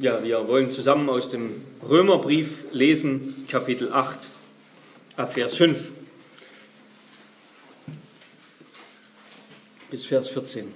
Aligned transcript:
Ja, 0.00 0.24
wir 0.24 0.48
wollen 0.48 0.70
zusammen 0.70 1.10
aus 1.10 1.28
dem 1.28 1.60
Römerbrief 1.86 2.64
lesen, 2.72 3.44
Kapitel 3.50 3.92
8, 3.92 4.28
ab 5.16 5.34
Vers 5.34 5.54
5 5.56 5.92
bis 9.90 10.06
Vers 10.06 10.28
14. 10.28 10.68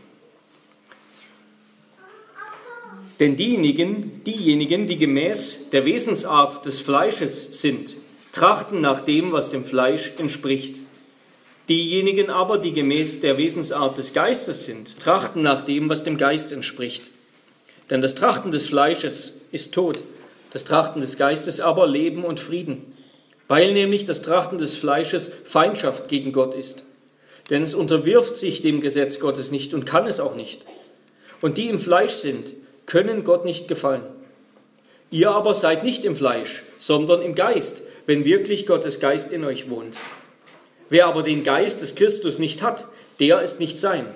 Denn 3.18 3.36
diejenigen, 3.36 4.22
diejenigen, 4.24 4.86
die 4.86 4.98
gemäß 4.98 5.70
der 5.70 5.86
Wesensart 5.86 6.66
des 6.66 6.80
Fleisches 6.80 7.62
sind, 7.62 7.96
trachten 8.32 8.82
nach 8.82 9.00
dem, 9.00 9.32
was 9.32 9.48
dem 9.48 9.64
Fleisch 9.64 10.12
entspricht. 10.18 10.82
Diejenigen 11.70 12.28
aber, 12.28 12.58
die 12.58 12.72
gemäß 12.72 13.20
der 13.20 13.38
Wesensart 13.38 13.96
des 13.96 14.12
Geistes 14.12 14.66
sind, 14.66 15.00
trachten 15.00 15.40
nach 15.40 15.62
dem, 15.62 15.88
was 15.88 16.02
dem 16.02 16.18
Geist 16.18 16.52
entspricht. 16.52 17.10
Denn 17.90 18.00
das 18.00 18.14
Trachten 18.14 18.50
des 18.50 18.66
Fleisches 18.66 19.40
ist 19.52 19.74
Tod, 19.74 20.02
das 20.50 20.64
Trachten 20.64 21.00
des 21.00 21.16
Geistes 21.16 21.60
aber 21.60 21.86
Leben 21.86 22.24
und 22.24 22.40
Frieden, 22.40 22.94
weil 23.48 23.72
nämlich 23.72 24.06
das 24.06 24.22
Trachten 24.22 24.58
des 24.58 24.76
Fleisches 24.76 25.30
Feindschaft 25.44 26.08
gegen 26.08 26.32
Gott 26.32 26.54
ist. 26.54 26.84
Denn 27.50 27.62
es 27.62 27.74
unterwirft 27.74 28.36
sich 28.36 28.62
dem 28.62 28.80
Gesetz 28.80 29.20
Gottes 29.20 29.50
nicht 29.50 29.74
und 29.74 29.84
kann 29.84 30.06
es 30.06 30.18
auch 30.20 30.34
nicht. 30.34 30.64
Und 31.42 31.58
die 31.58 31.68
im 31.68 31.78
Fleisch 31.78 32.14
sind, 32.14 32.54
können 32.86 33.24
Gott 33.24 33.44
nicht 33.44 33.68
gefallen. 33.68 34.04
Ihr 35.10 35.30
aber 35.30 35.54
seid 35.54 35.84
nicht 35.84 36.04
im 36.04 36.16
Fleisch, 36.16 36.62
sondern 36.78 37.20
im 37.20 37.34
Geist, 37.34 37.82
wenn 38.06 38.24
wirklich 38.24 38.66
Gottes 38.66 38.98
Geist 38.98 39.30
in 39.30 39.44
euch 39.44 39.68
wohnt. 39.68 39.96
Wer 40.88 41.06
aber 41.06 41.22
den 41.22 41.42
Geist 41.42 41.82
des 41.82 41.94
Christus 41.94 42.38
nicht 42.38 42.62
hat, 42.62 42.86
der 43.20 43.42
ist 43.42 43.60
nicht 43.60 43.78
sein. 43.78 44.06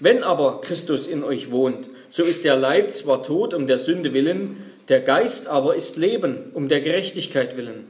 Wenn 0.00 0.22
aber 0.22 0.60
Christus 0.60 1.06
in 1.06 1.24
euch 1.24 1.50
wohnt, 1.50 1.88
so 2.12 2.24
ist 2.24 2.44
der 2.44 2.56
Leib 2.56 2.92
zwar 2.92 3.22
tot 3.22 3.54
um 3.54 3.66
der 3.66 3.78
Sünde 3.78 4.12
willen, 4.12 4.62
der 4.90 5.00
Geist 5.00 5.46
aber 5.46 5.76
ist 5.76 5.96
Leben 5.96 6.50
um 6.52 6.68
der 6.68 6.82
Gerechtigkeit 6.82 7.56
willen. 7.56 7.86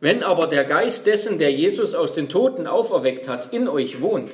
Wenn 0.00 0.24
aber 0.24 0.48
der 0.48 0.64
Geist 0.64 1.06
dessen, 1.06 1.38
der 1.38 1.52
Jesus 1.52 1.94
aus 1.94 2.12
den 2.12 2.28
Toten 2.28 2.66
auferweckt 2.66 3.28
hat, 3.28 3.52
in 3.52 3.68
euch 3.68 4.02
wohnt, 4.02 4.32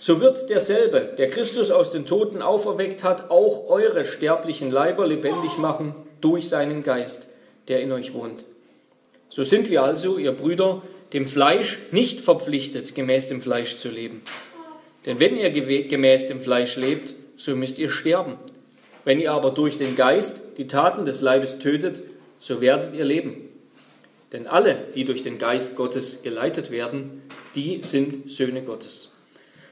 so 0.00 0.20
wird 0.20 0.50
derselbe, 0.50 1.14
der 1.16 1.28
Christus 1.28 1.70
aus 1.70 1.92
den 1.92 2.04
Toten 2.04 2.42
auferweckt 2.42 3.04
hat, 3.04 3.30
auch 3.30 3.68
eure 3.68 4.04
sterblichen 4.04 4.72
Leiber 4.72 5.06
lebendig 5.06 5.56
machen 5.56 5.94
durch 6.20 6.48
seinen 6.48 6.82
Geist, 6.82 7.28
der 7.68 7.80
in 7.80 7.92
euch 7.92 8.12
wohnt. 8.12 8.44
So 9.28 9.44
sind 9.44 9.70
wir 9.70 9.84
also, 9.84 10.18
ihr 10.18 10.32
Brüder, 10.32 10.82
dem 11.12 11.28
Fleisch 11.28 11.78
nicht 11.92 12.20
verpflichtet, 12.20 12.96
gemäß 12.96 13.28
dem 13.28 13.40
Fleisch 13.40 13.76
zu 13.76 13.88
leben. 13.88 14.22
Denn 15.06 15.20
wenn 15.20 15.36
ihr 15.36 15.50
gemäß 15.50 16.26
dem 16.26 16.40
Fleisch 16.40 16.74
lebt, 16.74 17.14
so 17.36 17.54
müsst 17.56 17.78
ihr 17.78 17.90
sterben. 17.90 18.36
Wenn 19.04 19.20
ihr 19.20 19.32
aber 19.32 19.50
durch 19.50 19.78
den 19.78 19.94
Geist 19.94 20.40
die 20.56 20.66
Taten 20.66 21.04
des 21.04 21.20
Leibes 21.20 21.58
tötet, 21.58 22.02
so 22.38 22.60
werdet 22.60 22.94
ihr 22.94 23.04
leben. 23.04 23.36
Denn 24.32 24.46
alle, 24.46 24.76
die 24.94 25.04
durch 25.04 25.22
den 25.22 25.38
Geist 25.38 25.76
Gottes 25.76 26.22
geleitet 26.22 26.70
werden, 26.70 27.22
die 27.54 27.82
sind 27.82 28.30
Söhne 28.30 28.62
Gottes. 28.62 29.12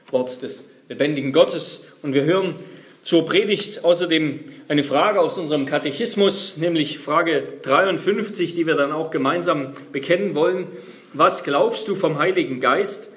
Wort 0.09 0.41
des 0.41 0.63
lebendigen 0.87 1.33
Gottes. 1.33 1.87
Und 2.01 2.13
wir 2.13 2.23
hören 2.23 2.55
zur 3.03 3.25
Predigt 3.25 3.83
außerdem 3.83 4.39
eine 4.67 4.83
Frage 4.83 5.19
aus 5.19 5.37
unserem 5.37 5.65
Katechismus, 5.65 6.57
nämlich 6.57 6.99
Frage 6.99 7.43
53, 7.61 8.55
die 8.55 8.65
wir 8.65 8.75
dann 8.75 8.91
auch 8.91 9.11
gemeinsam 9.11 9.73
bekennen 9.91 10.33
wollen. 10.33 10.67
Was 11.13 11.43
glaubst 11.43 11.87
du 11.87 11.95
vom 11.95 12.17
Heiligen 12.17 12.59
Geist? 12.59 13.09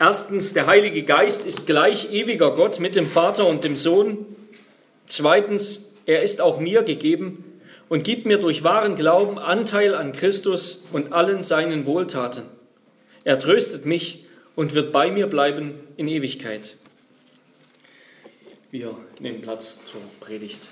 Erstens, 0.00 0.54
der 0.54 0.66
Heilige 0.66 1.02
Geist 1.02 1.44
ist 1.44 1.66
gleich 1.66 2.10
ewiger 2.10 2.54
Gott 2.54 2.80
mit 2.80 2.96
dem 2.96 3.06
Vater 3.06 3.46
und 3.46 3.64
dem 3.64 3.76
Sohn. 3.76 4.24
Zweitens, 5.06 5.92
er 6.06 6.22
ist 6.22 6.40
auch 6.40 6.58
mir 6.58 6.84
gegeben 6.84 7.60
und 7.90 8.02
gibt 8.02 8.24
mir 8.24 8.38
durch 8.38 8.64
wahren 8.64 8.96
Glauben 8.96 9.38
Anteil 9.38 9.94
an 9.94 10.12
Christus 10.12 10.86
und 10.90 11.12
allen 11.12 11.42
seinen 11.42 11.84
Wohltaten. 11.84 12.44
Er 13.24 13.38
tröstet 13.38 13.84
mich 13.84 14.24
und 14.56 14.72
wird 14.72 14.90
bei 14.90 15.10
mir 15.10 15.26
bleiben 15.26 15.74
in 15.98 16.08
Ewigkeit. 16.08 16.76
Wir 18.70 18.96
nehmen 19.20 19.42
Platz 19.42 19.74
zur 19.84 20.00
Predigt. 20.18 20.70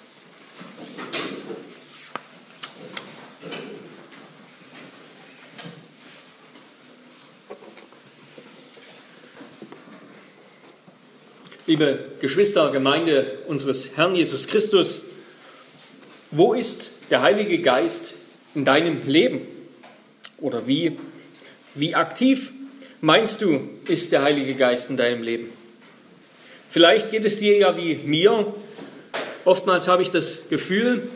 Liebe 11.68 11.98
Geschwister, 12.18 12.70
Gemeinde 12.70 13.40
unseres 13.46 13.94
Herrn 13.94 14.14
Jesus 14.14 14.46
Christus, 14.46 15.02
wo 16.30 16.54
ist 16.54 16.88
der 17.10 17.20
Heilige 17.20 17.60
Geist 17.60 18.14
in 18.54 18.64
deinem 18.64 19.06
Leben? 19.06 19.42
Oder 20.40 20.66
wie, 20.66 20.96
wie 21.74 21.94
aktiv 21.94 22.52
meinst 23.02 23.42
du, 23.42 23.68
ist 23.86 24.12
der 24.12 24.22
Heilige 24.22 24.54
Geist 24.54 24.88
in 24.88 24.96
deinem 24.96 25.22
Leben? 25.22 25.50
Vielleicht 26.70 27.10
geht 27.10 27.26
es 27.26 27.38
dir 27.38 27.58
ja 27.58 27.76
wie 27.76 27.96
mir. 27.96 28.54
Oftmals 29.44 29.88
habe 29.88 30.00
ich 30.00 30.10
das 30.10 30.48
Gefühl, 30.48 31.10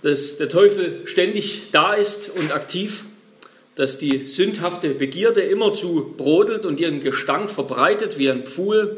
dass 0.00 0.38
der 0.38 0.48
Teufel 0.48 1.02
ständig 1.04 1.72
da 1.72 1.92
ist 1.92 2.30
und 2.30 2.52
aktiv, 2.52 3.04
dass 3.74 3.98
die 3.98 4.26
sündhafte 4.26 4.94
Begierde 4.94 5.42
immerzu 5.42 6.14
brodelt 6.16 6.64
und 6.64 6.80
ihren 6.80 7.00
Gestank 7.00 7.50
verbreitet 7.50 8.16
wie 8.16 8.30
ein 8.30 8.46
Pfuhl 8.46 8.96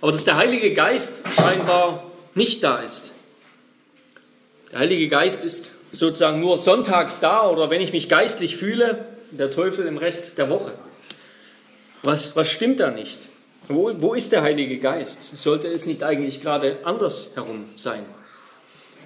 aber 0.00 0.12
dass 0.12 0.24
der 0.24 0.36
Heilige 0.36 0.72
Geist 0.72 1.12
scheinbar 1.30 2.04
nicht 2.34 2.62
da 2.62 2.78
ist. 2.78 3.12
Der 4.72 4.80
Heilige 4.80 5.08
Geist 5.08 5.44
ist 5.44 5.72
sozusagen 5.92 6.40
nur 6.40 6.58
sonntags 6.58 7.20
da 7.20 7.48
oder 7.48 7.70
wenn 7.70 7.80
ich 7.80 7.92
mich 7.92 8.08
geistlich 8.08 8.56
fühle, 8.56 9.06
der 9.30 9.50
Teufel 9.50 9.86
im 9.86 9.96
Rest 9.96 10.38
der 10.38 10.50
Woche. 10.50 10.72
Was, 12.02 12.36
was 12.36 12.50
stimmt 12.50 12.80
da 12.80 12.90
nicht? 12.90 13.28
Wo, 13.68 13.90
wo 13.98 14.14
ist 14.14 14.32
der 14.32 14.42
Heilige 14.42 14.78
Geist? 14.78 15.36
Sollte 15.36 15.68
es 15.68 15.86
nicht 15.86 16.02
eigentlich 16.02 16.42
gerade 16.42 16.78
andersherum 16.84 17.66
sein? 17.76 18.04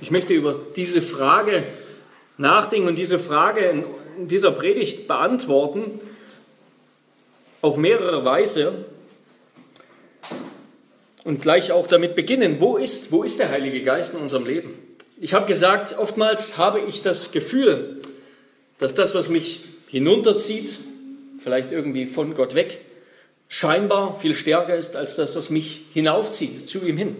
Ich 0.00 0.10
möchte 0.10 0.34
über 0.34 0.60
diese 0.76 1.00
Frage 1.00 1.64
nachdenken 2.36 2.88
und 2.88 2.96
diese 2.96 3.18
Frage 3.18 3.60
in 4.18 4.28
dieser 4.28 4.52
Predigt 4.52 5.08
beantworten 5.08 6.00
auf 7.60 7.76
mehrere 7.76 8.24
Weise 8.24 8.84
und 11.24 11.42
gleich 11.42 11.72
auch 11.72 11.86
damit 11.86 12.14
beginnen. 12.14 12.56
Wo 12.60 12.76
ist, 12.76 13.12
wo 13.12 13.22
ist 13.22 13.38
der 13.38 13.50
Heilige 13.50 13.82
Geist 13.82 14.14
in 14.14 14.20
unserem 14.20 14.46
Leben? 14.46 14.74
Ich 15.20 15.34
habe 15.34 15.46
gesagt, 15.46 15.96
oftmals 15.98 16.56
habe 16.56 16.80
ich 16.80 17.02
das 17.02 17.30
Gefühl, 17.32 18.00
dass 18.78 18.94
das, 18.94 19.14
was 19.14 19.28
mich 19.28 19.60
hinunterzieht, 19.86 20.78
vielleicht 21.38 21.70
irgendwie 21.70 22.06
von 22.06 22.34
Gott 22.34 22.54
weg, 22.54 22.78
scheinbar 23.48 24.18
viel 24.18 24.34
stärker 24.34 24.74
ist 24.74 24.96
als 24.96 25.16
das, 25.16 25.36
was 25.36 25.50
mich 25.50 25.82
hinaufzieht, 25.92 26.68
zu 26.68 26.84
ihm 26.84 26.96
hin. 26.96 27.16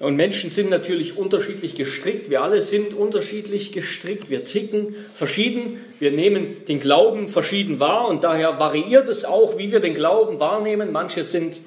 Und 0.00 0.16
Menschen 0.16 0.50
sind 0.50 0.70
natürlich 0.70 1.18
unterschiedlich 1.18 1.74
gestrickt. 1.74 2.30
Wir 2.30 2.40
alle 2.40 2.62
sind 2.62 2.94
unterschiedlich 2.94 3.70
gestrickt. 3.72 4.30
Wir 4.30 4.46
ticken 4.46 4.94
verschieden. 5.12 5.78
Wir 5.98 6.10
nehmen 6.10 6.64
den 6.66 6.80
Glauben 6.80 7.28
verschieden 7.28 7.80
wahr 7.80 8.08
und 8.08 8.24
daher 8.24 8.58
variiert 8.58 9.10
es 9.10 9.26
auch, 9.26 9.58
wie 9.58 9.72
wir 9.72 9.80
den 9.80 9.94
Glauben 9.94 10.40
wahrnehmen. 10.40 10.90
Manche 10.90 11.22
sind 11.22 11.60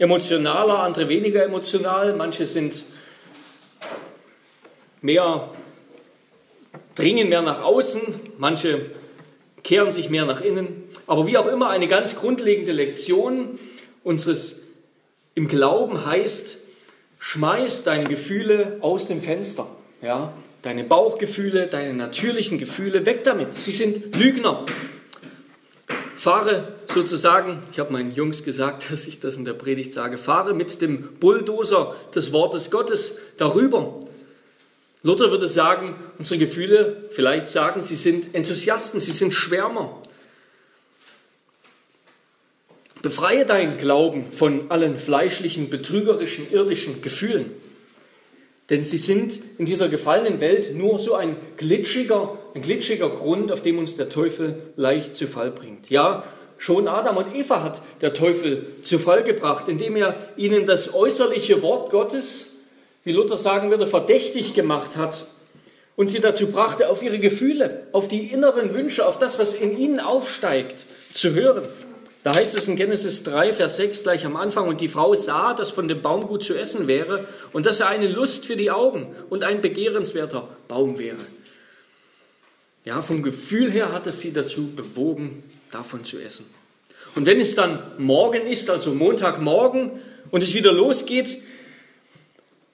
emotionaler, 0.00 0.80
andere 0.80 1.08
weniger 1.08 1.44
emotional. 1.44 2.16
Manche 2.16 2.46
sind 2.46 2.82
mehr, 5.02 5.50
dringen 6.96 7.28
mehr 7.28 7.42
nach 7.42 7.62
außen, 7.62 8.00
manche 8.38 8.90
kehren 9.62 9.92
sich 9.92 10.08
mehr 10.08 10.24
nach 10.24 10.40
innen. 10.40 10.84
Aber 11.06 11.26
wie 11.26 11.36
auch 11.36 11.46
immer, 11.46 11.68
eine 11.68 11.86
ganz 11.86 12.16
grundlegende 12.16 12.72
Lektion 12.72 13.58
unseres 14.02 14.62
im 15.34 15.48
Glauben 15.48 16.04
heißt, 16.04 16.56
schmeiß 17.18 17.84
deine 17.84 18.04
Gefühle 18.04 18.78
aus 18.80 19.06
dem 19.06 19.20
Fenster. 19.20 19.66
Ja? 20.00 20.32
Deine 20.62 20.84
Bauchgefühle, 20.84 21.66
deine 21.66 21.94
natürlichen 21.94 22.58
Gefühle, 22.58 23.04
weg 23.04 23.22
damit. 23.24 23.54
Sie 23.54 23.72
sind 23.72 24.16
Lügner 24.16 24.64
fahre 26.20 26.74
sozusagen, 26.92 27.62
ich 27.72 27.78
habe 27.78 27.92
meinen 27.92 28.12
Jungs 28.12 28.42
gesagt, 28.42 28.86
dass 28.90 29.06
ich 29.06 29.20
das 29.20 29.36
in 29.36 29.44
der 29.44 29.54
Predigt 29.54 29.92
sage, 29.92 30.18
fahre 30.18 30.54
mit 30.54 30.80
dem 30.82 31.14
Bulldozer 31.20 31.94
des 32.14 32.32
Wortes 32.32 32.70
Gottes 32.70 33.18
darüber. 33.36 33.98
Luther 35.02 35.30
würde 35.30 35.48
sagen, 35.48 35.94
unsere 36.18 36.38
Gefühle 36.38 37.08
vielleicht 37.10 37.48
sagen, 37.48 37.82
sie 37.82 37.96
sind 37.96 38.34
Enthusiasten, 38.34 39.00
sie 39.00 39.12
sind 39.12 39.32
Schwärmer. 39.32 40.00
Befreie 43.00 43.46
deinen 43.46 43.78
Glauben 43.78 44.30
von 44.30 44.70
allen 44.70 44.98
fleischlichen, 44.98 45.70
betrügerischen, 45.70 46.52
irdischen 46.52 47.00
Gefühlen. 47.00 47.50
Denn 48.68 48.84
sie 48.84 48.98
sind 48.98 49.40
in 49.56 49.64
dieser 49.64 49.88
gefallenen 49.88 50.40
Welt 50.40 50.76
nur 50.76 50.98
so 50.98 51.14
ein 51.14 51.36
glitschiger, 51.56 52.38
ein 52.54 52.60
glitschiger 52.60 53.08
Grund, 53.08 53.50
auf 53.52 53.62
dem 53.62 53.78
uns 53.78 53.96
der 53.96 54.10
Teufel 54.10 54.62
leicht 54.76 55.16
zu 55.16 55.26
Fall 55.26 55.50
bringt. 55.50 55.88
Ja, 55.88 56.24
schon 56.60 56.86
Adam 56.86 57.16
und 57.16 57.34
Eva 57.34 57.64
hat 57.64 57.82
der 58.00 58.14
Teufel 58.14 58.66
zu 58.82 59.00
Fall 59.00 59.24
gebracht, 59.24 59.66
indem 59.66 59.96
er 59.96 60.14
ihnen 60.36 60.66
das 60.66 60.94
äußerliche 60.94 61.62
Wort 61.62 61.90
Gottes 61.90 62.50
wie 63.04 63.12
Luther 63.12 63.36
sagen 63.36 63.70
würde, 63.70 63.86
verdächtig 63.86 64.54
gemacht 64.54 64.96
hat 64.96 65.26
und 65.96 66.10
sie 66.10 66.20
dazu 66.20 66.48
brachte, 66.48 66.88
auf 66.88 67.02
ihre 67.02 67.18
Gefühle, 67.18 67.86
auf 67.92 68.08
die 68.08 68.26
inneren 68.26 68.74
Wünsche, 68.74 69.06
auf 69.06 69.18
das, 69.18 69.38
was 69.38 69.54
in 69.54 69.78
ihnen 69.78 70.00
aufsteigt, 70.00 70.84
zu 71.12 71.34
hören. 71.34 71.64
Da 72.22 72.34
heißt 72.34 72.54
es 72.54 72.68
in 72.68 72.76
Genesis 72.76 73.22
3, 73.22 73.54
Vers 73.54 73.78
6 73.78 74.02
gleich 74.02 74.26
am 74.26 74.36
Anfang, 74.36 74.68
und 74.68 74.82
die 74.82 74.88
Frau 74.88 75.14
sah, 75.14 75.54
dass 75.54 75.70
von 75.70 75.88
dem 75.88 76.02
Baum 76.02 76.26
gut 76.26 76.44
zu 76.44 76.54
essen 76.54 76.86
wäre 76.86 77.26
und 77.52 77.64
dass 77.64 77.80
er 77.80 77.88
eine 77.88 78.08
Lust 78.08 78.44
für 78.44 78.56
die 78.56 78.70
Augen 78.70 79.14
und 79.30 79.42
ein 79.42 79.62
begehrenswerter 79.62 80.46
Baum 80.68 80.98
wäre. 80.98 81.16
Ja, 82.84 83.00
vom 83.00 83.22
Gefühl 83.22 83.70
her 83.70 83.92
hat 83.92 84.06
es 84.06 84.20
sie 84.20 84.32
dazu 84.32 84.68
bewogen, 84.74 85.42
davon 85.70 86.04
zu 86.04 86.18
essen. 86.18 86.46
Und 87.14 87.26
wenn 87.26 87.40
es 87.40 87.54
dann 87.54 87.92
morgen 87.98 88.46
ist, 88.46 88.70
also 88.70 88.94
Montagmorgen, 88.94 90.00
und 90.30 90.42
es 90.42 90.54
wieder 90.54 90.72
losgeht, 90.72 91.38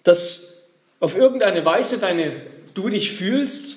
dass 0.02 0.58
auf 1.00 1.16
irgendeine 1.16 1.64
Weise 1.64 1.98
deine, 1.98 2.32
du 2.74 2.88
dich 2.88 3.12
fühlst, 3.12 3.76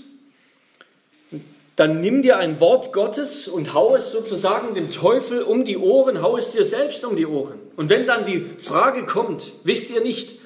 dann 1.76 2.02
nimm 2.02 2.22
dir 2.22 2.38
ein 2.38 2.60
Wort 2.60 2.92
Gottes 2.92 3.48
und 3.48 3.74
hau 3.74 3.96
es 3.96 4.12
sozusagen 4.12 4.76
dem 4.76 4.92
Teufel 4.92 5.44
um 5.44 5.64
die 5.64 5.78
Ohren, 5.78 6.22
hau 6.22 6.36
es 6.36 6.52
dir 6.52 6.66
selbst 6.66 7.06
um 7.06 7.16
die 7.16 7.26
Ohren. 7.26 7.58
Und 7.78 7.90
wenn 7.90 8.06
dann 8.06 8.26
die 8.26 8.46
Frage 8.58 9.06
kommt, 9.06 9.54
wisst 9.64 9.90
ihr 9.90 10.02
nicht, 10.02 10.40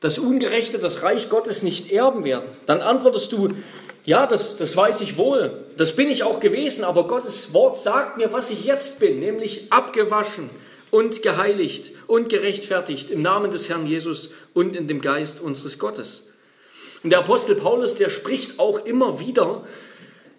dass 0.00 0.18
Ungerechte 0.18 0.78
das 0.78 1.02
Reich 1.02 1.28
Gottes 1.28 1.62
nicht 1.62 1.92
erben 1.92 2.24
werden, 2.24 2.48
dann 2.66 2.80
antwortest 2.80 3.32
du, 3.32 3.50
ja, 4.06 4.26
das, 4.26 4.56
das 4.56 4.76
weiß 4.76 5.02
ich 5.02 5.18
wohl, 5.18 5.64
das 5.76 5.94
bin 5.94 6.08
ich 6.08 6.22
auch 6.22 6.40
gewesen, 6.40 6.84
aber 6.84 7.06
Gottes 7.06 7.52
Wort 7.52 7.76
sagt 7.76 8.16
mir, 8.16 8.32
was 8.32 8.50
ich 8.50 8.64
jetzt 8.64 8.98
bin, 8.98 9.20
nämlich 9.20 9.70
abgewaschen 9.70 10.48
und 10.90 11.22
geheiligt 11.22 11.90
und 12.06 12.28
gerechtfertigt 12.28 13.10
im 13.10 13.20
Namen 13.20 13.50
des 13.50 13.68
Herrn 13.68 13.86
Jesus 13.86 14.30
und 14.54 14.74
in 14.74 14.86
dem 14.86 15.00
Geist 15.00 15.40
unseres 15.40 15.78
Gottes. 15.78 16.28
Und 17.02 17.10
der 17.10 17.18
Apostel 17.18 17.54
Paulus, 17.56 17.96
der 17.96 18.08
spricht 18.08 18.58
auch 18.58 18.86
immer 18.86 19.20
wieder 19.20 19.64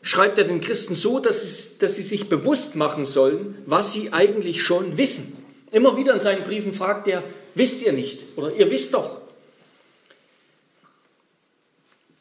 schreibt 0.08 0.38
er 0.38 0.46
den 0.46 0.62
Christen 0.62 0.96
so, 0.96 1.20
dass, 1.20 1.44
es, 1.44 1.78
dass 1.80 1.96
sie 1.96 2.04
sich 2.04 2.30
bewusst 2.30 2.76
machen 2.76 3.06
sollen, 3.06 3.58
was 3.66 3.94
sie 3.94 4.14
eigentlich 4.14 4.64
schon 4.64 4.98
wissen. 4.98 5.38
Immer 5.72 5.98
wieder 5.98 6.14
in 6.14 6.20
seinen 6.20 6.44
Briefen 6.44 6.74
fragt 6.74 7.08
er, 7.08 7.24
wisst 7.56 7.82
ihr 7.82 7.92
nicht 7.92 8.24
oder 8.38 8.54
ihr 8.54 8.72
wisst 8.72 8.94
doch. 8.94 9.18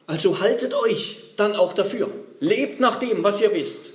Also 0.06 0.40
haltet 0.40 0.74
euch 0.74 1.22
dann 1.36 1.56
auch 1.56 1.72
dafür. 1.72 2.10
Lebt 2.40 2.80
nach 2.80 2.96
dem, 2.96 3.24
was 3.24 3.40
ihr 3.40 3.52
wisst, 3.52 3.90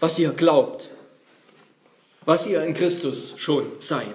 was 0.00 0.18
ihr 0.18 0.30
glaubt, 0.30 0.88
was 2.24 2.46
ihr 2.46 2.62
in 2.62 2.74
Christus 2.74 3.34
schon 3.36 3.66
seid. 3.78 4.06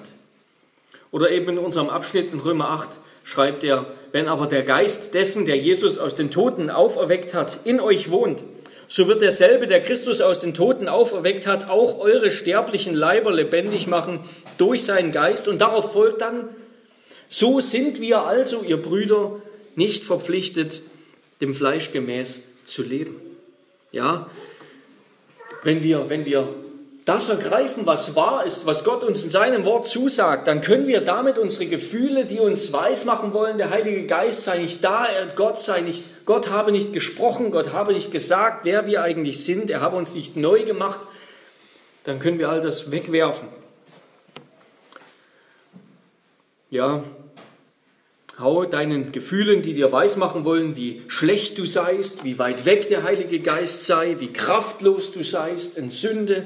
Oder 1.12 1.32
eben 1.32 1.50
in 1.50 1.58
unserem 1.60 1.90
Abschnitt 1.90 2.34
in 2.34 2.40
Römer 2.40 2.70
8, 2.72 2.98
schreibt 3.24 3.64
er, 3.64 3.86
wenn 4.12 4.28
aber 4.28 4.48
der 4.48 4.64
Geist 4.64 5.14
dessen, 5.14 5.46
der 5.46 5.58
Jesus 5.58 5.98
aus 5.98 6.16
den 6.16 6.32
Toten 6.32 6.70
auferweckt 6.70 7.34
hat, 7.34 7.60
in 7.64 7.80
euch 7.80 8.12
wohnt, 8.12 8.44
so 8.88 9.08
wird 9.08 9.22
derselbe, 9.22 9.66
der 9.66 9.82
Christus 9.82 10.22
aus 10.22 10.40
den 10.40 10.54
Toten 10.54 10.88
auferweckt 10.88 11.48
hat, 11.48 11.70
auch 11.70 12.00
eure 12.00 12.30
sterblichen 12.30 12.94
Leiber 12.94 13.32
lebendig 13.32 13.88
machen 13.88 14.20
durch 14.58 14.84
seinen 14.84 15.12
Geist. 15.12 15.48
Und 15.48 15.60
darauf 15.60 15.94
folgt 15.94 16.22
dann, 16.22 16.50
so 17.28 17.62
sind 17.62 18.00
wir 18.00 18.24
also, 18.24 18.62
ihr 18.62 18.82
Brüder, 18.82 19.42
nicht 19.76 20.04
verpflichtet, 20.04 20.82
dem 21.42 21.54
Fleisch 21.54 21.92
gemäß 21.92 22.42
zu 22.66 22.84
leben. 22.84 23.20
Ja, 23.92 24.30
wenn 25.64 25.84
wir, 25.84 26.10
wenn 26.10 26.26
wir 26.26 26.54
das 27.06 27.30
ergreifen, 27.30 27.86
was 27.86 28.16
wahr 28.16 28.46
ist, 28.46 28.66
was 28.66 28.84
Gott 28.84 29.04
uns 29.04 29.24
in 29.24 29.30
seinem 29.30 29.64
Wort 29.64 29.88
zusagt, 29.88 30.48
dann 30.48 30.62
können 30.62 30.88
wir 30.88 31.02
damit 31.02 31.38
unsere 31.38 31.68
Gefühle, 31.68 32.26
die 32.26 32.40
uns 32.40 32.74
weismachen 32.74 33.32
wollen, 33.32 33.60
der 33.60 33.70
Heilige 33.70 34.08
Geist 34.08 34.44
sei 34.44 34.58
nicht 34.58 34.84
da, 34.84 35.08
Gott 35.36 35.60
sei 35.60 35.82
nicht, 35.82 36.04
Gott 36.26 36.50
habe 36.50 36.72
nicht 36.72 36.94
gesprochen, 36.94 37.52
Gott 37.52 37.74
habe 37.74 37.94
nicht 37.94 38.12
gesagt, 38.12 38.66
wer 38.66 38.88
wir 38.88 39.04
eigentlich 39.04 39.44
sind, 39.44 39.70
er 39.70 39.82
habe 39.82 39.98
uns 39.98 40.16
nicht 40.16 40.36
neu 40.36 40.64
gemacht, 40.64 41.02
dann 42.06 42.20
können 42.20 42.40
wir 42.40 42.50
all 42.50 42.62
das 42.62 42.90
wegwerfen. 42.90 43.50
Ja, 46.72 47.04
hau 48.40 48.66
deinen 48.66 49.12
Gefühlen, 49.12 49.62
die 49.62 49.74
dir 49.74 49.92
weismachen 49.92 50.44
wollen, 50.44 50.76
wie 50.76 51.04
schlecht 51.08 51.58
du 51.58 51.66
seist, 51.66 52.24
wie 52.24 52.38
weit 52.38 52.66
weg 52.66 52.90
der 52.90 53.04
Heilige 53.04 53.40
Geist 53.40 53.86
sei, 53.86 54.16
wie 54.20 54.34
kraftlos 54.34 55.12
du 55.12 55.24
seist 55.24 55.78
in 55.78 55.90
Sünde, 55.90 56.46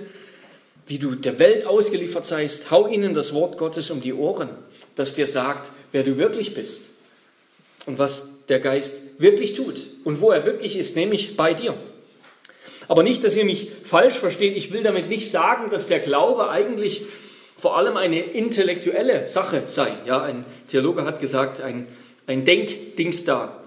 wie 0.85 0.99
du 0.99 1.15
der 1.15 1.39
Welt 1.39 1.65
ausgeliefert 1.65 2.25
seist, 2.25 2.71
hau 2.71 2.87
ihnen 2.87 3.13
das 3.13 3.33
Wort 3.33 3.57
Gottes 3.57 3.89
um 3.91 4.01
die 4.01 4.13
Ohren, 4.13 4.49
das 4.95 5.13
dir 5.13 5.27
sagt, 5.27 5.71
wer 5.91 6.03
du 6.03 6.17
wirklich 6.17 6.53
bist 6.53 6.89
und 7.85 7.97
was 7.97 8.45
der 8.49 8.59
Geist 8.59 8.95
wirklich 9.17 9.53
tut 9.53 9.87
und 10.03 10.21
wo 10.21 10.31
er 10.31 10.45
wirklich 10.45 10.77
ist, 10.77 10.95
nämlich 10.95 11.37
bei 11.37 11.53
dir. 11.53 11.75
Aber 12.87 13.03
nicht, 13.03 13.23
dass 13.23 13.35
ihr 13.35 13.45
mich 13.45 13.69
falsch 13.83 14.15
versteht, 14.15 14.57
ich 14.57 14.73
will 14.73 14.81
damit 14.81 15.09
nicht 15.09 15.29
sagen, 15.29 15.69
dass 15.69 15.87
der 15.87 15.99
Glaube 15.99 16.49
eigentlich 16.49 17.03
vor 17.59 17.77
allem 17.77 17.97
eine 17.97 18.19
intellektuelle 18.19 19.27
Sache 19.27 19.63
sei. 19.65 19.91
Ja, 20.05 20.23
ein 20.23 20.45
Theologe 20.67 21.03
hat 21.03 21.19
gesagt, 21.19 21.61
ein, 21.61 21.87
ein 22.25 22.45
Denkdings 22.45 23.25
da. 23.25 23.59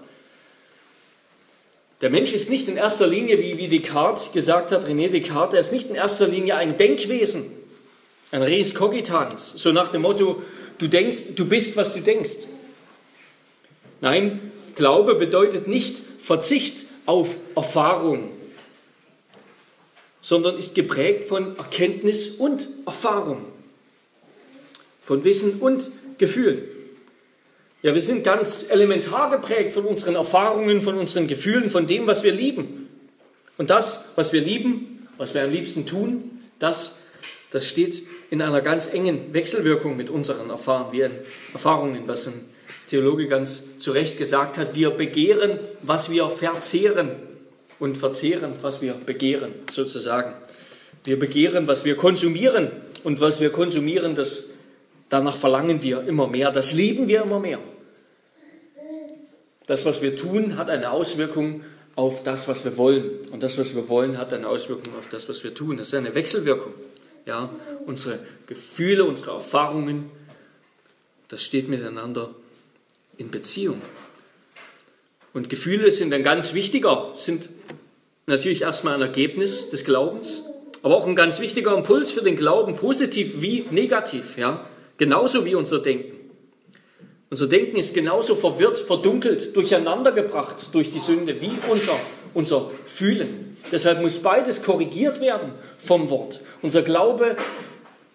Der 2.01 2.09
Mensch 2.09 2.33
ist 2.33 2.49
nicht 2.49 2.67
in 2.67 2.75
erster 2.75 3.07
Linie, 3.07 3.39
wie, 3.39 3.57
wie 3.57 3.67
Descartes 3.69 4.31
gesagt 4.33 4.71
hat, 4.71 4.85
René 4.87 5.09
Descartes, 5.09 5.53
er 5.53 5.61
ist 5.61 5.71
nicht 5.71 5.89
in 5.89 5.95
erster 5.95 6.27
Linie 6.27 6.57
ein 6.57 6.75
Denkwesen, 6.75 7.45
ein 8.31 8.41
Res 8.41 8.75
cogitans, 8.75 9.53
so 9.55 9.71
nach 9.71 9.89
dem 9.89 10.01
Motto, 10.01 10.41
du 10.79 10.87
denkst, 10.87 11.35
du 11.35 11.45
bist, 11.45 11.77
was 11.77 11.93
du 11.93 12.01
denkst. 12.01 12.47
Nein, 14.01 14.51
Glaube 14.75 15.15
bedeutet 15.15 15.67
nicht 15.67 15.95
Verzicht 16.19 16.87
auf 17.05 17.29
Erfahrung, 17.55 18.31
sondern 20.19 20.57
ist 20.57 20.75
geprägt 20.75 21.25
von 21.25 21.55
Erkenntnis 21.57 22.31
und 22.31 22.67
Erfahrung, 22.85 23.45
von 25.05 25.23
Wissen 25.23 25.59
und 25.59 25.89
Gefühl. 26.17 26.67
Ja, 27.81 27.93
wir 27.93 28.01
sind 28.01 28.23
ganz 28.23 28.65
elementar 28.69 29.29
geprägt 29.29 29.73
von 29.73 29.85
unseren 29.85 30.15
Erfahrungen, 30.15 30.81
von 30.81 30.97
unseren 30.97 31.27
Gefühlen, 31.27 31.69
von 31.69 31.85
dem, 31.85 32.07
was 32.07 32.23
wir 32.23 32.31
lieben. 32.31 32.87
Und 33.57 33.69
das, 33.69 34.05
was 34.15 34.31
wir 34.31 34.41
lieben, 34.41 35.07
was 35.17 35.33
wir 35.33 35.43
am 35.43 35.51
liebsten 35.51 35.85
tun, 35.85 36.41
das, 36.59 37.01
das 37.51 37.67
steht 37.67 38.03
in 38.29 38.41
einer 38.41 38.61
ganz 38.61 38.87
engen 38.87 39.33
Wechselwirkung 39.33 39.97
mit 39.97 40.09
unseren 40.09 40.49
Erfahrungen, 40.49 42.03
was 42.07 42.27
ein 42.27 42.45
Theologe 42.87 43.27
ganz 43.27 43.79
zu 43.79 43.91
Recht 43.91 44.17
gesagt 44.17 44.57
hat. 44.57 44.75
Wir 44.75 44.91
begehren, 44.91 45.59
was 45.81 46.09
wir 46.09 46.29
verzehren 46.29 47.11
und 47.79 47.97
verzehren, 47.97 48.53
was 48.61 48.81
wir 48.81 48.93
begehren, 48.93 49.51
sozusagen. 49.69 50.33
Wir 51.03 51.19
begehren, 51.19 51.67
was 51.67 51.83
wir 51.83 51.97
konsumieren 51.97 52.71
und 53.03 53.19
was 53.19 53.41
wir 53.41 53.51
konsumieren, 53.51 54.15
das 54.15 54.52
danach 55.13 55.35
verlangen 55.35 55.83
wir 55.83 56.01
immer 56.07 56.27
mehr, 56.27 56.51
das 56.51 56.73
lieben 56.73 57.07
wir 57.07 57.21
immer 57.21 57.39
mehr. 57.39 57.59
Das, 59.67 59.85
was 59.85 60.01
wir 60.01 60.15
tun, 60.15 60.57
hat 60.57 60.71
eine 60.71 60.89
Auswirkung 60.89 61.61
auf 61.95 62.23
das, 62.23 62.47
was 62.47 62.65
wir 62.65 62.75
wollen. 62.77 63.11
Und 63.31 63.43
das, 63.43 63.57
was 63.59 63.75
wir 63.75 63.87
wollen, 63.87 64.17
hat 64.17 64.33
eine 64.33 64.47
Auswirkung 64.47 64.95
auf 64.97 65.07
das, 65.07 65.29
was 65.29 65.43
wir 65.43 65.53
tun. 65.53 65.77
Das 65.77 65.87
ist 65.87 65.93
eine 65.93 66.15
Wechselwirkung. 66.15 66.73
Ja, 67.25 67.49
unsere 67.85 68.19
Gefühle, 68.47 69.05
unsere 69.05 69.31
Erfahrungen, 69.31 70.09
das 71.29 71.43
steht 71.43 71.69
miteinander 71.69 72.31
in 73.17 73.29
Beziehung. 73.29 73.81
Und 75.31 75.47
Gefühle 75.47 75.91
sind 75.91 76.13
ein 76.13 76.23
ganz 76.23 76.53
wichtiger, 76.53 77.13
sind 77.15 77.49
natürlich 78.25 78.63
erstmal 78.63 78.95
ein 78.95 79.01
Ergebnis 79.01 79.69
des 79.69 79.85
Glaubens, 79.85 80.43
aber 80.81 80.97
auch 80.97 81.07
ein 81.07 81.15
ganz 81.15 81.39
wichtiger 81.39 81.77
Impuls 81.77 82.11
für 82.11 82.23
den 82.23 82.35
Glauben, 82.35 82.75
positiv 82.75 83.41
wie 83.41 83.65
negativ, 83.71 84.37
ja, 84.37 84.67
genauso 84.97 85.45
wie 85.45 85.55
unser 85.55 85.79
Denken. 85.79 86.23
Unser 87.29 87.47
Denken 87.47 87.77
ist 87.77 87.95
genauso 87.95 88.35
verwirrt, 88.35 88.77
verdunkelt, 88.77 89.55
durcheinandergebracht 89.55 90.67
durch 90.71 90.91
die 90.91 90.99
Sünde 90.99 91.41
wie 91.41 91.53
unser, 91.67 91.99
unser 92.33 92.69
Fühlen. 92.85 93.57
Deshalb 93.71 94.01
muss 94.01 94.19
beides 94.19 94.61
korrigiert 94.61 95.19
werden 95.19 95.51
vom 95.79 96.11
Wort. 96.11 96.41
Unser 96.61 96.83
Glaube, 96.83 97.35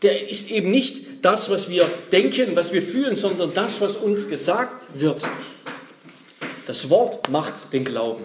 der 0.03 0.29
ist 0.29 0.51
eben 0.51 0.71
nicht 0.71 1.05
das, 1.23 1.51
was 1.51 1.69
wir 1.69 1.91
denken, 2.13 2.55
was 2.55 2.73
wir 2.73 2.83
fühlen, 2.83 3.17
sondern 3.17 3.53
das, 3.53 3.81
was 3.81 3.97
uns 3.97 4.29
gesagt 4.29 4.87
wird. 4.95 5.23
Das 6.69 6.89
Wort 6.91 7.29
macht 7.29 7.73
den 7.73 7.85
Glauben. 7.85 8.23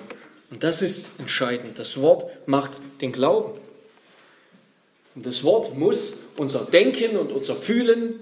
Und 0.52 0.64
das 0.64 0.84
ist 0.84 1.10
entscheidend. 1.18 1.80
Das 1.80 2.00
Wort 2.00 2.26
macht 2.46 2.74
den 3.02 3.12
Glauben. 3.12 3.60
Und 5.16 5.26
das 5.26 5.44
Wort 5.44 5.76
muss 5.78 6.18
unser 6.38 6.60
Denken 6.60 7.18
und 7.18 7.32
unser 7.32 7.56
Fühlen 7.56 8.20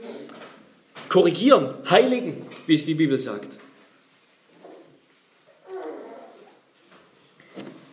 korrigieren, 1.12 1.74
heiligen, 1.90 2.48
wie 2.68 2.76
es 2.76 2.86
die 2.86 2.94
Bibel 2.94 3.20
sagt. 3.20 3.58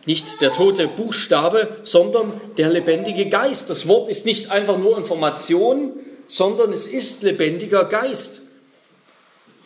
Nicht 0.05 0.41
der 0.41 0.53
tote 0.53 0.87
Buchstabe, 0.87 1.77
sondern 1.83 2.39
der 2.57 2.69
lebendige 2.69 3.27
Geist. 3.27 3.69
Das 3.69 3.87
Wort 3.87 4.09
ist 4.09 4.25
nicht 4.25 4.49
einfach 4.49 4.77
nur 4.77 4.97
Information, 4.97 5.91
sondern 6.27 6.71
es 6.71 6.87
ist 6.87 7.21
lebendiger 7.21 7.85
Geist, 7.85 8.41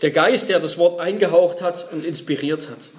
Der 0.01 0.11
Geist, 0.11 0.49
der 0.49 0.59
das 0.59 0.77
Wort 0.77 0.99
eingehaucht 0.99 1.61
hat 1.61 1.93
und 1.93 2.03
inspiriert 2.03 2.67
hat. 2.69 2.89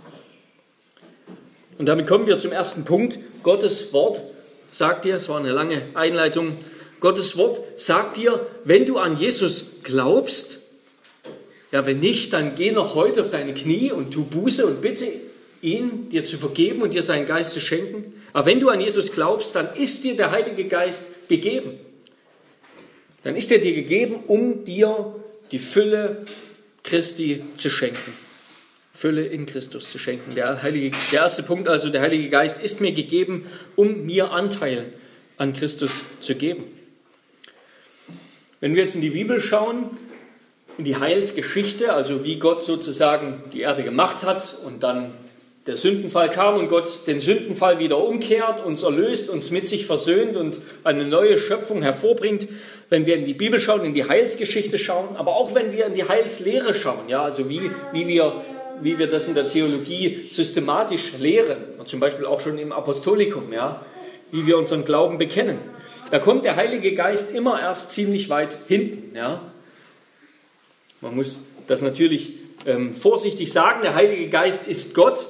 Und 1.76 1.86
damit 1.86 2.06
kommen 2.06 2.26
wir 2.26 2.38
zum 2.38 2.50
ersten 2.50 2.86
Punkt. 2.86 3.18
Gottes 3.42 3.92
Wort 3.92 4.22
sagt 4.72 5.04
dir, 5.04 5.16
es 5.16 5.28
war 5.28 5.38
eine 5.38 5.52
lange 5.52 5.82
Einleitung, 5.92 6.56
Gottes 7.04 7.36
Wort 7.36 7.60
sagt 7.76 8.16
dir, 8.16 8.46
wenn 8.64 8.86
du 8.86 8.96
an 8.96 9.18
Jesus 9.18 9.66
glaubst, 9.82 10.60
ja, 11.70 11.84
wenn 11.84 12.00
nicht, 12.00 12.32
dann 12.32 12.54
geh 12.54 12.72
noch 12.72 12.94
heute 12.94 13.20
auf 13.20 13.28
deine 13.28 13.52
Knie 13.52 13.92
und 13.92 14.14
tu 14.14 14.24
Buße 14.24 14.64
und 14.64 14.80
bitte 14.80 15.12
ihn, 15.60 16.08
dir 16.08 16.24
zu 16.24 16.38
vergeben 16.38 16.80
und 16.80 16.94
dir 16.94 17.02
seinen 17.02 17.26
Geist 17.26 17.52
zu 17.52 17.60
schenken. 17.60 18.14
Aber 18.32 18.46
wenn 18.46 18.58
du 18.58 18.70
an 18.70 18.80
Jesus 18.80 19.12
glaubst, 19.12 19.54
dann 19.54 19.74
ist 19.74 20.02
dir 20.02 20.16
der 20.16 20.30
Heilige 20.30 20.64
Geist 20.64 21.02
gegeben. 21.28 21.72
Dann 23.22 23.36
ist 23.36 23.52
er 23.52 23.58
dir 23.58 23.74
gegeben, 23.74 24.20
um 24.26 24.64
dir 24.64 25.14
die 25.52 25.58
Fülle 25.58 26.24
Christi 26.84 27.44
zu 27.58 27.68
schenken. 27.68 28.14
Fülle 28.94 29.26
in 29.26 29.44
Christus 29.44 29.90
zu 29.90 29.98
schenken. 29.98 30.34
Der, 30.36 30.62
Heilige, 30.62 30.96
der 31.12 31.20
erste 31.20 31.42
Punkt 31.42 31.68
also, 31.68 31.90
der 31.90 32.00
Heilige 32.00 32.30
Geist 32.30 32.62
ist 32.62 32.80
mir 32.80 32.92
gegeben, 32.92 33.44
um 33.76 34.06
mir 34.06 34.30
Anteil 34.30 34.90
an 35.36 35.52
Christus 35.52 36.02
zu 36.22 36.34
geben. 36.34 36.64
Wenn 38.64 38.74
wir 38.74 38.82
jetzt 38.82 38.94
in 38.94 39.02
die 39.02 39.10
Bibel 39.10 39.40
schauen, 39.40 39.90
in 40.78 40.84
die 40.84 40.96
Heilsgeschichte, 40.96 41.92
also 41.92 42.24
wie 42.24 42.38
Gott 42.38 42.62
sozusagen 42.62 43.42
die 43.52 43.60
Erde 43.60 43.82
gemacht 43.82 44.24
hat 44.24 44.56
und 44.64 44.82
dann 44.82 45.10
der 45.66 45.76
Sündenfall 45.76 46.30
kam 46.30 46.56
und 46.56 46.68
Gott 46.68 47.06
den 47.06 47.20
Sündenfall 47.20 47.78
wieder 47.78 48.02
umkehrt, 48.02 48.64
uns 48.64 48.82
erlöst, 48.82 49.28
uns 49.28 49.50
mit 49.50 49.68
sich 49.68 49.84
versöhnt 49.84 50.38
und 50.38 50.60
eine 50.82 51.04
neue 51.04 51.38
Schöpfung 51.38 51.82
hervorbringt, 51.82 52.48
wenn 52.88 53.04
wir 53.04 53.16
in 53.16 53.26
die 53.26 53.34
Bibel 53.34 53.60
schauen, 53.60 53.84
in 53.84 53.92
die 53.92 54.08
Heilsgeschichte 54.08 54.78
schauen, 54.78 55.14
aber 55.16 55.36
auch 55.36 55.54
wenn 55.54 55.70
wir 55.72 55.84
in 55.84 55.92
die 55.92 56.08
Heilslehre 56.08 56.72
schauen, 56.72 57.10
ja, 57.10 57.22
also 57.22 57.50
wie, 57.50 57.70
wie, 57.92 58.08
wir, 58.08 58.32
wie 58.80 58.98
wir 58.98 59.08
das 59.08 59.28
in 59.28 59.34
der 59.34 59.46
Theologie 59.46 60.24
systematisch 60.30 61.12
lehren, 61.18 61.58
zum 61.84 62.00
Beispiel 62.00 62.24
auch 62.24 62.40
schon 62.40 62.56
im 62.56 62.72
Apostolikum, 62.72 63.52
ja, 63.52 63.84
wie 64.32 64.46
wir 64.46 64.56
unseren 64.56 64.86
Glauben 64.86 65.18
bekennen. 65.18 65.73
Da 66.14 66.20
kommt 66.20 66.44
der 66.44 66.54
Heilige 66.54 66.94
Geist 66.94 67.34
immer 67.34 67.60
erst 67.60 67.90
ziemlich 67.90 68.28
weit 68.28 68.56
hinten. 68.68 69.16
Ja. 69.16 69.40
Man 71.00 71.16
muss 71.16 71.40
das 71.66 71.82
natürlich 71.82 72.34
ähm, 72.66 72.94
vorsichtig 72.94 73.52
sagen, 73.52 73.82
der 73.82 73.96
Heilige 73.96 74.28
Geist 74.28 74.68
ist 74.68 74.94
Gott, 74.94 75.26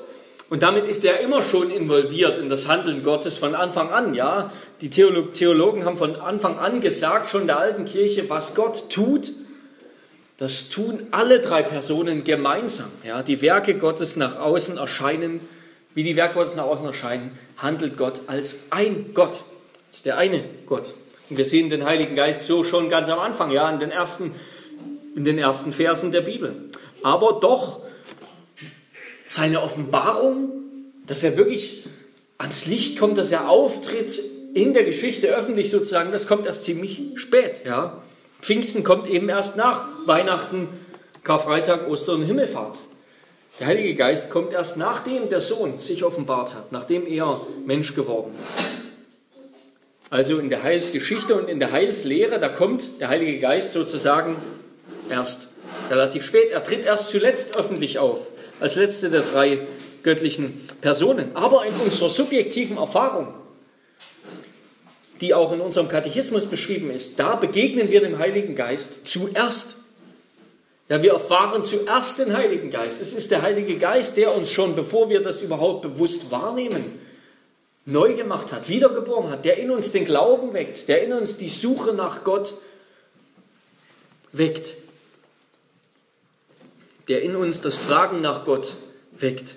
und 0.50 0.62
damit 0.62 0.84
ist 0.84 1.02
er 1.02 1.20
immer 1.20 1.40
schon 1.40 1.70
involviert 1.70 2.36
in 2.36 2.50
das 2.50 2.68
Handeln 2.68 3.02
Gottes 3.02 3.38
von 3.38 3.54
Anfang 3.54 3.88
an. 3.88 4.12
Ja, 4.12 4.52
die 4.82 4.90
Theologen 4.90 5.86
haben 5.86 5.96
von 5.96 6.16
Anfang 6.16 6.58
an 6.58 6.82
gesagt, 6.82 7.30
schon 7.30 7.46
der 7.46 7.58
alten 7.58 7.86
Kirche, 7.86 8.28
was 8.28 8.54
Gott 8.54 8.90
tut, 8.90 9.32
das 10.36 10.68
tun 10.68 11.06
alle 11.12 11.40
drei 11.40 11.62
Personen 11.62 12.24
gemeinsam. 12.24 12.90
Ja, 13.02 13.22
die 13.22 13.40
Werke 13.40 13.78
Gottes 13.78 14.16
nach 14.16 14.38
außen 14.38 14.76
erscheinen, 14.76 15.40
wie 15.94 16.02
die 16.02 16.16
Werke 16.16 16.34
Gottes 16.34 16.56
nach 16.56 16.66
außen 16.66 16.84
erscheinen, 16.84 17.30
handelt 17.56 17.96
Gott 17.96 18.20
als 18.26 18.64
ein 18.68 19.12
Gott. 19.14 19.44
Das 19.94 20.00
ist 20.00 20.06
der 20.06 20.18
eine 20.18 20.42
Gott. 20.66 20.92
Und 21.30 21.36
wir 21.36 21.44
sehen 21.44 21.70
den 21.70 21.84
Heiligen 21.84 22.16
Geist 22.16 22.48
so 22.48 22.64
schon 22.64 22.88
ganz 22.88 23.08
am 23.08 23.20
Anfang, 23.20 23.52
ja, 23.52 23.70
in 23.70 23.78
den 23.78 23.92
ersten, 23.92 24.34
in 25.14 25.24
den 25.24 25.38
ersten 25.38 25.72
Versen 25.72 26.10
der 26.10 26.22
Bibel. 26.22 26.68
Aber 27.04 27.38
doch 27.40 27.78
seine 29.28 29.62
Offenbarung, 29.62 30.50
dass 31.06 31.22
er 31.22 31.36
wirklich 31.36 31.84
ans 32.38 32.66
Licht 32.66 32.98
kommt, 32.98 33.18
dass 33.18 33.30
er 33.30 33.48
auftritt 33.48 34.20
in 34.52 34.72
der 34.72 34.82
Geschichte 34.82 35.28
öffentlich 35.28 35.70
sozusagen, 35.70 36.10
das 36.10 36.26
kommt 36.26 36.46
erst 36.46 36.64
ziemlich 36.64 37.00
spät. 37.14 37.60
Ja. 37.64 38.02
Pfingsten 38.40 38.82
kommt 38.82 39.06
eben 39.06 39.28
erst 39.28 39.56
nach 39.56 39.84
Weihnachten, 40.06 40.70
Karfreitag, 41.22 41.86
Ostern 41.88 42.22
und 42.22 42.26
Himmelfahrt. 42.26 42.78
Der 43.60 43.68
Heilige 43.68 43.94
Geist 43.94 44.28
kommt 44.28 44.54
erst 44.54 44.76
nachdem 44.76 45.28
der 45.28 45.40
Sohn 45.40 45.78
sich 45.78 46.02
offenbart 46.02 46.52
hat, 46.56 46.72
nachdem 46.72 47.06
er 47.06 47.40
Mensch 47.64 47.94
geworden 47.94 48.34
ist. 48.42 48.83
Also 50.14 50.38
in 50.38 50.48
der 50.48 50.62
Heilsgeschichte 50.62 51.34
und 51.34 51.48
in 51.48 51.58
der 51.58 51.72
Heilslehre, 51.72 52.38
da 52.38 52.48
kommt 52.48 53.00
der 53.00 53.08
Heilige 53.08 53.40
Geist 53.40 53.72
sozusagen 53.72 54.36
erst 55.10 55.48
relativ 55.90 56.24
spät. 56.24 56.52
Er 56.52 56.62
tritt 56.62 56.84
erst 56.84 57.10
zuletzt 57.10 57.56
öffentlich 57.56 57.98
auf 57.98 58.28
als 58.60 58.76
letzte 58.76 59.10
der 59.10 59.22
drei 59.22 59.66
göttlichen 60.04 60.68
Personen. 60.80 61.34
Aber 61.34 61.66
in 61.66 61.74
unserer 61.84 62.10
subjektiven 62.10 62.76
Erfahrung, 62.76 63.34
die 65.20 65.34
auch 65.34 65.50
in 65.50 65.60
unserem 65.60 65.88
Katechismus 65.88 66.46
beschrieben 66.46 66.92
ist, 66.92 67.18
da 67.18 67.34
begegnen 67.34 67.90
wir 67.90 68.00
dem 68.00 68.20
Heiligen 68.20 68.54
Geist 68.54 69.08
zuerst. 69.08 69.78
Ja, 70.88 71.02
wir 71.02 71.14
erfahren 71.14 71.64
zuerst 71.64 72.20
den 72.20 72.36
Heiligen 72.36 72.70
Geist. 72.70 73.00
Es 73.00 73.14
ist 73.14 73.32
der 73.32 73.42
Heilige 73.42 73.78
Geist, 73.78 74.16
der 74.16 74.32
uns 74.36 74.52
schon, 74.52 74.76
bevor 74.76 75.10
wir 75.10 75.24
das 75.24 75.42
überhaupt 75.42 75.82
bewusst 75.82 76.30
wahrnehmen, 76.30 77.03
neu 77.86 78.14
gemacht 78.14 78.52
hat, 78.52 78.68
wiedergeboren 78.68 79.30
hat, 79.30 79.44
der 79.44 79.58
in 79.58 79.70
uns 79.70 79.92
den 79.92 80.04
Glauben 80.04 80.54
weckt, 80.54 80.88
der 80.88 81.02
in 81.02 81.12
uns 81.12 81.36
die 81.36 81.48
Suche 81.48 81.92
nach 81.92 82.24
Gott 82.24 82.54
weckt 84.32 84.74
der 87.08 87.22
in 87.22 87.36
uns 87.36 87.60
das 87.60 87.76
Fragen 87.76 88.20
nach 88.20 88.44
Gott 88.44 88.76
weckt. 89.18 89.56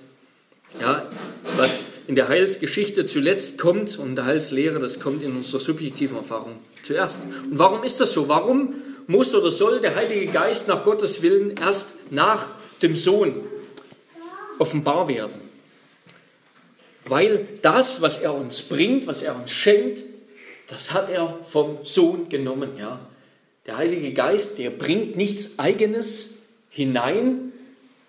Ja, 0.80 1.10
was 1.56 1.84
in 2.08 2.16
der 2.16 2.28
Heilsgeschichte 2.28 3.06
zuletzt 3.06 3.58
kommt 3.58 3.98
und 3.98 4.16
der 4.16 4.26
Heilslehre, 4.26 4.80
das 4.80 5.00
kommt 5.00 5.24
in 5.24 5.36
unserer 5.36 5.60
subjektiven 5.60 6.18
Erfahrung 6.18 6.58
zuerst. 6.84 7.24
Und 7.24 7.58
warum 7.58 7.84
ist 7.84 8.00
das 8.00 8.14
so? 8.14 8.28
Warum 8.28 8.76
muss 9.08 9.34
oder 9.34 9.52
soll 9.52 9.80
der 9.80 9.96
Heilige 9.96 10.32
Geist 10.32 10.68
nach 10.68 10.84
Gottes 10.84 11.22
Willen 11.22 11.56
erst 11.58 11.88
nach 12.12 12.50
dem 12.82 12.96
Sohn 12.96 13.36
offenbar 14.60 15.08
werden? 15.08 15.47
Weil 17.08 17.48
das, 17.62 18.02
was 18.02 18.18
er 18.18 18.34
uns 18.34 18.62
bringt, 18.62 19.08
was 19.08 19.24
er 19.24 19.36
uns 19.36 19.52
schenkt, 19.52 20.04
das 20.68 20.92
hat 20.92 21.10
er 21.10 21.40
vom 21.44 21.80
Sohn 21.84 22.30
genommen. 22.30 22.72
Ja? 22.78 23.00
Der 23.66 23.78
Heilige 23.78 24.14
Geist, 24.14 24.58
der 24.58 24.70
bringt 24.70 25.16
nichts 25.16 25.58
Eigenes, 25.58 26.36
hinein 26.70 27.54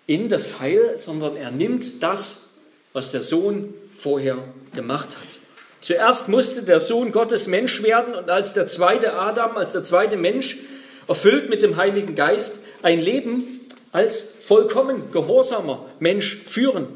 in 0.05 0.29
das 0.29 0.59
Heil, 0.59 0.95
sondern 0.97 1.35
er 1.35 1.51
nimmt 1.51 2.03
das, 2.03 2.49
was 2.93 3.11
der 3.11 3.21
Sohn 3.21 3.73
vorher 3.95 4.37
gemacht 4.73 5.17
hat. 5.17 5.39
Zuerst 5.81 6.27
musste 6.27 6.63
der 6.63 6.81
Sohn 6.81 7.11
Gottes 7.11 7.47
Mensch 7.47 7.81
werden 7.83 8.13
und 8.13 8.29
als 8.29 8.53
der 8.53 8.67
zweite 8.67 9.13
Adam, 9.13 9.55
als 9.55 9.71
der 9.71 9.83
zweite 9.83 10.17
Mensch, 10.17 10.57
erfüllt 11.07 11.49
mit 11.49 11.61
dem 11.61 11.77
Heiligen 11.77 12.15
Geist, 12.15 12.59
ein 12.81 12.99
Leben 12.99 13.61
als 13.91 14.33
vollkommen 14.41 15.11
gehorsamer 15.11 15.85
Mensch 15.99 16.37
führen. 16.45 16.87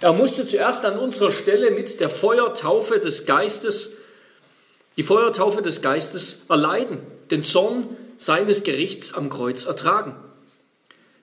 Er 0.00 0.12
musste 0.12 0.46
zuerst 0.46 0.84
an 0.84 0.98
unserer 0.98 1.32
Stelle 1.32 1.70
mit 1.70 2.00
der 2.00 2.08
Feuertaufe 2.08 2.98
des 2.98 3.26
Geistes, 3.26 3.92
die 4.96 5.02
Feuertaufe 5.02 5.62
des 5.62 5.82
Geistes 5.82 6.44
erleiden, 6.48 6.98
den 7.30 7.44
Zorn 7.44 7.96
seines 8.18 8.62
Gerichts 8.62 9.14
am 9.14 9.30
Kreuz 9.30 9.64
ertragen 9.66 10.16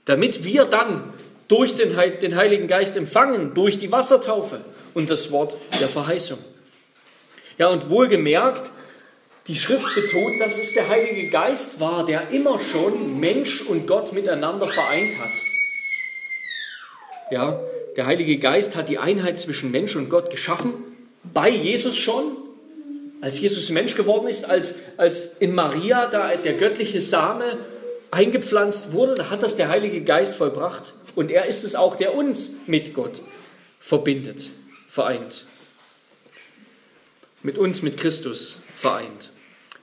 damit 0.05 0.43
wir 0.43 0.65
dann 0.65 1.13
durch 1.47 1.75
den, 1.75 1.95
den 2.21 2.35
Heiligen 2.35 2.67
Geist 2.67 2.97
empfangen, 2.97 3.53
durch 3.53 3.77
die 3.77 3.91
Wassertaufe 3.91 4.61
und 4.93 5.09
das 5.09 5.31
Wort 5.31 5.57
der 5.79 5.87
Verheißung. 5.87 6.39
Ja, 7.57 7.67
und 7.67 7.89
wohlgemerkt, 7.89 8.71
die 9.47 9.55
Schrift 9.55 9.85
betont, 9.93 10.39
dass 10.39 10.57
es 10.57 10.73
der 10.73 10.89
Heilige 10.89 11.29
Geist 11.29 11.79
war, 11.79 12.05
der 12.05 12.29
immer 12.29 12.59
schon 12.59 13.19
Mensch 13.19 13.61
und 13.61 13.85
Gott 13.87 14.13
miteinander 14.13 14.67
vereint 14.67 15.11
hat. 15.19 15.31
Ja, 17.29 17.59
der 17.95 18.05
Heilige 18.05 18.37
Geist 18.37 18.75
hat 18.75 18.89
die 18.89 18.97
Einheit 18.97 19.39
zwischen 19.39 19.71
Mensch 19.71 19.95
und 19.95 20.09
Gott 20.09 20.29
geschaffen, 20.29 20.73
bei 21.33 21.49
Jesus 21.49 21.95
schon, 21.95 22.37
als 23.21 23.39
Jesus 23.39 23.69
Mensch 23.69 23.95
geworden 23.95 24.27
ist, 24.27 24.49
als, 24.49 24.75
als 24.97 25.37
in 25.39 25.55
Maria 25.55 26.07
da 26.07 26.35
der 26.35 26.53
göttliche 26.53 27.01
Same 27.01 27.57
eingepflanzt 28.11 28.91
wurde, 28.91 29.15
da 29.15 29.29
hat 29.29 29.43
das 29.43 29.55
der 29.55 29.69
Heilige 29.69 30.01
Geist 30.01 30.35
vollbracht. 30.35 30.93
Und 31.15 31.31
er 31.31 31.45
ist 31.45 31.63
es 31.63 31.75
auch, 31.75 31.95
der 31.95 32.13
uns 32.15 32.51
mit 32.67 32.93
Gott 32.93 33.21
verbindet, 33.79 34.51
vereint. 34.87 35.45
Mit 37.41 37.57
uns, 37.57 37.81
mit 37.81 37.97
Christus 37.97 38.57
vereint. 38.73 39.31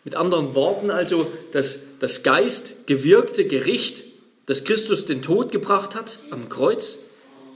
Mit 0.04 0.14
anderen 0.14 0.54
Worten 0.54 0.90
also, 0.90 1.30
dass 1.52 1.80
das 1.98 2.22
Geist 2.22 2.86
gewirkte 2.86 3.46
Gericht, 3.46 4.04
das 4.46 4.64
Christus 4.64 5.06
den 5.06 5.22
Tod 5.22 5.52
gebracht 5.52 5.94
hat 5.94 6.18
am 6.30 6.48
Kreuz, 6.48 6.98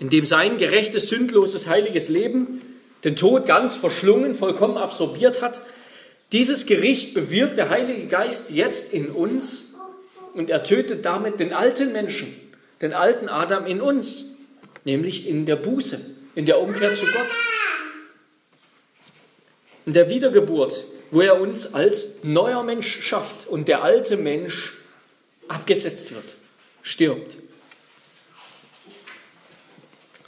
in 0.01 0.11
dem 0.11 0.27
sein 0.27 0.59
gerechtes, 0.59 1.09
sündloses, 1.09 1.67
heiliges 1.67 2.09
Leben 2.09 2.61
den 3.05 3.17
Tod 3.17 3.47
ganz 3.47 3.77
verschlungen, 3.77 4.35
vollkommen 4.35 4.77
absorbiert 4.77 5.43
hat. 5.43 5.61
Dieses 6.33 6.67
Gericht 6.67 7.15
bewirkt 7.15 7.59
der 7.59 7.69
Heilige 7.69 8.07
Geist 8.07 8.51
jetzt 8.51 8.93
in 8.93 9.11
uns 9.11 9.75
und 10.33 10.51
er 10.51 10.65
tötet 10.65 11.05
damit 11.05 11.39
den 11.39 11.53
alten 11.53 11.93
Menschen, 11.93 12.35
den 12.81 12.93
alten 12.93 13.29
Adam 13.29 13.67
in 13.67 13.81
uns, 13.81 14.25
nämlich 14.85 15.29
in 15.29 15.47
der 15.47 15.57
Buße, 15.57 16.01
in 16.35 16.47
der 16.47 16.61
Umkehr 16.61 16.95
zu 16.95 17.05
Gott. 17.07 17.29
In 19.87 19.93
der 19.93 20.09
Wiedergeburt, 20.09 20.85
wo 21.11 21.21
er 21.21 21.41
uns 21.41 21.75
als 21.75 22.23
neuer 22.23 22.65
Mensch 22.65 23.03
schafft 23.03 23.47
und 23.47 23.69
der 23.69 23.85
alte 23.85 24.17
Mensch 24.17 24.73
abgesetzt 25.47 26.15
wird, 26.15 26.37
stirbt. 26.83 27.37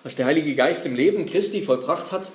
Was 0.06 0.14
der 0.14 0.26
Heilige 0.26 0.54
Geist 0.54 0.86
im 0.86 0.94
Leben 0.94 1.26
Christi 1.26 1.62
vollbracht 1.62 2.12
hat, 2.12 2.30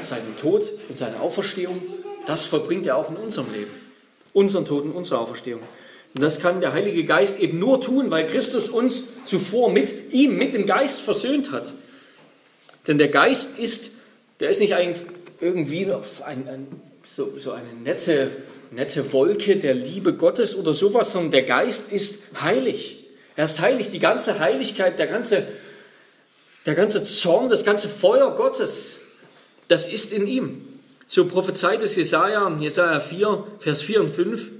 seinen 0.00 0.36
Tod 0.38 0.70
und 0.88 0.96
seine 0.96 1.20
Auferstehung, 1.20 1.82
das 2.24 2.46
vollbringt 2.46 2.86
er 2.86 2.96
auch 2.96 3.10
in 3.10 3.16
unserem 3.16 3.52
Leben. 3.52 3.72
Unseren 4.32 4.64
Tod 4.64 4.84
und 4.84 4.92
unsere 4.92 5.20
Auferstehung. 5.20 5.60
Und 6.14 6.22
das 6.22 6.40
kann 6.40 6.62
der 6.62 6.72
Heilige 6.72 7.04
Geist 7.04 7.38
eben 7.40 7.58
nur 7.58 7.82
tun, 7.82 8.10
weil 8.10 8.26
Christus 8.26 8.70
uns 8.70 9.04
zuvor 9.26 9.70
mit 9.70 10.14
ihm, 10.14 10.38
mit 10.38 10.54
dem 10.54 10.64
Geist 10.64 11.02
versöhnt 11.02 11.52
hat. 11.52 11.74
Denn 12.86 12.96
der 12.96 13.08
Geist 13.08 13.58
ist, 13.58 13.90
der 14.40 14.48
ist 14.48 14.60
nicht 14.60 14.72
irgendwie 15.42 15.92
ein, 16.24 16.48
ein, 16.48 16.66
so, 17.04 17.34
so 17.36 17.52
eine 17.52 17.74
nette, 17.84 18.30
nette 18.70 19.12
Wolke 19.12 19.56
der 19.56 19.74
Liebe 19.74 20.14
Gottes 20.14 20.56
oder 20.56 20.72
sowas, 20.72 21.12
sondern 21.12 21.32
der 21.32 21.42
Geist 21.42 21.92
ist 21.92 22.22
heilig. 22.40 23.04
Er 23.36 23.44
ist 23.44 23.60
heilig. 23.60 23.90
Die 23.90 23.98
ganze 23.98 24.38
Heiligkeit, 24.38 24.98
der 24.98 25.06
ganze, 25.06 25.46
der 26.66 26.74
ganze 26.74 27.02
Zorn, 27.04 27.48
das 27.48 27.64
ganze 27.64 27.88
Feuer 27.88 28.34
Gottes, 28.34 29.00
das 29.68 29.88
ist 29.88 30.12
in 30.12 30.26
ihm. 30.26 30.62
So 31.06 31.26
prophezeit 31.26 31.82
es 31.82 31.96
Jesaja, 31.96 32.56
Jesaja 32.58 33.00
4, 33.00 33.46
Vers 33.58 33.82
4 33.82 34.00
und 34.00 34.10
5. 34.10 34.50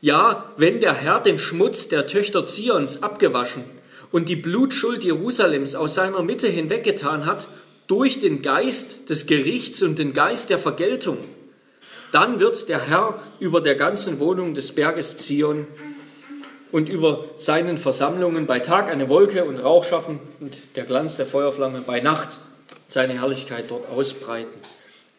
Ja, 0.00 0.52
wenn 0.56 0.80
der 0.80 0.94
Herr 0.94 1.20
den 1.20 1.38
Schmutz 1.38 1.88
der 1.88 2.06
Töchter 2.06 2.44
Zions 2.44 3.02
abgewaschen 3.02 3.64
und 4.10 4.28
die 4.28 4.36
Blutschuld 4.36 5.04
Jerusalems 5.04 5.74
aus 5.74 5.94
seiner 5.94 6.22
Mitte 6.22 6.48
hinweggetan 6.48 7.24
hat, 7.24 7.46
durch 7.86 8.20
den 8.20 8.42
Geist 8.42 9.10
des 9.10 9.26
Gerichts 9.26 9.82
und 9.82 9.98
den 9.98 10.12
Geist 10.12 10.50
der 10.50 10.58
Vergeltung, 10.58 11.18
dann 12.10 12.40
wird 12.40 12.68
der 12.68 12.88
Herr 12.88 13.22
über 13.40 13.60
der 13.60 13.74
ganzen 13.74 14.18
Wohnung 14.18 14.54
des 14.54 14.72
Berges 14.72 15.16
Zion 15.16 15.66
und 16.72 16.88
über 16.88 17.26
seinen 17.38 17.78
Versammlungen 17.78 18.46
bei 18.46 18.58
Tag 18.58 18.90
eine 18.90 19.08
Wolke 19.08 19.44
und 19.44 19.58
Rauch 19.58 19.84
schaffen 19.84 20.18
und 20.40 20.76
der 20.76 20.84
Glanz 20.84 21.16
der 21.16 21.26
Feuerflamme 21.26 21.82
bei 21.86 22.00
Nacht 22.00 22.38
seine 22.88 23.14
Herrlichkeit 23.14 23.66
dort 23.68 23.88
ausbreiten. 23.88 24.58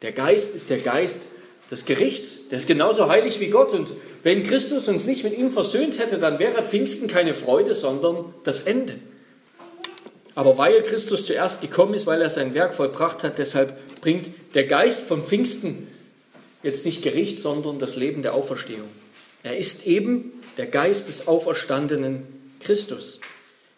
Der 0.01 0.11
Geist 0.11 0.53
ist 0.53 0.69
der 0.69 0.79
Geist 0.79 1.27
des 1.71 1.85
Gerichts. 1.85 2.49
Der 2.49 2.57
ist 2.57 2.67
genauso 2.67 3.07
heilig 3.07 3.39
wie 3.39 3.49
Gott. 3.49 3.73
Und 3.73 3.91
wenn 4.23 4.43
Christus 4.43 4.87
uns 4.87 5.05
nicht 5.05 5.23
mit 5.23 5.37
ihm 5.37 5.49
versöhnt 5.49 5.99
hätte, 5.99 6.17
dann 6.17 6.39
wäre 6.39 6.63
Pfingsten 6.63 7.07
keine 7.07 7.33
Freude, 7.33 7.73
sondern 7.73 8.33
das 8.43 8.61
Ende. 8.61 8.95
Aber 10.35 10.57
weil 10.57 10.81
Christus 10.81 11.25
zuerst 11.25 11.61
gekommen 11.61 11.93
ist, 11.93 12.07
weil 12.07 12.21
er 12.21 12.29
sein 12.29 12.53
Werk 12.53 12.73
vollbracht 12.73 13.23
hat, 13.23 13.37
deshalb 13.37 13.75
bringt 14.01 14.29
der 14.55 14.65
Geist 14.65 15.03
vom 15.03 15.23
Pfingsten 15.23 15.87
jetzt 16.63 16.85
nicht 16.85 17.03
Gericht, 17.03 17.39
sondern 17.39 17.79
das 17.79 17.95
Leben 17.95 18.23
der 18.23 18.33
Auferstehung. 18.33 18.89
Er 19.43 19.57
ist 19.57 19.85
eben 19.85 20.42
der 20.57 20.67
Geist 20.67 21.07
des 21.07 21.27
auferstandenen 21.27 22.27
Christus. 22.59 23.19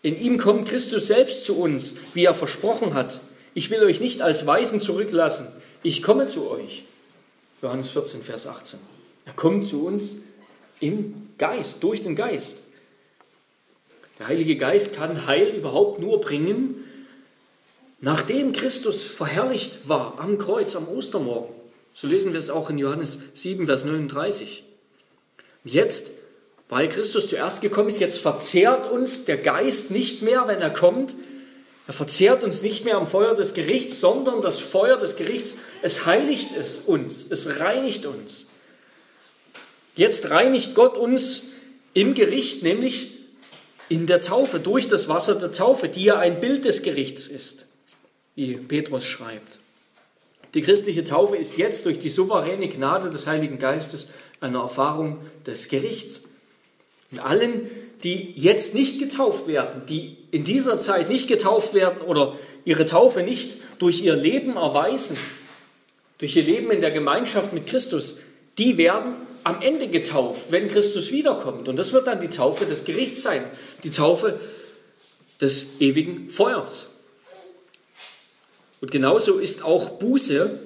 In 0.01 0.19
ihm 0.19 0.37
kommt 0.37 0.67
Christus 0.67 1.07
selbst 1.07 1.45
zu 1.45 1.59
uns, 1.59 1.95
wie 2.13 2.25
er 2.25 2.33
versprochen 2.33 2.93
hat. 2.93 3.19
Ich 3.53 3.71
will 3.71 3.83
euch 3.83 3.99
nicht 3.99 4.21
als 4.21 4.45
Weisen 4.45 4.79
zurücklassen. 4.81 5.47
Ich 5.81 6.03
komme 6.03 6.27
zu 6.27 6.49
euch. 6.49 6.83
Johannes 7.61 7.89
14, 7.89 8.21
Vers 8.21 8.47
18. 8.47 8.79
Er 9.25 9.33
kommt 9.33 9.65
zu 9.65 9.85
uns 9.85 10.17
im 10.79 11.29
Geist, 11.37 11.81
durch 11.81 12.03
den 12.03 12.15
Geist. 12.15 12.57
Der 14.19 14.27
Heilige 14.27 14.57
Geist 14.57 14.93
kann 14.93 15.25
Heil 15.25 15.49
überhaupt 15.49 15.99
nur 15.99 16.21
bringen, 16.21 16.83
nachdem 17.99 18.53
Christus 18.53 19.03
verherrlicht 19.03 19.89
war 19.89 20.19
am 20.19 20.37
Kreuz 20.37 20.75
am 20.75 20.87
Ostermorgen. 20.87 21.53
So 21.93 22.07
lesen 22.07 22.33
wir 22.33 22.39
es 22.39 22.49
auch 22.49 22.69
in 22.69 22.77
Johannes 22.77 23.19
7, 23.33 23.65
Vers 23.65 23.85
39. 23.85 24.63
Jetzt, 25.63 26.11
weil 26.69 26.89
Christus 26.89 27.29
zuerst 27.29 27.61
gekommen 27.61 27.89
ist, 27.89 27.99
jetzt 27.99 28.19
verzehrt 28.19 28.89
uns 28.89 29.25
der 29.25 29.37
Geist 29.37 29.91
nicht 29.91 30.21
mehr, 30.21 30.47
wenn 30.47 30.61
er 30.61 30.71
kommt, 30.71 31.15
er 31.87 31.93
verzehrt 31.93 32.43
uns 32.43 32.63
nicht 32.63 32.83
mehr 32.83 32.97
am 32.97 33.05
Feuer 33.05 33.35
des 33.35 33.53
Gerichts, 33.53 33.99
sondern 33.99 34.41
das 34.41 34.59
Feuer 34.59 34.97
des 34.97 35.15
Gerichts, 35.15 35.55
es 35.83 36.05
heiligt 36.07 36.49
es 36.57 36.77
uns, 36.77 37.29
es 37.29 37.59
reinigt 37.59 38.07
uns. 38.07 38.47
Jetzt 39.95 40.29
reinigt 40.29 40.73
Gott 40.73 40.97
uns 40.97 41.43
im 41.93 42.15
Gericht, 42.15 42.63
nämlich 42.63 43.11
in 43.87 44.07
der 44.07 44.21
Taufe, 44.21 44.59
durch 44.59 44.87
das 44.87 45.07
Wasser 45.07 45.35
der 45.35 45.51
Taufe, 45.51 45.87
die 45.87 46.05
ja 46.05 46.17
ein 46.17 46.39
Bild 46.39 46.65
des 46.65 46.81
Gerichts 46.81 47.27
ist, 47.27 47.67
wie 48.33 48.55
Petrus 48.55 49.05
schreibt. 49.05 49.59
Die 50.55 50.61
christliche 50.61 51.03
Taufe 51.03 51.37
ist 51.37 51.57
jetzt 51.57 51.85
durch 51.85 51.99
die 51.99 52.09
souveräne 52.09 52.67
Gnade 52.67 53.09
des 53.09 53.27
Heiligen 53.27 53.59
Geistes 53.59 54.09
eine 54.39 54.57
Erfahrung 54.57 55.19
des 55.45 55.67
Gerichts. 55.67 56.21
Und 57.11 57.19
allen, 57.19 57.69
die 58.03 58.33
jetzt 58.35 58.73
nicht 58.73 58.99
getauft 58.99 59.47
werden, 59.47 59.83
die 59.87 60.17
in 60.31 60.43
dieser 60.43 60.79
Zeit 60.79 61.09
nicht 61.09 61.27
getauft 61.27 61.73
werden 61.73 62.01
oder 62.01 62.37
ihre 62.65 62.85
Taufe 62.85 63.21
nicht 63.21 63.57
durch 63.79 64.01
ihr 64.01 64.15
Leben 64.15 64.57
erweisen, 64.57 65.17
durch 66.17 66.35
ihr 66.35 66.43
Leben 66.43 66.71
in 66.71 66.81
der 66.81 66.91
Gemeinschaft 66.91 67.53
mit 67.53 67.67
Christus, 67.67 68.17
die 68.57 68.77
werden 68.77 69.15
am 69.43 69.61
Ende 69.61 69.87
getauft, 69.87 70.47
wenn 70.49 70.67
Christus 70.67 71.11
wiederkommt. 71.11 71.67
Und 71.67 71.77
das 71.77 71.93
wird 71.93 72.07
dann 72.07 72.19
die 72.19 72.29
Taufe 72.29 72.65
des 72.65 72.85
Gerichts 72.85 73.21
sein, 73.21 73.43
die 73.83 73.91
Taufe 73.91 74.39
des 75.39 75.79
ewigen 75.79 76.29
Feuers. 76.29 76.87
Und 78.81 78.91
genauso 78.91 79.37
ist 79.37 79.63
auch 79.63 79.89
Buße, 79.91 80.59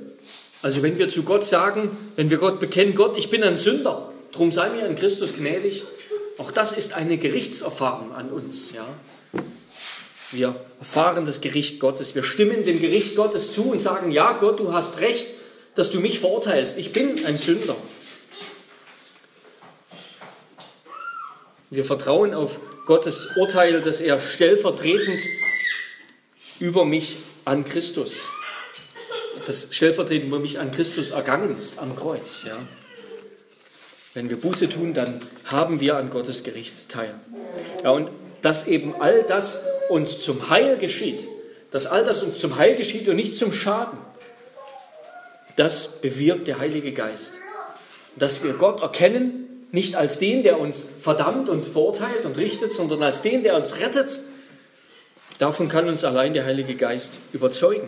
also 0.62 0.84
wenn 0.84 0.98
wir 0.98 1.10
zu 1.10 1.24
Gott 1.24 1.46
sagen, 1.46 1.90
wenn 2.16 2.30
wir 2.30 2.38
Gott 2.38 2.60
bekennen, 2.60 2.96
Gott, 2.96 3.18
ich 3.18 3.30
bin 3.30 3.44
ein 3.44 3.58
Sünder, 3.58 4.12
drum 4.32 4.52
sei 4.52 4.70
mir 4.70 4.86
in 4.86 4.96
Christus 4.96 5.34
gnädig, 5.36 5.84
auch 6.40 6.52
das 6.52 6.72
ist 6.72 6.94
eine 6.94 7.18
Gerichtserfahrung 7.18 8.14
an 8.14 8.30
uns. 8.30 8.72
Ja? 8.72 8.88
Wir 10.32 10.56
erfahren 10.80 11.26
das 11.26 11.42
Gericht 11.42 11.80
Gottes. 11.80 12.16
Wir 12.16 12.24
stimmen 12.24 12.64
dem 12.64 12.80
Gericht 12.80 13.16
Gottes 13.16 13.52
zu 13.52 13.72
und 13.72 13.80
sagen, 13.80 14.12
ja 14.12 14.34
Gott, 14.34 14.60
du 14.60 14.74
hast 14.74 15.00
recht, 15.00 15.28
dass 15.76 15.92
du 15.92 16.00
mich 16.00 16.20
verurteilst. 16.20 16.78
Ich 16.78 16.94
bin 16.94 17.26
ein 17.26 17.38
Sünder. 17.38 17.76
Wir 21.70 21.86
vertrauen 21.86 22.34
auf 22.34 22.60
Gottes 22.86 23.36
Urteil, 23.36 23.82
dass 23.82 24.02
er 24.02 24.20
stellvertretend 24.20 25.22
über 26.60 26.86
mich 26.86 27.18
an 27.46 27.64
Christus, 27.64 28.14
das 29.46 29.68
stellvertretend 29.70 30.28
über 30.28 30.40
mich 30.40 30.58
an 30.58 30.72
Christus 30.72 31.12
ergangen 31.12 31.60
ist, 31.60 31.78
am 31.78 31.96
Kreuz. 31.96 32.44
Ja. 32.48 32.58
Wenn 34.14 34.30
wir 34.30 34.38
Buße 34.38 34.70
tun, 34.70 34.94
dann 34.94 35.20
haben 35.46 35.80
wir 35.80 35.98
an 35.98 36.10
Gottes 36.10 36.44
Gericht 36.44 36.90
teil. 36.90 37.14
Ja, 37.84 37.92
und 37.92 38.10
dass 38.42 38.68
eben 38.68 38.96
all 39.00 39.24
das 39.24 39.64
uns 39.90 40.20
zum 40.20 40.50
Heil 40.50 40.78
geschieht, 40.78 41.28
dass 41.72 41.86
all 41.86 42.04
das 42.04 42.24
uns 42.24 42.40
zum 42.40 42.58
Heil 42.58 42.76
geschieht 42.76 43.08
und 43.08 43.18
nicht 43.18 43.36
zum 43.36 43.54
Schaden, 43.54 44.00
das 45.58 46.02
bewirkt 46.02 46.48
der 46.48 46.60
Heilige 46.60 46.92
Geist. 46.94 47.34
Dass 48.16 48.44
wir 48.44 48.54
Gott 48.54 48.82
erkennen, 48.82 49.68
nicht 49.72 49.96
als 49.96 50.18
den, 50.18 50.42
der 50.42 50.60
uns 50.60 50.84
verdammt 51.02 51.48
und 51.48 51.66
verurteilt 51.66 52.26
und 52.26 52.38
richtet, 52.38 52.74
sondern 52.74 53.04
als 53.04 53.22
den, 53.22 53.44
der 53.44 53.56
uns 53.56 53.80
rettet. 53.80 54.20
Davon 55.38 55.70
kann 55.70 55.88
uns 55.88 56.04
allein 56.04 56.34
der 56.34 56.46
Heilige 56.46 56.76
Geist 56.76 57.20
überzeugen. 57.34 57.88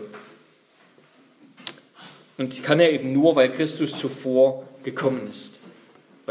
Und 2.38 2.62
kann 2.62 2.78
er 2.78 2.92
eben 2.92 3.12
nur, 3.12 3.34
weil 3.34 3.50
Christus 3.50 3.98
zuvor 3.98 4.68
gekommen 4.84 5.28
ist 5.30 5.61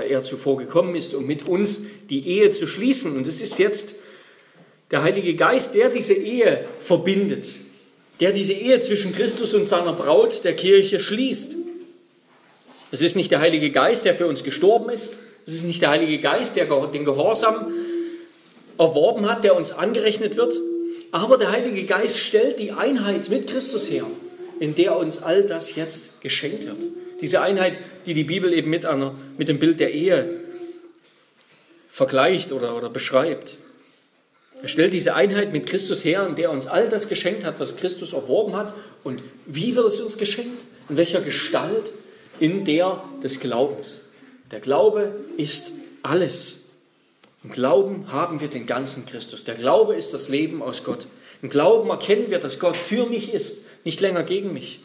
weil 0.01 0.09
er 0.09 0.23
zuvor 0.23 0.57
gekommen 0.57 0.95
ist, 0.95 1.13
um 1.13 1.27
mit 1.27 1.47
uns 1.47 1.81
die 2.09 2.27
Ehe 2.27 2.49
zu 2.49 2.65
schließen. 2.65 3.15
Und 3.15 3.27
es 3.27 3.39
ist 3.39 3.59
jetzt 3.59 3.95
der 4.89 5.03
Heilige 5.03 5.35
Geist, 5.35 5.75
der 5.75 5.89
diese 5.89 6.13
Ehe 6.13 6.65
verbindet, 6.79 7.47
der 8.19 8.31
diese 8.31 8.53
Ehe 8.53 8.79
zwischen 8.79 9.13
Christus 9.13 9.53
und 9.53 9.67
seiner 9.67 9.93
Braut, 9.93 10.43
der 10.43 10.55
Kirche, 10.55 10.99
schließt. 10.99 11.55
Es 12.91 13.01
ist 13.01 13.15
nicht 13.15 13.31
der 13.31 13.41
Heilige 13.41 13.69
Geist, 13.69 14.05
der 14.05 14.15
für 14.15 14.25
uns 14.25 14.43
gestorben 14.43 14.89
ist. 14.89 15.13
Es 15.45 15.53
ist 15.53 15.65
nicht 15.65 15.81
der 15.81 15.91
Heilige 15.91 16.19
Geist, 16.19 16.55
der 16.55 16.65
den 16.65 17.05
Gehorsam 17.05 17.71
erworben 18.77 19.29
hat, 19.29 19.43
der 19.43 19.55
uns 19.55 19.71
angerechnet 19.71 20.35
wird. 20.35 20.55
Aber 21.11 21.37
der 21.37 21.51
Heilige 21.51 21.85
Geist 21.85 22.17
stellt 22.17 22.59
die 22.59 22.71
Einheit 22.71 23.29
mit 23.29 23.47
Christus 23.47 23.89
her, 23.89 24.07
in 24.59 24.73
der 24.73 24.97
uns 24.97 25.21
all 25.21 25.43
das 25.43 25.75
jetzt 25.75 26.21
geschenkt 26.21 26.65
wird. 26.65 26.79
Diese 27.21 27.41
Einheit, 27.41 27.79
die 28.05 28.13
die 28.13 28.23
Bibel 28.23 28.53
eben 28.53 28.69
mit, 28.69 28.85
einer, 28.85 29.15
mit 29.37 29.47
dem 29.47 29.59
Bild 29.59 29.79
der 29.79 29.93
Ehe 29.93 30.41
vergleicht 31.91 32.51
oder, 32.51 32.75
oder 32.75 32.89
beschreibt. 32.89 33.57
Er 34.61 34.67
stellt 34.67 34.93
diese 34.93 35.15
Einheit 35.15 35.53
mit 35.53 35.65
Christus 35.65 36.03
her, 36.03 36.25
in 36.27 36.35
der 36.35 36.51
uns 36.51 36.67
all 36.67 36.87
das 36.89 37.07
geschenkt 37.07 37.45
hat, 37.45 37.59
was 37.59 37.77
Christus 37.77 38.13
erworben 38.13 38.55
hat. 38.55 38.73
Und 39.03 39.23
wie 39.45 39.75
wird 39.75 39.87
es 39.87 39.99
uns 39.99 40.17
geschenkt? 40.17 40.65
In 40.89 40.97
welcher 40.97 41.21
Gestalt? 41.21 41.91
In 42.39 42.65
der 42.65 43.03
des 43.23 43.39
Glaubens. 43.39 44.01
Der 44.51 44.59
Glaube 44.59 45.13
ist 45.37 45.71
alles. 46.03 46.59
Im 47.43 47.51
Glauben 47.51 48.11
haben 48.11 48.39
wir 48.39 48.49
den 48.49 48.67
ganzen 48.67 49.05
Christus. 49.05 49.43
Der 49.43 49.55
Glaube 49.55 49.95
ist 49.95 50.13
das 50.13 50.29
Leben 50.29 50.61
aus 50.61 50.83
Gott. 50.83 51.07
Im 51.41 51.49
Glauben 51.49 51.89
erkennen 51.89 52.29
wir, 52.29 52.39
dass 52.39 52.59
Gott 52.59 52.75
für 52.75 53.07
mich 53.07 53.33
ist, 53.33 53.59
nicht 53.83 53.99
länger 53.99 54.23
gegen 54.23 54.53
mich. 54.53 54.79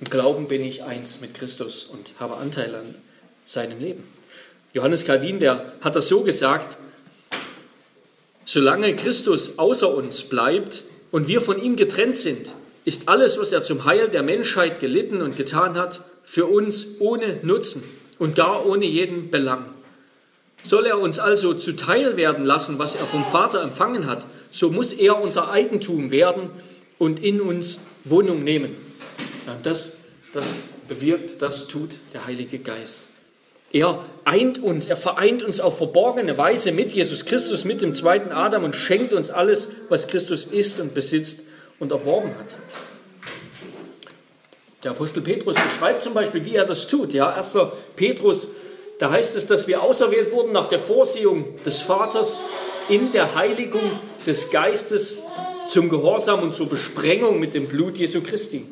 Im 0.00 0.08
Glauben 0.08 0.46
bin 0.46 0.62
ich 0.62 0.84
eins 0.84 1.20
mit 1.20 1.34
Christus 1.34 1.84
und 1.84 2.12
habe 2.20 2.36
Anteil 2.36 2.74
an 2.74 2.94
seinem 3.44 3.80
Leben. 3.80 4.04
Johannes 4.72 5.04
Calvin, 5.04 5.40
der 5.40 5.72
hat 5.80 5.96
das 5.96 6.06
so 6.06 6.20
gesagt, 6.20 6.76
solange 8.44 8.94
Christus 8.94 9.58
außer 9.58 9.92
uns 9.92 10.22
bleibt, 10.22 10.84
und 11.10 11.26
wir 11.26 11.40
von 11.40 11.60
ihm 11.60 11.76
getrennt 11.76 12.18
sind, 12.18 12.52
ist 12.84 13.08
alles, 13.08 13.38
was 13.38 13.50
er 13.50 13.62
zum 13.62 13.86
Heil 13.86 14.08
der 14.08 14.22
Menschheit 14.22 14.78
gelitten 14.78 15.22
und 15.22 15.36
getan 15.36 15.76
hat, 15.76 16.02
für 16.22 16.46
uns 16.46 17.00
ohne 17.00 17.38
Nutzen 17.42 17.82
und 18.18 18.36
gar 18.36 18.66
ohne 18.66 18.84
jeden 18.84 19.30
Belang. 19.30 19.64
Soll 20.62 20.86
er 20.86 20.98
uns 20.98 21.18
also 21.18 21.54
zuteil 21.54 22.16
werden 22.16 22.44
lassen, 22.44 22.78
was 22.78 22.94
er 22.94 23.06
vom 23.06 23.24
Vater 23.24 23.62
empfangen 23.62 24.06
hat, 24.06 24.26
so 24.50 24.70
muss 24.70 24.92
er 24.92 25.20
unser 25.20 25.50
Eigentum 25.50 26.10
werden 26.10 26.50
und 26.98 27.20
in 27.20 27.40
uns 27.40 27.80
Wohnung 28.04 28.44
nehmen. 28.44 28.87
Ja, 29.48 29.56
das, 29.62 29.94
das 30.34 30.44
bewirkt, 30.88 31.40
das 31.40 31.68
tut 31.68 31.94
der 32.12 32.26
Heilige 32.26 32.58
Geist. 32.58 33.04
Er 33.72 34.04
eint 34.26 34.62
uns, 34.62 34.84
er 34.84 34.98
vereint 34.98 35.42
uns 35.42 35.58
auf 35.58 35.78
verborgene 35.78 36.36
Weise 36.36 36.70
mit 36.70 36.92
Jesus 36.92 37.24
Christus, 37.24 37.64
mit 37.64 37.80
dem 37.80 37.94
zweiten 37.94 38.30
Adam 38.30 38.64
und 38.64 38.76
schenkt 38.76 39.14
uns 39.14 39.30
alles, 39.30 39.70
was 39.88 40.06
Christus 40.06 40.44
ist 40.44 40.80
und 40.80 40.92
besitzt 40.92 41.40
und 41.78 41.92
erworben 41.92 42.34
hat. 42.38 42.58
Der 44.84 44.90
Apostel 44.90 45.22
Petrus 45.22 45.56
beschreibt 45.56 46.02
zum 46.02 46.12
Beispiel, 46.12 46.44
wie 46.44 46.54
er 46.54 46.66
das 46.66 46.86
tut. 46.86 47.14
Ja, 47.14 47.32
1. 47.32 47.56
Petrus, 47.96 48.48
da 48.98 49.10
heißt 49.10 49.34
es, 49.34 49.46
dass 49.46 49.66
wir 49.66 49.82
auserwählt 49.82 50.30
wurden 50.30 50.52
nach 50.52 50.68
der 50.68 50.78
Vorsehung 50.78 51.56
des 51.64 51.80
Vaters 51.80 52.44
in 52.90 53.12
der 53.12 53.34
Heiligung 53.34 53.98
des 54.26 54.50
Geistes 54.50 55.16
zum 55.70 55.88
Gehorsam 55.88 56.42
und 56.42 56.54
zur 56.54 56.68
Besprengung 56.68 57.40
mit 57.40 57.54
dem 57.54 57.66
Blut 57.66 57.96
Jesu 57.96 58.20
Christi. 58.20 58.66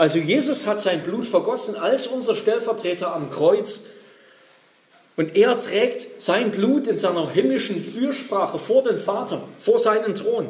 Also 0.00 0.18
Jesus 0.18 0.66
hat 0.66 0.80
sein 0.80 1.02
Blut 1.02 1.26
vergossen 1.26 1.76
als 1.76 2.06
unser 2.06 2.34
Stellvertreter 2.34 3.14
am 3.14 3.28
Kreuz 3.28 3.80
und 5.16 5.36
er 5.36 5.60
trägt 5.60 6.22
sein 6.22 6.50
Blut 6.52 6.86
in 6.86 6.96
seiner 6.96 7.30
himmlischen 7.30 7.82
Fürsprache 7.82 8.58
vor 8.58 8.82
den 8.82 8.96
Vater, 8.96 9.46
vor 9.58 9.78
seinen 9.78 10.14
Thron. 10.14 10.48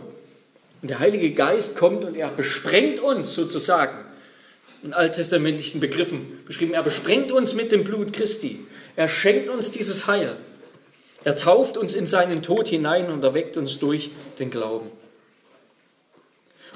Und 0.82 0.88
der 0.88 1.00
Heilige 1.00 1.32
Geist 1.32 1.74
kommt 1.74 2.04
und 2.04 2.14
er 2.14 2.28
besprengt 2.28 3.00
uns 3.00 3.34
sozusagen, 3.34 4.04
in 4.84 4.92
alttestamentlichen 4.92 5.80
Begriffen 5.80 6.44
beschrieben, 6.46 6.72
er 6.72 6.84
besprengt 6.84 7.32
uns 7.32 7.52
mit 7.52 7.72
dem 7.72 7.82
Blut 7.82 8.12
Christi. 8.12 8.64
Er 8.94 9.08
schenkt 9.08 9.48
uns 9.48 9.72
dieses 9.72 10.06
Heil. 10.06 10.36
Er 11.24 11.34
tauft 11.34 11.76
uns 11.76 11.96
in 11.96 12.06
seinen 12.06 12.44
Tod 12.44 12.68
hinein 12.68 13.10
und 13.10 13.24
erweckt 13.24 13.56
uns 13.56 13.80
durch 13.80 14.12
den 14.38 14.52
Glauben. 14.52 14.92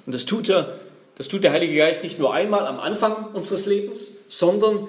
Und 0.07 0.13
das 0.13 0.27
tut 0.27 0.49
er, 0.49 0.81
das 1.17 1.29
tut 1.29 1.45
der 1.45 1.53
Heilige 1.53 1.77
Geist 1.77 2.03
nicht 2.03 2.19
nur 2.19 2.35
einmal 2.35 2.67
am 2.67 2.81
Anfang 2.81 3.35
unseres 3.35 3.67
Lebens, 3.67 4.17
sondern 4.29 4.89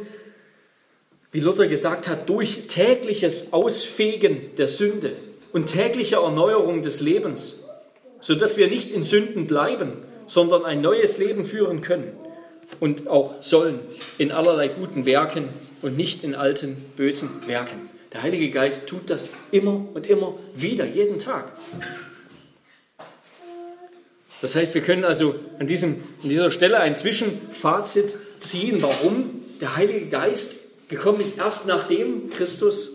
wie 1.32 1.40
Luther 1.40 1.68
gesagt 1.68 2.08
hat, 2.08 2.30
durch 2.30 2.68
tägliches 2.68 3.52
Ausfegen 3.52 4.56
der 4.58 4.68
Sünde 4.68 5.14
und 5.52 5.68
tägliche 5.68 6.16
Erneuerung 6.16 6.82
des 6.82 7.02
Lebens, 7.02 7.60
sodass 8.22 8.58
wir 8.58 8.68
nicht 8.68 8.92
in 8.92 9.04
Sünden 9.04 9.46
bleiben, 9.46 9.94
sondern 10.28 10.66
ein 10.66 10.82
neues 10.82 11.18
Leben 11.18 11.46
führen 11.46 11.82
können 11.82 12.14
und 12.80 13.08
auch 13.08 13.42
sollen 13.42 13.80
in 14.18 14.32
allerlei 14.32 14.70
guten 14.70 15.06
Werken 15.06 15.50
und 15.82 15.98
nicht 15.98 16.24
in 16.24 16.36
alten 16.36 16.78
bösen 16.96 17.30
Werken. 17.48 17.90
Der 18.14 18.24
Heilige 18.24 18.50
Geist 18.50 18.88
tut 18.88 19.10
das 19.10 19.30
immer 19.52 19.86
und 19.94 20.08
immer 20.08 20.36
wieder, 20.56 20.86
jeden 20.86 21.20
Tag. 21.20 21.52
Das 24.42 24.56
heißt, 24.56 24.74
wir 24.76 24.82
können 24.82 25.04
also 25.04 25.36
an, 25.60 25.68
diesem, 25.68 26.04
an 26.24 26.30
dieser 26.30 26.52
Stelle 26.52 26.80
ein 26.80 26.96
Zwischenfazit 26.96 28.16
ziehen, 28.40 28.82
warum 28.82 29.44
der 29.62 29.76
Heilige 29.76 30.08
Geist 30.08 30.66
gekommen 30.90 31.22
ist 31.22 31.38
erst 31.38 31.68
nachdem 31.68 32.30
Christus 32.30 32.92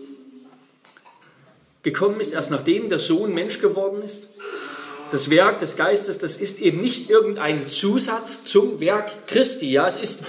gekommen 1.83 2.19
ist, 2.21 2.33
erst 2.33 2.51
nachdem 2.51 2.89
der 2.89 2.99
Sohn 2.99 3.33
Mensch 3.33 3.59
geworden 3.59 4.01
ist. 4.03 4.29
Das 5.11 5.29
Werk 5.29 5.59
des 5.59 5.75
Geistes, 5.75 6.19
das 6.19 6.37
ist 6.37 6.61
eben 6.61 6.79
nicht 6.79 7.09
irgendein 7.09 7.67
Zusatz 7.67 8.45
zum 8.45 8.79
Werk 8.79 9.27
Christi. 9.27 9.69
Ja, 9.71 9.87
es 9.87 9.97
ist 9.97 10.19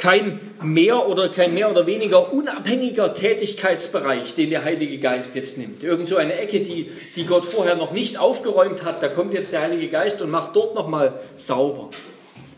kein 0.00 0.40
mehr 0.62 1.06
oder 1.06 1.28
kein 1.28 1.52
mehr 1.52 1.70
oder 1.70 1.86
weniger 1.86 2.32
unabhängiger 2.32 3.12
Tätigkeitsbereich, 3.12 4.34
den 4.34 4.48
der 4.48 4.64
Heilige 4.64 4.98
Geist 4.98 5.34
jetzt 5.34 5.58
nimmt. 5.58 5.84
Irgend 5.84 6.08
so 6.08 6.16
eine 6.16 6.36
Ecke, 6.36 6.60
die, 6.60 6.90
die 7.16 7.26
Gott 7.26 7.44
vorher 7.44 7.76
noch 7.76 7.92
nicht 7.92 8.18
aufgeräumt 8.18 8.82
hat, 8.82 9.02
da 9.02 9.08
kommt 9.08 9.34
jetzt 9.34 9.52
der 9.52 9.60
Heilige 9.60 9.88
Geist 9.88 10.22
und 10.22 10.30
macht 10.30 10.56
dort 10.56 10.74
nochmal 10.74 11.20
sauber. 11.36 11.90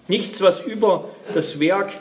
Nichts, 0.06 0.40
was 0.40 0.60
über 0.60 1.08
das 1.34 1.58
Werk 1.58 1.92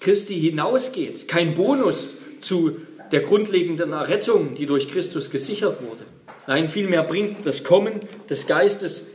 Christi 0.00 0.40
hinausgeht, 0.40 1.28
kein 1.28 1.54
Bonus 1.54 2.16
zu 2.40 2.78
der 3.12 3.20
grundlegenden 3.20 3.92
Errettung, 3.92 4.54
die 4.54 4.64
durch 4.64 4.90
Christus 4.90 5.30
gesichert 5.30 5.82
wurde. 5.82 6.04
Nein, 6.46 6.70
vielmehr 6.70 7.02
bringt 7.02 7.44
das 7.44 7.64
Kommen 7.64 8.00
des 8.30 8.46
Geistes, 8.46 9.08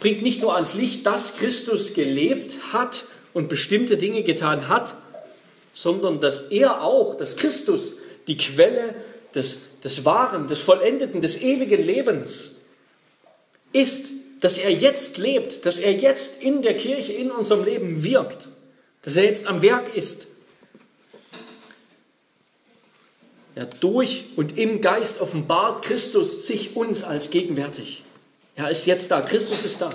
bringt 0.00 0.20
nicht 0.20 0.42
nur 0.42 0.54
ans 0.54 0.74
Licht, 0.74 1.06
dass 1.06 1.38
Christus 1.38 1.94
gelebt 1.94 2.58
hat 2.74 3.04
und 3.34 3.50
bestimmte 3.50 3.98
Dinge 3.98 4.22
getan 4.22 4.68
hat, 4.68 4.94
sondern 5.74 6.20
dass 6.20 6.48
er 6.50 6.82
auch, 6.82 7.16
dass 7.16 7.36
Christus 7.36 7.94
die 8.26 8.38
Quelle 8.38 8.94
des, 9.34 9.80
des 9.82 10.04
wahren, 10.06 10.48
des 10.48 10.62
vollendeten, 10.62 11.20
des 11.20 11.42
ewigen 11.42 11.84
Lebens 11.84 12.56
ist, 13.72 14.06
dass 14.40 14.56
er 14.56 14.70
jetzt 14.70 15.18
lebt, 15.18 15.66
dass 15.66 15.78
er 15.78 15.92
jetzt 15.92 16.42
in 16.42 16.62
der 16.62 16.76
Kirche, 16.76 17.12
in 17.12 17.30
unserem 17.30 17.64
Leben 17.64 18.02
wirkt 18.02 18.48
dass 19.04 19.16
er 19.16 19.24
jetzt 19.24 19.46
am 19.46 19.62
Werk 19.62 19.94
ist. 19.94 20.26
Ja, 23.54 23.66
durch 23.66 24.24
und 24.34 24.58
im 24.58 24.80
Geist 24.80 25.20
offenbart 25.20 25.84
Christus 25.84 26.46
sich 26.46 26.74
uns 26.74 27.04
als 27.04 27.30
gegenwärtig. 27.30 28.02
Er 28.56 28.70
ist 28.70 28.86
jetzt 28.86 29.10
da, 29.10 29.20
Christus 29.20 29.64
ist 29.64 29.80
da. 29.80 29.94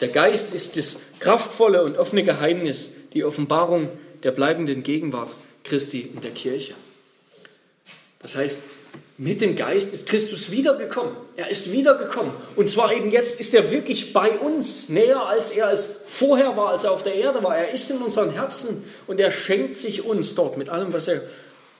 Der 0.00 0.08
Geist 0.08 0.54
ist 0.54 0.76
das 0.76 0.98
kraftvolle 1.22 1.84
und 1.84 1.98
offene 1.98 2.24
Geheimnis, 2.24 2.90
die 3.14 3.24
Offenbarung 3.24 3.88
der 4.24 4.32
bleibenden 4.32 4.82
Gegenwart 4.82 5.34
Christi 5.62 6.00
in 6.00 6.20
der 6.20 6.32
Kirche. 6.32 6.74
Das 8.18 8.36
heißt, 8.36 8.58
mit 9.18 9.40
dem 9.40 9.54
Geist 9.54 9.94
ist 9.94 10.08
Christus 10.08 10.50
wiedergekommen. 10.50 11.14
Er 11.36 11.48
ist 11.48 11.70
wiedergekommen. 11.70 12.32
Und 12.56 12.68
zwar 12.68 12.92
eben 12.92 13.12
jetzt 13.12 13.38
ist 13.38 13.54
er 13.54 13.70
wirklich 13.70 14.12
bei 14.12 14.30
uns, 14.30 14.88
näher 14.88 15.24
als 15.24 15.52
er 15.52 15.70
es 15.70 15.88
vorher 16.06 16.56
war, 16.56 16.70
als 16.70 16.82
er 16.84 16.90
auf 16.90 17.04
der 17.04 17.14
Erde 17.14 17.42
war. 17.44 17.56
Er 17.56 17.70
ist 17.70 17.88
in 17.90 17.98
unseren 17.98 18.30
Herzen 18.30 18.82
und 19.06 19.20
er 19.20 19.30
schenkt 19.30 19.76
sich 19.76 20.04
uns 20.04 20.34
dort 20.34 20.56
mit 20.56 20.70
allem, 20.70 20.92
was 20.92 21.06
er 21.06 21.22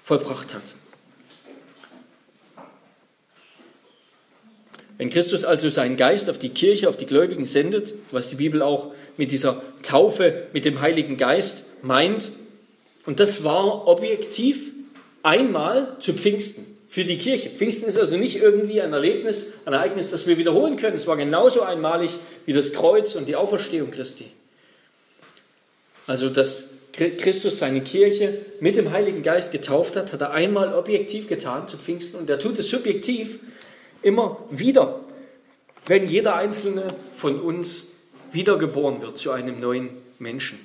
vollbracht 0.04 0.54
hat. 0.54 0.74
Wenn 4.98 5.10
Christus 5.10 5.44
also 5.44 5.68
seinen 5.68 5.96
Geist 5.96 6.30
auf 6.30 6.38
die 6.38 6.50
Kirche, 6.50 6.88
auf 6.88 6.96
die 6.96 7.06
Gläubigen 7.06 7.44
sendet, 7.44 7.92
was 8.12 8.28
die 8.28 8.36
Bibel 8.36 8.62
auch 8.62 8.92
mit 9.16 9.30
dieser 9.30 9.62
Taufe 9.82 10.46
mit 10.52 10.64
dem 10.64 10.80
Heiligen 10.80 11.16
Geist 11.16 11.64
meint, 11.82 12.30
und 13.04 13.18
das 13.18 13.42
war 13.42 13.88
objektiv 13.88 14.72
einmal 15.22 15.96
zu 15.98 16.14
Pfingsten 16.14 16.64
für 16.88 17.04
die 17.04 17.18
Kirche. 17.18 17.50
Pfingsten 17.50 17.88
ist 17.88 17.98
also 17.98 18.16
nicht 18.16 18.36
irgendwie 18.36 18.80
ein 18.80 18.92
Erlebnis, 18.92 19.54
ein 19.64 19.72
Ereignis, 19.72 20.10
das 20.10 20.26
wir 20.26 20.38
wiederholen 20.38 20.76
können. 20.76 20.96
Es 20.96 21.06
war 21.06 21.16
genauso 21.16 21.62
einmalig 21.62 22.10
wie 22.44 22.52
das 22.52 22.72
Kreuz 22.72 23.16
und 23.16 23.26
die 23.26 23.34
Auferstehung 23.34 23.90
Christi. 23.90 24.26
Also, 26.06 26.28
dass 26.28 26.66
Christus 26.92 27.58
seine 27.58 27.80
Kirche 27.80 28.40
mit 28.60 28.76
dem 28.76 28.90
Heiligen 28.90 29.22
Geist 29.22 29.50
getauft 29.50 29.96
hat, 29.96 30.12
hat 30.12 30.20
er 30.20 30.32
einmal 30.32 30.74
objektiv 30.74 31.28
getan 31.28 31.66
zu 31.66 31.78
Pfingsten 31.78 32.18
und 32.18 32.28
er 32.28 32.38
tut 32.38 32.58
es 32.58 32.68
subjektiv 32.68 33.38
immer 34.02 34.44
wieder, 34.50 35.00
wenn 35.86 36.06
jeder 36.06 36.34
einzelne 36.34 36.88
von 37.14 37.40
uns 37.40 37.91
wiedergeboren 38.32 39.02
wird 39.02 39.18
zu 39.18 39.30
einem 39.30 39.60
neuen 39.60 39.90
Menschen. 40.18 40.58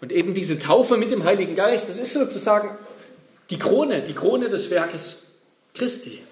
Und 0.00 0.12
eben 0.12 0.34
diese 0.34 0.58
Taufe 0.58 0.96
mit 0.96 1.10
dem 1.10 1.24
Heiligen 1.24 1.54
Geist, 1.54 1.88
das 1.88 1.98
ist 1.98 2.12
sozusagen 2.12 2.76
die 3.50 3.58
Krone, 3.58 4.02
die 4.02 4.14
Krone 4.14 4.48
des 4.48 4.70
Werkes 4.70 5.24
Christi. 5.74 6.22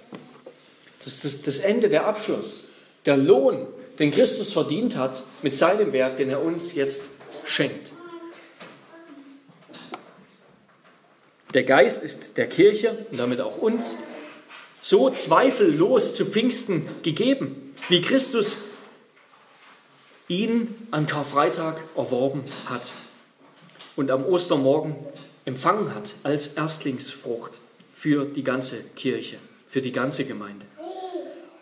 Das 1.04 1.24
ist 1.24 1.46
das 1.46 1.58
Ende, 1.58 1.88
der 1.88 2.06
Abschluss, 2.06 2.64
der 3.06 3.16
Lohn, 3.16 3.66
den 3.98 4.10
Christus 4.10 4.52
verdient 4.52 4.96
hat 4.96 5.22
mit 5.42 5.54
seinem 5.56 5.92
Werk, 5.92 6.16
den 6.16 6.30
er 6.30 6.42
uns 6.42 6.74
jetzt 6.74 7.08
schenkt. 7.44 7.92
Der 11.54 11.64
Geist 11.64 12.02
ist 12.02 12.36
der 12.36 12.48
Kirche 12.48 13.06
und 13.10 13.18
damit 13.18 13.40
auch 13.40 13.58
uns 13.58 13.96
so 14.80 15.10
zweifellos 15.10 16.14
zu 16.14 16.24
Pfingsten 16.24 16.86
gegeben, 17.02 17.74
wie 17.88 18.00
Christus 18.00 18.56
ihn 20.30 20.74
an 20.92 21.06
Karfreitag 21.06 21.82
erworben 21.96 22.44
hat 22.66 22.92
und 23.96 24.10
am 24.10 24.24
Ostermorgen 24.24 24.94
empfangen 25.44 25.94
hat 25.94 26.14
als 26.22 26.48
Erstlingsfrucht 26.48 27.58
für 27.92 28.24
die 28.24 28.44
ganze 28.44 28.76
Kirche, 28.94 29.36
für 29.66 29.82
die 29.82 29.92
ganze 29.92 30.24
Gemeinde. 30.24 30.64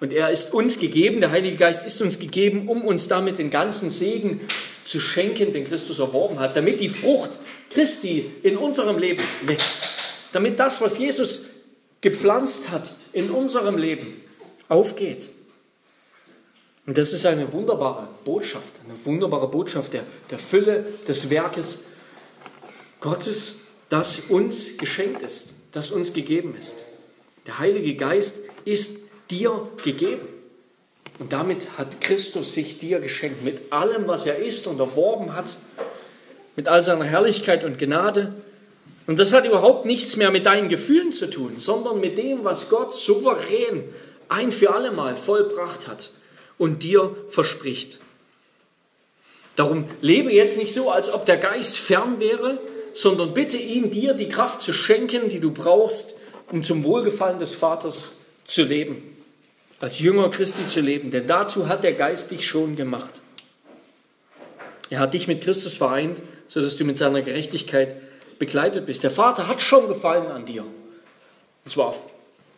Und 0.01 0.13
er 0.13 0.31
ist 0.31 0.53
uns 0.53 0.79
gegeben, 0.79 1.21
der 1.21 1.31
Heilige 1.31 1.57
Geist 1.57 1.85
ist 1.85 2.01
uns 2.03 2.19
gegeben, 2.19 2.69
um 2.69 2.83
uns 2.83 3.09
damit 3.09 3.39
den 3.39 3.51
ganzen 3.51 3.91
Segen 3.91 4.43
zu 4.85 5.01
schenken, 5.01 5.53
den 5.53 5.65
Christus 5.65 5.99
erworben 5.99 6.39
hat, 6.39 6.55
damit 6.55 6.81
die 6.81 6.89
Frucht 6.89 7.31
Christi 7.71 8.31
in 8.43 8.57
unserem 8.57 8.99
Leben 8.99 9.25
wächst, 9.43 9.89
damit 10.33 10.61
das, 10.61 10.81
was 10.81 10.99
Jesus 10.99 11.47
gepflanzt 12.01 12.71
hat, 12.71 12.93
in 13.13 13.31
unserem 13.31 13.77
Leben 13.77 14.23
aufgeht. 14.69 15.31
Und 16.89 16.97
das 16.97 17.13
ist 17.13 17.27
eine 17.27 17.53
wunderbare 17.53 18.09
Botschaft, 18.25 18.73
eine 18.83 18.95
wunderbare 19.05 19.47
Botschaft 19.49 19.93
der, 19.93 20.05
der 20.31 20.39
Fülle 20.39 20.87
des 21.07 21.29
Werkes 21.29 21.81
Gottes, 23.01 23.57
das 23.91 24.21
uns 24.31 24.79
geschenkt 24.79 25.21
ist, 25.21 25.51
das 25.73 25.91
uns 25.91 26.15
gegeben 26.15 26.57
ist. 26.59 26.77
Der 27.47 27.59
Heilige 27.59 27.95
Geist 27.95 28.37
ist 28.65 29.01
dir 29.31 29.69
gegeben. 29.85 30.27
Und 31.19 31.35
damit 31.35 31.77
hat 31.77 32.01
Christus 32.01 32.55
sich 32.55 32.79
dir 32.79 33.01
geschenkt, 33.01 33.45
mit 33.45 33.71
allem, 33.71 34.09
was 34.09 34.25
er 34.25 34.39
ist 34.39 34.67
und 34.67 34.81
erworben 34.81 35.35
hat, 35.35 35.57
mit 36.57 36.69
all 36.69 36.83
seiner 36.83 37.05
Herrlichkeit 37.05 37.65
und 37.65 37.79
Gnade. 37.79 38.33
Und 39.07 39.19
das 39.19 39.35
hat 39.35 39.45
überhaupt 39.45 39.85
nichts 39.85 40.17
mehr 40.17 40.31
mit 40.31 40.47
deinen 40.47 40.71
Gefühlen 40.71 41.13
zu 41.13 41.29
tun, 41.29 41.59
sondern 41.59 42.01
mit 42.01 42.17
dem, 42.17 42.45
was 42.45 42.71
Gott 42.71 42.95
souverän 42.95 43.85
ein 44.31 44.51
für 44.51 44.73
allemal 44.73 45.17
vollbracht 45.17 45.87
hat 45.87 46.13
und 46.59 46.83
dir 46.83 47.17
verspricht. 47.31 47.99
Darum 49.57 49.87
lebe 50.01 50.33
jetzt 50.33 50.57
nicht 50.57 50.75
so, 50.75 50.91
als 50.91 51.13
ob 51.13 51.27
der 51.27 51.37
Geist 51.39 51.79
fern 51.79 52.21
wäre, 52.21 52.61
sondern 52.93 53.35
bitte 53.35 53.57
ihn, 53.57 53.91
dir 53.91 54.15
die 54.15 54.29
Kraft 54.29 54.61
zu 54.61 54.73
schenken, 54.73 55.29
die 55.29 55.41
du 55.41 55.51
brauchst, 55.51 56.15
um 56.51 56.63
zum 56.63 56.85
Wohlgefallen 56.85 57.39
des 57.39 57.55
Vaters 57.55 58.19
zu 58.45 58.63
leben 58.65 59.17
als 59.81 60.01
Jünger 60.01 60.29
Christi 60.31 60.67
zu 60.67 60.81
leben, 60.81 61.11
denn 61.11 61.27
dazu 61.27 61.69
hat 61.69 61.85
der 61.85 61.93
Geist 61.93 62.31
dich 62.31 62.47
schon 62.47 62.77
gemacht. 62.77 63.21
Er 64.91 65.01
hat 65.01 65.15
dich 65.15 65.29
mit 65.29 65.43
Christus 65.43 65.77
vereint, 65.77 66.23
sodass 66.49 66.77
du 66.77 66.85
mit 66.85 66.99
seiner 66.99 67.23
Gerechtigkeit 67.23 67.95
begleitet 68.39 68.87
bist. 68.87 69.03
Der 69.03 69.11
Vater 69.11 69.47
hat 69.47 69.63
schon 69.63 69.87
Gefallen 69.87 70.27
an 70.29 70.47
dir. 70.47 70.65
Und 71.65 71.71
zwar 71.71 71.87
auf, 71.87 72.09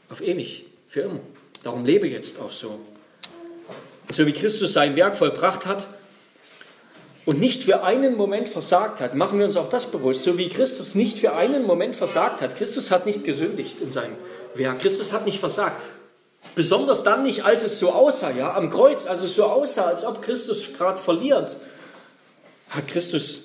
auf 0.09 0.21
ewig, 0.21 0.67
für 0.89 1.01
immer. 1.01 1.21
Darum 1.63 1.85
lebe 1.85 2.09
jetzt 2.09 2.41
auch 2.41 2.53
so. 2.53 2.81
So 4.13 4.27
wie 4.27 4.33
Christus 4.33 4.73
sein 4.73 4.97
Werk 4.97 5.17
vollbracht 5.17 5.67
hat 5.67 5.87
und 7.27 7.39
nicht 7.39 7.63
für 7.63 7.83
einen 7.85 8.17
Moment 8.17 8.49
versagt 8.49 9.01
hat, 9.01 9.15
machen 9.15 9.39
wir 9.39 9.47
uns 9.47 9.57
auch 9.57 9.69
das 9.69 9.87
bewusst. 9.87 10.25
So 10.25 10.37
wie 10.37 10.49
Christus 10.49 10.95
nicht 10.95 11.19
für 11.19 11.35
einen 11.35 11.65
Moment 11.65 11.95
versagt 11.95 12.41
hat. 12.41 12.57
Christus 12.57 12.91
hat 12.91 13.07
nicht 13.07 13.25
gesündigt 13.25 13.81
in 13.81 13.93
seinem 13.93 14.17
Werk. 14.55 14.81
Christus 14.81 15.13
hat 15.13 15.27
nicht 15.27 15.39
versagt. 15.39 15.81
Besonders 16.55 17.05
dann 17.05 17.23
nicht, 17.23 17.45
als 17.45 17.65
es 17.65 17.79
so 17.79 17.93
aussah, 17.93 18.31
ja, 18.31 18.55
am 18.55 18.71
Kreuz, 18.71 19.07
als 19.07 19.23
es 19.23 19.37
so 19.37 19.45
aussah, 19.45 19.85
als 19.85 20.05
ob 20.05 20.23
Christus 20.23 20.73
gerade 20.77 20.99
verliert, 20.99 21.57
hat 22.71 22.89
Christus 22.89 23.45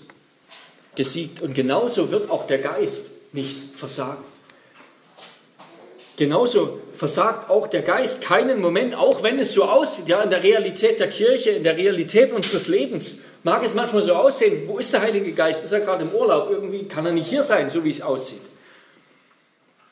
gesiegt. 0.95 1.41
Und 1.41 1.53
genauso 1.53 2.09
wird 2.11 2.31
auch 2.31 2.47
der 2.47 2.59
Geist 2.59 3.07
nicht 3.33 3.57
versagen. 3.75 4.23
Genauso 6.17 6.79
versagt 6.95 7.49
auch 7.49 7.67
der 7.67 7.81
Geist 7.81 8.21
keinen 8.21 8.61
Moment, 8.61 8.95
auch 8.95 9.21
wenn 9.21 9.37
es 9.39 9.53
so 9.53 9.65
aussieht, 9.65 10.07
ja, 10.07 10.21
in 10.23 10.29
der 10.29 10.43
Realität 10.43 10.99
der 10.99 11.09
Kirche, 11.09 11.51
in 11.51 11.63
der 11.63 11.77
Realität 11.77 12.31
unseres 12.31 12.67
Lebens, 12.67 13.21
mag 13.43 13.63
es 13.63 13.73
manchmal 13.73 14.03
so 14.03 14.13
aussehen, 14.13 14.63
wo 14.67 14.77
ist 14.77 14.93
der 14.93 15.01
Heilige 15.01 15.31
Geist? 15.33 15.63
Ist 15.63 15.71
er 15.71 15.81
gerade 15.81 16.03
im 16.03 16.11
Urlaub? 16.11 16.49
Irgendwie 16.49 16.85
kann 16.85 17.05
er 17.05 17.11
nicht 17.11 17.27
hier 17.27 17.43
sein, 17.43 17.69
so 17.69 17.83
wie 17.83 17.89
es 17.89 18.01
aussieht. 18.01 18.41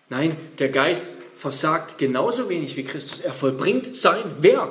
Nein, 0.09 0.35
der 0.59 0.69
Geist 0.69 1.05
versagt 1.37 1.97
genauso 1.97 2.47
wenig 2.49 2.77
wie 2.77 2.83
Christus. 2.83 3.21
Er 3.21 3.33
vollbringt 3.33 3.97
sein 3.97 4.23
Werk, 4.39 4.69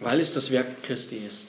weil 0.00 0.20
es 0.20 0.32
das 0.32 0.50
Werk 0.50 0.82
Christi 0.82 1.20
ist. 1.26 1.48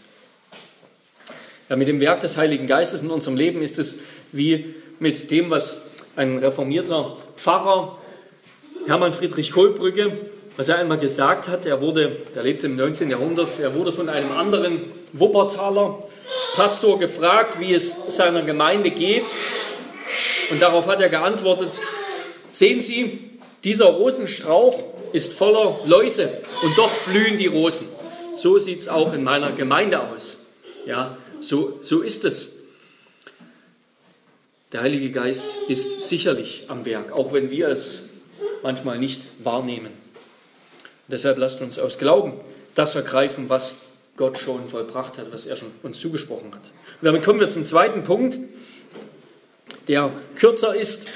Ja, 1.69 1.75
mit 1.75 1.87
dem 1.87 1.99
Werk 1.99 2.21
des 2.21 2.37
Heiligen 2.37 2.67
Geistes 2.67 3.01
in 3.01 3.11
unserem 3.11 3.35
Leben 3.35 3.61
ist 3.61 3.79
es 3.79 3.97
wie 4.31 4.75
mit 4.99 5.29
dem, 5.31 5.49
was 5.49 5.77
ein 6.15 6.37
reformierter 6.37 7.17
Pfarrer, 7.35 7.97
Hermann 8.87 9.13
Friedrich 9.13 9.51
Kohlbrücke, 9.51 10.15
was 10.57 10.69
er 10.69 10.77
einmal 10.77 10.99
gesagt 10.99 11.47
hat. 11.47 11.65
Er 11.65 11.81
wurde, 11.81 12.17
er 12.35 12.43
lebte 12.43 12.67
im 12.67 12.75
19. 12.75 13.09
Jahrhundert, 13.09 13.59
er 13.59 13.73
wurde 13.73 13.91
von 13.91 14.09
einem 14.09 14.31
anderen 14.31 14.79
Wuppertaler 15.11 15.99
Pastor 16.55 16.99
gefragt, 16.99 17.59
wie 17.59 17.73
es 17.73 17.95
seiner 18.09 18.43
Gemeinde 18.43 18.91
geht. 18.91 19.25
Und 20.51 20.61
darauf 20.61 20.85
hat 20.85 21.01
er 21.01 21.09
geantwortet, 21.09 21.69
sehen 22.51 22.79
Sie, 22.81 23.31
dieser 23.63 23.85
Rosenstrauch 23.85 24.83
ist 25.13 25.33
voller 25.33 25.79
Läuse 25.85 26.29
und 26.63 26.77
doch 26.77 26.91
blühen 27.07 27.39
die 27.39 27.47
Rosen. 27.47 27.87
So 28.37 28.59
sieht 28.59 28.81
es 28.81 28.87
auch 28.87 29.13
in 29.13 29.23
meiner 29.23 29.51
Gemeinde 29.51 29.99
aus. 29.99 30.37
Ja, 30.85 31.17
so, 31.39 31.79
so 31.81 32.01
ist 32.01 32.23
es. 32.23 32.53
Der 34.71 34.81
Heilige 34.81 35.09
Geist 35.09 35.47
ist 35.69 36.03
sicherlich 36.03 36.65
am 36.67 36.85
Werk, 36.85 37.11
auch 37.11 37.33
wenn 37.33 37.49
wir 37.49 37.69
es 37.69 38.04
manchmal 38.65 38.97
nicht 38.97 39.27
wahrnehmen. 39.43 39.91
Deshalb 41.07 41.37
lasst 41.37 41.61
uns 41.61 41.77
aus 41.77 41.99
Glauben 41.99 42.33
das 42.73 42.95
ergreifen, 42.95 43.47
was 43.47 43.75
Gott 44.17 44.39
schon 44.39 44.67
vollbracht 44.67 45.19
hat, 45.19 45.31
was 45.31 45.45
er 45.45 45.55
schon 45.55 45.71
uns 45.83 45.99
zugesprochen 45.99 46.47
hat. 46.47 46.71
Und 46.99 47.05
damit 47.05 47.23
kommen 47.23 47.39
wir 47.39 47.47
zum 47.47 47.63
zweiten 47.63 48.03
Punkt, 48.03 48.39
der 49.87 50.11
kürzer 50.35 50.75
ist, 50.75 51.07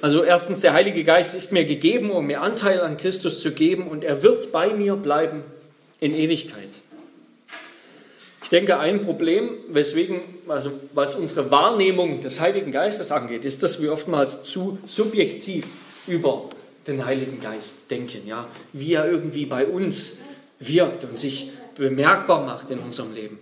also 0.00 0.24
erstens, 0.24 0.60
der 0.60 0.72
Heilige 0.72 1.04
Geist 1.04 1.34
ist 1.34 1.52
mir 1.52 1.66
gegeben, 1.66 2.10
um 2.10 2.26
mir 2.26 2.40
Anteil 2.40 2.80
an 2.80 2.96
Christus 2.96 3.42
zu 3.42 3.52
geben 3.52 3.86
und 3.88 4.02
er 4.02 4.22
wird 4.22 4.50
bei 4.50 4.72
mir 4.72 4.96
bleiben 4.96 5.42
in 6.00 6.14
Ewigkeit. 6.14 6.70
Ich 8.42 8.48
denke, 8.48 8.78
ein 8.78 9.02
Problem, 9.02 9.50
weswegen, 9.68 10.22
also 10.48 10.70
was 10.94 11.14
unsere 11.14 11.50
Wahrnehmung 11.50 12.22
des 12.22 12.40
Heiligen 12.40 12.72
Geistes 12.72 13.12
angeht, 13.12 13.44
ist, 13.44 13.62
dass 13.62 13.82
wir 13.82 13.92
oftmals 13.92 14.44
zu 14.44 14.78
subjektiv 14.86 15.66
über 16.08 16.48
den 16.86 17.04
Heiligen 17.04 17.40
Geist 17.40 17.90
denken, 17.90 18.26
ja, 18.26 18.48
wie 18.72 18.94
er 18.94 19.08
irgendwie 19.08 19.46
bei 19.46 19.66
uns 19.66 20.18
wirkt 20.58 21.04
und 21.04 21.18
sich 21.18 21.50
bemerkbar 21.76 22.44
macht 22.44 22.70
in 22.70 22.78
unserem 22.78 23.14
Leben. 23.14 23.38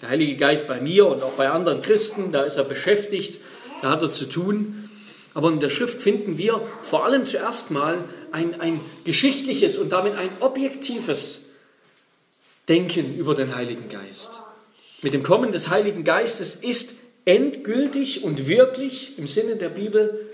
Der 0.00 0.10
Heilige 0.10 0.36
Geist 0.36 0.68
bei 0.68 0.80
mir 0.80 1.06
und 1.06 1.22
auch 1.22 1.32
bei 1.32 1.48
anderen 1.48 1.82
Christen, 1.82 2.32
da 2.32 2.42
ist 2.42 2.56
er 2.56 2.64
beschäftigt, 2.64 3.40
da 3.82 3.90
hat 3.90 4.02
er 4.02 4.12
zu 4.12 4.26
tun. 4.26 4.90
Aber 5.34 5.50
in 5.50 5.60
der 5.60 5.68
Schrift 5.68 6.00
finden 6.00 6.38
wir 6.38 6.62
vor 6.82 7.04
allem 7.04 7.26
zuerst 7.26 7.70
mal 7.70 8.04
ein, 8.32 8.58
ein 8.60 8.80
geschichtliches 9.04 9.76
und 9.76 9.92
damit 9.92 10.14
ein 10.16 10.30
objektives 10.40 11.46
Denken 12.68 13.16
über 13.16 13.34
den 13.34 13.54
Heiligen 13.54 13.88
Geist. 13.88 14.40
Mit 15.02 15.12
dem 15.12 15.22
Kommen 15.22 15.52
des 15.52 15.68
Heiligen 15.68 16.04
Geistes 16.04 16.54
ist 16.54 16.94
endgültig 17.26 18.24
und 18.24 18.48
wirklich 18.48 19.18
im 19.18 19.26
Sinne 19.26 19.56
der 19.56 19.68
Bibel 19.68 20.25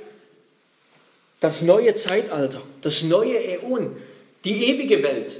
das 1.42 1.60
neue 1.60 1.94
Zeitalter, 1.96 2.62
das 2.82 3.02
neue 3.02 3.36
Äon, 3.36 3.96
die 4.44 4.70
ewige 4.70 5.02
Welt, 5.02 5.36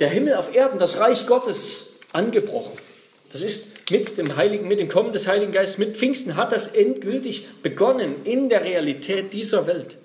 der 0.00 0.10
Himmel 0.10 0.34
auf 0.34 0.54
Erden, 0.54 0.78
das 0.80 0.98
Reich 0.98 1.26
Gottes 1.26 1.92
angebrochen. 2.12 2.76
Das 3.32 3.42
ist 3.42 3.90
mit 3.92 4.18
dem 4.18 4.36
Heiligen, 4.36 4.66
mit 4.66 4.80
dem 4.80 4.88
Kommen 4.88 5.12
des 5.12 5.28
Heiligen 5.28 5.52
Geistes, 5.52 5.78
mit 5.78 5.96
Pfingsten 5.96 6.34
hat 6.34 6.50
das 6.50 6.66
endgültig 6.66 7.46
begonnen 7.62 8.16
in 8.24 8.48
der 8.48 8.64
Realität 8.64 9.32
dieser 9.32 9.68
Welt. 9.68 9.98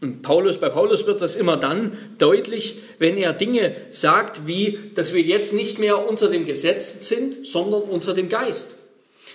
Und 0.00 0.22
Paulus, 0.22 0.58
bei 0.58 0.70
Paulus 0.70 1.06
wird 1.06 1.20
das 1.20 1.36
immer 1.36 1.56
dann 1.56 1.96
deutlich, 2.18 2.80
wenn 2.98 3.16
er 3.16 3.32
Dinge 3.32 3.76
sagt, 3.92 4.48
wie, 4.48 4.90
dass 4.96 5.14
wir 5.14 5.22
jetzt 5.22 5.52
nicht 5.52 5.78
mehr 5.78 6.06
unter 6.06 6.28
dem 6.28 6.44
Gesetz 6.46 7.08
sind, 7.08 7.46
sondern 7.46 7.82
unter 7.82 8.12
dem 8.12 8.28
Geist. 8.28 8.76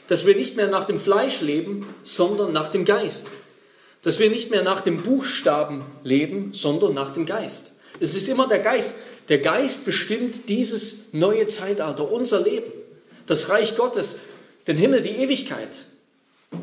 Dass 0.10 0.26
wir 0.26 0.36
nicht 0.36 0.58
mehr 0.58 0.68
nach 0.68 0.84
dem 0.84 1.00
Fleisch 1.00 1.40
leben, 1.40 1.88
sondern 2.04 2.52
nach 2.52 2.68
dem 2.68 2.84
Geist. 2.84 3.30
Dass 4.02 4.20
wir 4.20 4.30
nicht 4.30 4.52
mehr 4.52 4.64
nach 4.64 4.82
dem 4.82 5.04
Buchstaben 5.04 5.86
leben, 6.04 6.50
sondern 6.54 6.94
nach 6.94 7.12
dem 7.12 7.26
Geist. 7.26 7.72
Es 8.02 8.16
ist 8.16 8.28
immer 8.28 8.48
der 8.48 8.60
Geist. 8.60 8.96
Der 9.30 9.38
Geist 9.38 9.86
bestimmt 9.86 10.50
dieses 10.50 10.96
neue 11.12 11.46
Zeitalter, 11.48 12.12
unser 12.12 12.42
Leben, 12.42 12.72
das 13.28 13.50
Reich 13.50 13.78
Gottes, 13.78 14.16
den 14.66 14.76
Himmel, 14.76 15.04
die 15.04 15.12
Ewigkeit. 15.12 15.70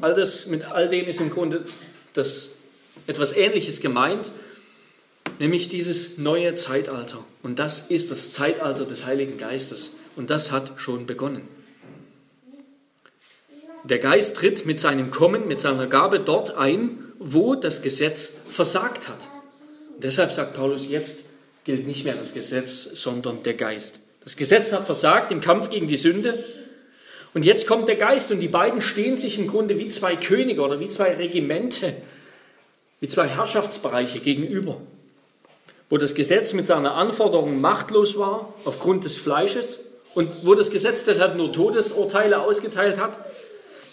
All 0.01 0.15
das, 0.15 0.47
mit 0.47 0.65
all 0.65 0.89
dem 0.89 1.07
ist 1.07 1.21
im 1.21 1.31
Grunde 1.31 1.65
das 2.15 2.51
etwas 3.07 3.33
Ähnliches 3.33 3.81
gemeint, 3.81 4.33
nämlich 5.39 5.69
dieses 5.69 6.19
neue 6.19 6.55
Zeitalter. 6.55 7.25
Und 7.45 7.61
das 7.61 7.87
ist 7.89 8.11
das 8.11 8.33
Zeitalter 8.33 8.85
des 8.85 9.07
Heiligen 9.07 9.39
Geistes. 9.39 9.93
Und 10.17 10.31
das 10.31 10.51
hat 10.51 10.73
schon 10.77 11.07
begonnen. 11.07 11.47
Der 13.89 13.99
Geist 14.01 14.35
tritt 14.35 14.67
mit 14.67 14.81
seinem 14.81 15.13
Kommen, 15.13 15.47
mit 15.47 15.61
seiner 15.61 15.87
Gabe 15.87 16.19
dort 16.19 16.57
ein, 16.57 16.99
wo 17.21 17.55
das 17.55 17.83
Gesetz 17.83 18.33
versagt 18.51 19.09
hat. 19.09 19.29
Und 19.95 20.03
deshalb 20.03 20.33
sagt 20.33 20.55
Paulus 20.55 20.89
jetzt, 20.89 21.21
gilt 21.65 21.87
nicht 21.87 22.05
mehr 22.05 22.17
das 22.17 22.35
Gesetz, 22.35 22.83
sondern 22.95 23.45
der 23.45 23.55
Geist. 23.55 24.01
Das 24.25 24.37
Gesetz 24.37 24.73
hat 24.73 24.87
versagt 24.87 25.31
im 25.31 25.41
Kampf 25.41 25.71
gegen 25.71 25.87
die 25.87 25.97
Sünde. 25.97 26.43
Und 27.33 27.45
jetzt 27.45 27.69
kommt 27.69 27.87
der 27.87 27.95
Geist 27.95 28.33
und 28.33 28.41
die 28.41 28.49
beiden 28.49 28.81
stehen 28.81 29.17
sich 29.17 29.39
im 29.39 29.47
Grunde 29.47 29.79
wie 29.79 29.89
zwei 29.89 30.17
Könige 30.17 30.63
oder 30.63 30.81
wie 30.81 30.89
zwei 30.89 31.15
Regimente, 31.15 31.95
wie 32.99 33.07
zwei 33.07 33.29
Herrschaftsbereiche 33.29 34.19
gegenüber. 34.19 34.81
Wo 35.89 35.97
das 35.97 36.17
Gesetz 36.17 36.55
mit 36.55 36.67
seiner 36.67 36.95
Anforderung 36.95 37.61
machtlos 37.61 38.19
war 38.19 38.53
aufgrund 38.65 39.05
des 39.05 39.17
Fleisches 39.17 39.79
und 40.15 40.29
wo 40.43 40.57
das 40.57 40.71
Gesetz 40.73 41.05
deshalb 41.05 41.37
nur 41.37 41.53
Todesurteile 41.53 42.41
ausgeteilt 42.41 42.99
hat, 42.99 43.21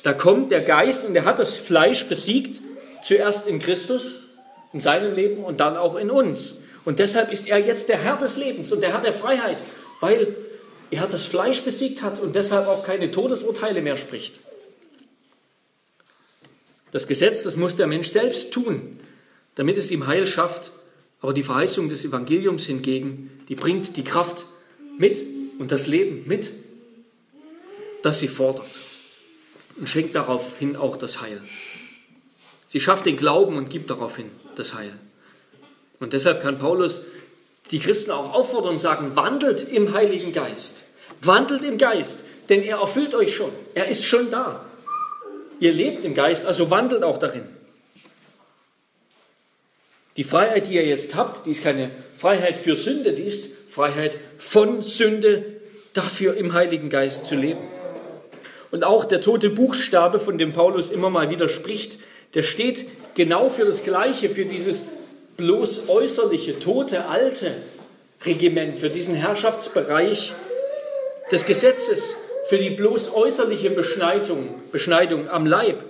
da 0.04 0.13
kommt 0.13 0.52
der 0.52 0.62
Geist 0.62 1.06
und 1.06 1.16
er 1.16 1.26
hat 1.26 1.39
das 1.39 1.58
Fleisch 1.58 2.06
besiegt, 2.06 2.62
zuerst 3.04 3.48
in 3.48 3.60
Christus 3.60 4.30
in 4.74 4.80
seinem 4.80 5.16
Leben 5.16 5.44
und 5.44 5.60
dann 5.60 5.78
auch 5.78 5.96
in 5.96 6.12
uns. 6.12 6.62
Und 6.86 7.00
deshalb 7.00 7.32
ist 7.32 7.48
er 7.48 7.60
jetzt 7.60 7.88
der 7.88 7.98
Herr 7.98 8.18
des 8.18 8.38
Lebens 8.38 8.72
und 8.72 8.82
der 8.82 8.92
Herr 8.92 9.02
der 9.02 9.13
Freiheit, 9.13 9.58
weil 10.02 10.36
er 10.92 11.08
das 11.08 11.26
Fleisch 11.26 11.62
besiegt 11.62 12.02
hat 12.02 12.20
und 12.20 12.36
deshalb 12.36 12.68
auch 12.68 12.86
keine 12.86 13.12
Todesurteile 13.12 13.82
mehr 13.82 13.96
spricht. 13.96 14.39
Das 16.92 17.08
Gesetz, 17.08 17.44
das 17.44 17.56
muss 17.56 17.78
der 17.78 17.88
Mensch 17.88 18.10
selbst 18.10 18.52
tun, 18.52 19.00
damit 19.56 19.78
es 19.78 19.89
ihm 19.89 20.06
Heil 20.06 20.28
schafft. 20.28 20.72
Aber 21.22 21.34
die 21.34 21.44
Verheißung 21.44 21.88
des 21.88 22.04
Evangeliums 22.04 22.66
hingegen, 22.66 23.32
die 23.48 23.56
bringt 23.56 23.96
die 23.96 24.04
Kraft 24.04 24.46
mit 24.98 25.24
und 25.60 25.72
das 25.72 25.88
Leben 25.88 26.24
mit, 26.28 26.52
das 28.02 28.20
sie 28.20 28.28
fordert 28.28 28.68
und 29.78 29.90
schenkt 29.90 30.16
daraufhin 30.16 30.76
auch 30.76 30.98
das 30.98 31.22
Heil. 31.22 31.42
Sie 32.68 32.80
schafft 32.80 33.06
den 33.06 33.18
Glauben 33.18 33.58
und 33.58 33.70
gibt 33.70 33.90
daraufhin 33.90 34.32
das 34.56 34.74
Heil. 34.74 34.94
Und 36.00 36.14
deshalb 36.14 36.42
kann 36.42 36.58
Paulus 36.58 37.02
die 37.72 37.80
Christen 37.80 38.12
auch 38.12 38.34
auffordern 38.34 38.74
und 38.74 38.80
sagen, 38.80 39.16
wandelt 39.16 39.68
im 39.70 39.94
Heiligen 39.94 40.34
Geist. 40.34 40.84
Wandelt 41.22 41.64
im 41.64 41.78
Geist, 41.78 42.20
denn 42.50 42.62
er 42.62 42.78
erfüllt 42.80 43.16
euch 43.16 43.34
schon. 43.36 43.52
Er 43.74 43.88
ist 43.88 44.06
schon 44.06 44.30
da. 44.30 44.66
Ihr 45.60 45.72
lebt 45.72 46.04
im 46.04 46.14
Geist, 46.14 46.46
also 46.46 46.70
wandelt 46.70 47.04
auch 47.04 47.18
darin. 47.18 47.44
Die 50.18 50.24
Freiheit, 50.24 50.68
die 50.68 50.76
ihr 50.76 50.86
jetzt 50.86 51.16
habt, 51.16 51.46
die 51.46 51.52
ist 51.52 51.64
keine 51.64 51.90
Freiheit 52.18 52.60
für 52.60 52.78
Sünde, 52.78 53.14
die 53.14 53.24
ist 53.24 53.50
Freiheit 53.70 54.18
von 54.38 54.84
Sünde, 54.84 55.62
dafür 55.94 56.36
im 56.36 56.54
Heiligen 56.54 56.90
Geist 56.90 57.26
zu 57.26 57.36
leben. 57.36 57.62
Und 58.74 58.84
auch 58.84 59.06
der 59.06 59.22
tote 59.22 59.52
Buchstabe, 59.52 60.20
von 60.20 60.40
dem 60.40 60.52
Paulus 60.52 60.90
immer 60.90 61.12
mal 61.12 61.30
wieder 61.30 61.48
spricht, 61.48 62.00
der 62.34 62.42
steht 62.42 62.88
genau 63.14 63.48
für 63.48 63.66
das 63.66 63.84
Gleiche, 63.84 64.32
für 64.32 64.46
dieses 64.46 64.86
bloß 65.38 65.90
äußerliche, 65.90 66.60
tote, 66.60 67.06
alte 67.06 67.54
Regiment, 68.26 68.80
für 68.80 68.90
diesen 68.90 69.14
Herrschaftsbereich 69.14 70.34
des 71.32 71.46
Gesetzes, 71.46 72.16
für 72.50 72.58
die 72.58 72.72
bloß 72.72 73.14
äußerliche 73.14 73.70
Beschneidung, 73.70 74.56
Beschneidung 74.72 75.30
am 75.30 75.46
Leib, 75.46 75.84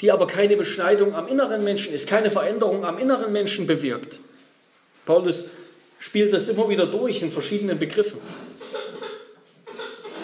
die 0.00 0.12
aber 0.12 0.26
keine 0.26 0.56
Beschneidung 0.56 1.14
am 1.14 1.28
inneren 1.28 1.62
Menschen 1.62 1.92
ist, 1.92 2.08
keine 2.08 2.30
Veränderung 2.30 2.86
am 2.86 2.96
inneren 2.96 3.34
Menschen 3.34 3.66
bewirkt. 3.66 4.18
Paulus 5.04 5.50
spielt 5.98 6.32
das 6.32 6.48
immer 6.48 6.70
wieder 6.70 6.86
durch 6.86 7.20
in 7.20 7.30
verschiedenen 7.30 7.78
Begriffen, 7.78 8.18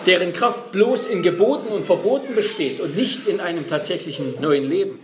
deren 0.07 0.33
Kraft 0.33 0.73
bloß 0.73 1.07
in 1.07 1.23
Geboten 1.23 1.69
und 1.69 1.85
Verboten 1.85 2.35
besteht 2.35 2.81
und 2.81 2.97
nicht 2.97 3.27
in 3.27 3.41
einem 3.41 3.67
tatsächlichen 3.67 4.41
neuen 4.41 4.65
Leben. 4.65 4.99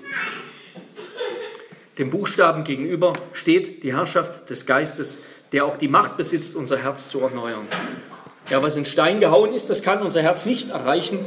Dem 1.99 2.11
Buchstaben 2.11 2.65
gegenüber 2.65 3.13
steht 3.33 3.83
die 3.83 3.95
Herrschaft 3.95 4.51
des 4.51 4.67
Geistes, 4.67 5.19
der 5.53 5.65
auch 5.65 5.77
die 5.77 5.89
Macht 5.89 6.17
besitzt, 6.17 6.57
unser 6.57 6.79
Herz 6.79 7.09
zu 7.09 7.21
erneuern. 7.21 7.69
Ja, 8.51 8.63
was 8.63 8.77
in 8.77 8.85
Stein 8.85 9.21
gehauen 9.21 9.55
ist, 9.55 9.71
das 9.71 9.83
kann 9.83 10.03
unser 10.03 10.21
Herz 10.21 10.45
nicht 10.45 10.71
erreichen, 10.71 11.27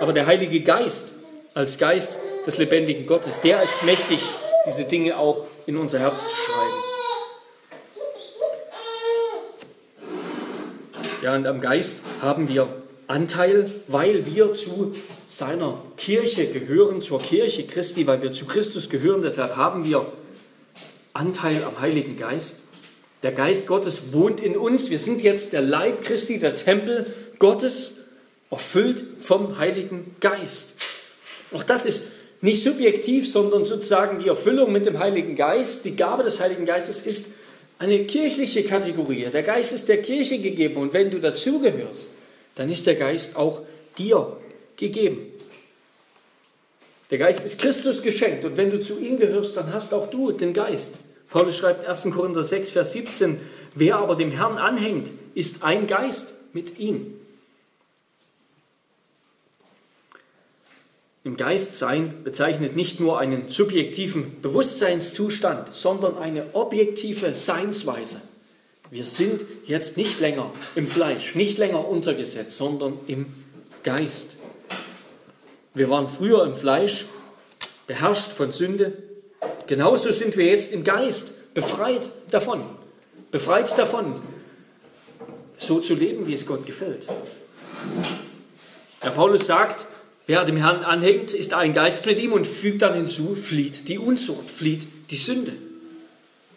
aber 0.00 0.12
der 0.12 0.26
Heilige 0.26 0.60
Geist 0.60 1.14
als 1.54 1.78
Geist 1.78 2.18
des 2.46 2.58
lebendigen 2.58 3.06
Gottes, 3.06 3.40
der 3.40 3.62
ist 3.62 3.82
mächtig, 3.82 4.20
diese 4.66 4.84
Dinge 4.84 5.18
auch 5.18 5.46
in 5.66 5.76
unser 5.76 5.98
Herz 5.98 6.28
zu 6.28 6.36
schreiben. 6.36 6.94
Ja, 11.22 11.34
und 11.34 11.46
am 11.46 11.60
Geist 11.60 12.02
haben 12.20 12.48
wir 12.48 12.68
Anteil, 13.06 13.70
weil 13.86 14.26
wir 14.26 14.52
zu 14.52 14.94
seiner 15.28 15.82
Kirche 15.96 16.46
gehören, 16.46 17.00
zur 17.00 17.20
Kirche 17.20 17.64
Christi, 17.64 18.06
weil 18.06 18.22
wir 18.22 18.32
zu 18.32 18.46
Christus 18.46 18.88
gehören. 18.88 19.22
Deshalb 19.22 19.56
haben 19.56 19.84
wir 19.84 20.06
Anteil 21.12 21.62
am 21.64 21.80
Heiligen 21.80 22.16
Geist. 22.16 22.62
Der 23.22 23.32
Geist 23.32 23.66
Gottes 23.66 24.12
wohnt 24.12 24.40
in 24.40 24.56
uns. 24.56 24.90
Wir 24.90 24.98
sind 24.98 25.22
jetzt 25.22 25.52
der 25.52 25.62
Leib 25.62 26.02
Christi, 26.02 26.38
der 26.38 26.54
Tempel 26.54 27.06
Gottes, 27.38 28.06
erfüllt 28.50 29.04
vom 29.20 29.58
Heiligen 29.58 30.14
Geist. 30.20 30.74
Auch 31.52 31.62
das 31.62 31.86
ist 31.86 32.12
nicht 32.40 32.62
subjektiv, 32.62 33.30
sondern 33.30 33.64
sozusagen 33.64 34.18
die 34.18 34.28
Erfüllung 34.28 34.70
mit 34.70 34.86
dem 34.86 34.98
Heiligen 34.98 35.34
Geist, 35.34 35.84
die 35.84 35.96
Gabe 35.96 36.22
des 36.22 36.40
Heiligen 36.40 36.66
Geistes 36.66 37.00
ist 37.00 37.32
eine 37.78 38.04
kirchliche 38.04 38.64
Kategorie. 38.64 39.26
Der 39.32 39.42
Geist 39.42 39.72
ist 39.72 39.88
der 39.88 40.02
Kirche 40.02 40.38
gegeben 40.38 40.76
und 40.76 40.92
wenn 40.92 41.10
du 41.10 41.20
dazugehörst, 41.20 42.08
dann 42.54 42.68
ist 42.68 42.86
der 42.86 42.94
Geist 42.94 43.36
auch 43.36 43.62
dir 43.98 44.36
gegeben. 44.76 45.26
Der 47.10 47.18
Geist 47.18 47.44
ist 47.44 47.58
Christus 47.58 48.02
geschenkt 48.02 48.44
und 48.44 48.56
wenn 48.56 48.70
du 48.70 48.80
zu 48.80 48.98
ihm 48.98 49.18
gehörst, 49.18 49.56
dann 49.56 49.72
hast 49.72 49.92
auch 49.92 50.10
du 50.10 50.32
den 50.32 50.52
Geist. 50.52 50.94
Paulus 51.30 51.56
schreibt 51.56 51.86
1. 51.86 52.02
Korinther 52.14 52.44
6, 52.44 52.70
Vers 52.70 52.92
17, 52.92 53.40
wer 53.74 53.96
aber 53.96 54.16
dem 54.16 54.30
Herrn 54.30 54.58
anhängt, 54.58 55.10
ist 55.34 55.62
ein 55.62 55.86
Geist 55.86 56.32
mit 56.52 56.78
ihm. 56.78 57.14
Im 61.24 61.36
Geist 61.38 61.72
sein 61.72 62.22
bezeichnet 62.22 62.76
nicht 62.76 63.00
nur 63.00 63.18
einen 63.18 63.48
subjektiven 63.48 64.42
Bewusstseinszustand, 64.42 65.74
sondern 65.74 66.18
eine 66.18 66.54
objektive 66.54 67.34
Seinsweise. 67.34 68.20
Wir 68.90 69.04
sind 69.04 69.42
jetzt 69.64 69.96
nicht 69.96 70.20
länger 70.20 70.52
im 70.74 70.86
Fleisch, 70.86 71.34
nicht 71.34 71.58
länger 71.58 71.88
untergesetzt, 71.88 72.56
sondern 72.56 72.98
im 73.06 73.32
Geist. 73.82 74.36
Wir 75.74 75.90
waren 75.90 76.06
früher 76.06 76.44
im 76.44 76.54
Fleisch, 76.54 77.06
beherrscht 77.86 78.32
von 78.32 78.52
Sünde. 78.52 78.92
Genauso 79.66 80.12
sind 80.12 80.36
wir 80.36 80.46
jetzt 80.46 80.72
im 80.72 80.84
Geist, 80.84 81.54
befreit 81.54 82.10
davon. 82.30 82.62
Befreit 83.30 83.76
davon, 83.76 84.20
so 85.58 85.80
zu 85.80 85.94
leben, 85.94 86.26
wie 86.26 86.34
es 86.34 86.46
Gott 86.46 86.66
gefällt. 86.66 87.06
Der 89.02 89.10
Paulus 89.10 89.46
sagt, 89.46 89.86
wer 90.26 90.44
dem 90.44 90.56
Herrn 90.56 90.84
anhängt, 90.84 91.34
ist 91.34 91.52
ein 91.52 91.72
Geist 91.72 92.06
mit 92.06 92.18
ihm 92.18 92.32
und 92.32 92.46
fügt 92.46 92.82
dann 92.82 92.94
hinzu, 92.94 93.34
flieht 93.34 93.88
die 93.88 93.98
Unzucht, 93.98 94.50
flieht 94.50 94.86
die 95.10 95.16
Sünde, 95.16 95.52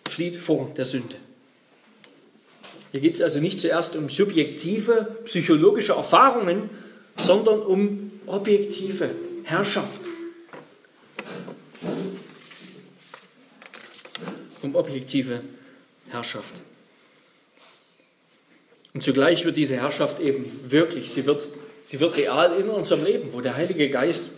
flieht 0.10 0.36
vor 0.36 0.72
der 0.78 0.86
Sünde. 0.86 1.16
Hier 2.92 3.02
geht 3.02 3.16
es 3.16 3.22
also 3.22 3.40
nicht 3.40 3.60
zuerst 3.60 3.96
um 3.96 4.10
subjektive 4.10 5.18
psychologische 5.26 5.94
Erfahrungen, 5.94 6.70
sondern 7.18 7.62
um 7.62 8.12
objektive 8.26 9.12
Herrschaft. 9.44 10.02
Um 14.62 14.76
objektive 14.76 15.42
Herrschaft. 16.10 16.56
Und 18.94 19.04
zugleich 19.04 19.46
wird 19.46 19.58
diese 19.58 19.76
Herrschaft 19.76 20.20
eben 20.20 20.60
wirklich, 20.68 21.12
sie 21.12 21.26
wird, 21.26 21.48
sie 21.84 22.00
wird 22.00 22.18
real 22.18 22.60
in 22.60 22.70
unserem 22.70 23.04
Leben, 23.04 23.32
wo 23.32 23.42
der 23.42 23.56
Heilige 23.56 23.90
Geist 23.90 24.30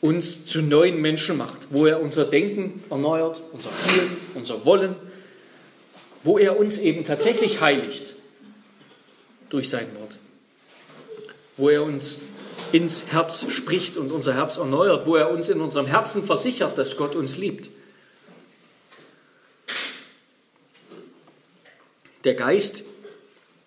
uns 0.00 0.46
zu 0.46 0.60
neuen 0.60 1.00
Menschen 1.00 1.36
macht, 1.36 1.66
wo 1.70 1.86
er 1.86 2.00
unser 2.00 2.24
Denken 2.24 2.84
erneuert, 2.90 3.40
unser 3.52 3.70
Fühlen, 3.70 4.16
unser 4.34 4.64
Wollen, 4.64 4.94
wo 6.24 6.38
er 6.38 6.58
uns 6.58 6.78
eben 6.78 7.04
tatsächlich 7.04 7.60
heiligt 7.60 8.14
durch 9.50 9.68
sein 9.68 9.86
Wort, 9.96 10.16
wo 11.56 11.68
er 11.68 11.84
uns 11.84 12.18
ins 12.72 13.04
Herz 13.12 13.44
spricht 13.50 13.96
und 13.96 14.10
unser 14.10 14.34
Herz 14.34 14.56
erneuert, 14.56 15.06
wo 15.06 15.14
er 15.14 15.30
uns 15.30 15.48
in 15.48 15.60
unserem 15.60 15.86
Herzen 15.86 16.24
versichert, 16.24 16.76
dass 16.76 16.96
Gott 16.96 17.14
uns 17.14 17.36
liebt. 17.36 17.70
Der 22.24 22.34
Geist, 22.34 22.82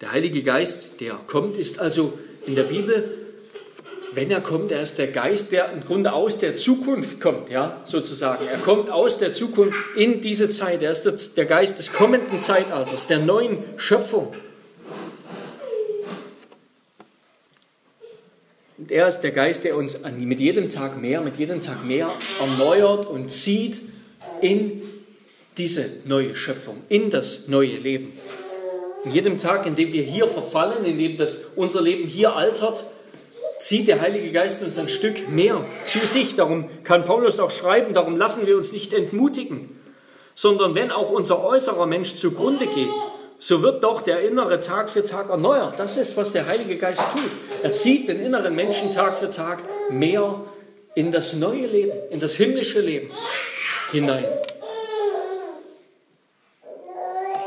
der 0.01 0.11
Heilige 0.11 0.41
Geist, 0.41 0.99
der 0.99 1.13
kommt, 1.27 1.57
ist 1.57 1.79
also 1.79 2.17
in 2.47 2.55
der 2.55 2.63
Bibel, 2.63 3.26
wenn 4.17 4.31
er 4.31 4.41
kommt, 4.41 4.71
er 4.71 4.81
ist 4.81 4.97
der 4.97 5.09
Geist, 5.09 5.51
der 5.51 5.71
im 5.71 5.85
Grunde 5.85 6.11
aus 6.11 6.39
der 6.39 6.55
Zukunft 6.55 7.21
kommt, 7.21 7.51
ja, 7.51 7.81
sozusagen. 7.83 8.47
Er 8.47 8.57
kommt 8.57 8.89
aus 8.89 9.19
der 9.19 9.35
Zukunft 9.35 9.77
in 9.95 10.21
diese 10.21 10.49
Zeit. 10.49 10.81
Er 10.81 10.91
ist 10.91 11.37
der 11.37 11.45
Geist 11.45 11.77
des 11.77 11.93
kommenden 11.93 12.41
Zeitalters, 12.41 13.05
der 13.05 13.19
neuen 13.19 13.59
Schöpfung. 13.77 14.33
Und 18.79 18.91
er 18.91 19.07
ist 19.07 19.19
der 19.19 19.29
Geist, 19.29 19.63
der 19.63 19.77
uns 19.77 19.99
mit 20.17 20.39
jedem 20.39 20.69
Tag 20.69 20.99
mehr, 20.99 21.21
mit 21.21 21.35
jedem 21.35 21.61
Tag 21.61 21.85
mehr 21.85 22.11
erneuert 22.39 23.05
und 23.05 23.29
zieht 23.29 23.81
in 24.41 24.81
diese 25.57 25.91
neue 26.05 26.35
Schöpfung, 26.35 26.81
in 26.89 27.11
das 27.11 27.47
neue 27.47 27.77
Leben. 27.77 28.13
In 29.05 29.11
jedem 29.11 29.37
Tag, 29.37 29.67
in 29.67 29.75
dem 29.75 29.93
wir 29.93 30.01
hier 30.01 30.25
verfallen, 30.25 30.85
in 30.85 30.97
dem 30.97 31.17
das, 31.17 31.37
unser 31.55 31.83
Leben 31.83 32.07
hier 32.07 32.35
altert, 32.35 32.83
zieht 33.59 33.87
der 33.87 34.01
Heilige 34.01 34.31
Geist 34.31 34.61
uns 34.61 34.77
ein 34.77 34.87
Stück 34.87 35.29
mehr 35.29 35.65
zu 35.85 36.05
sich. 36.05 36.35
Darum 36.35 36.69
kann 36.83 37.05
Paulus 37.05 37.39
auch 37.39 37.51
schreiben, 37.51 37.93
darum 37.93 38.17
lassen 38.17 38.45
wir 38.47 38.57
uns 38.57 38.71
nicht 38.71 38.93
entmutigen, 38.93 39.79
sondern 40.35 40.75
wenn 40.75 40.91
auch 40.91 41.11
unser 41.11 41.43
äußerer 41.43 41.85
Mensch 41.85 42.15
zugrunde 42.15 42.67
geht, 42.67 42.89
so 43.39 43.61
wird 43.61 43.83
doch 43.83 44.01
der 44.01 44.21
innere 44.21 44.59
Tag 44.59 44.89
für 44.89 45.05
Tag 45.05 45.29
erneuert. 45.29 45.75
Das 45.77 45.97
ist, 45.97 46.17
was 46.17 46.31
der 46.31 46.47
Heilige 46.47 46.77
Geist 46.77 47.03
tut. 47.11 47.31
Er 47.63 47.73
zieht 47.73 48.07
den 48.07 48.19
inneren 48.19 48.55
Menschen 48.55 48.93
Tag 48.93 49.17
für 49.17 49.29
Tag 49.29 49.63
mehr 49.89 50.41
in 50.95 51.11
das 51.11 51.33
neue 51.33 51.67
Leben, 51.67 51.91
in 52.09 52.19
das 52.19 52.35
himmlische 52.35 52.81
Leben 52.81 53.11
hinein. 53.91 54.25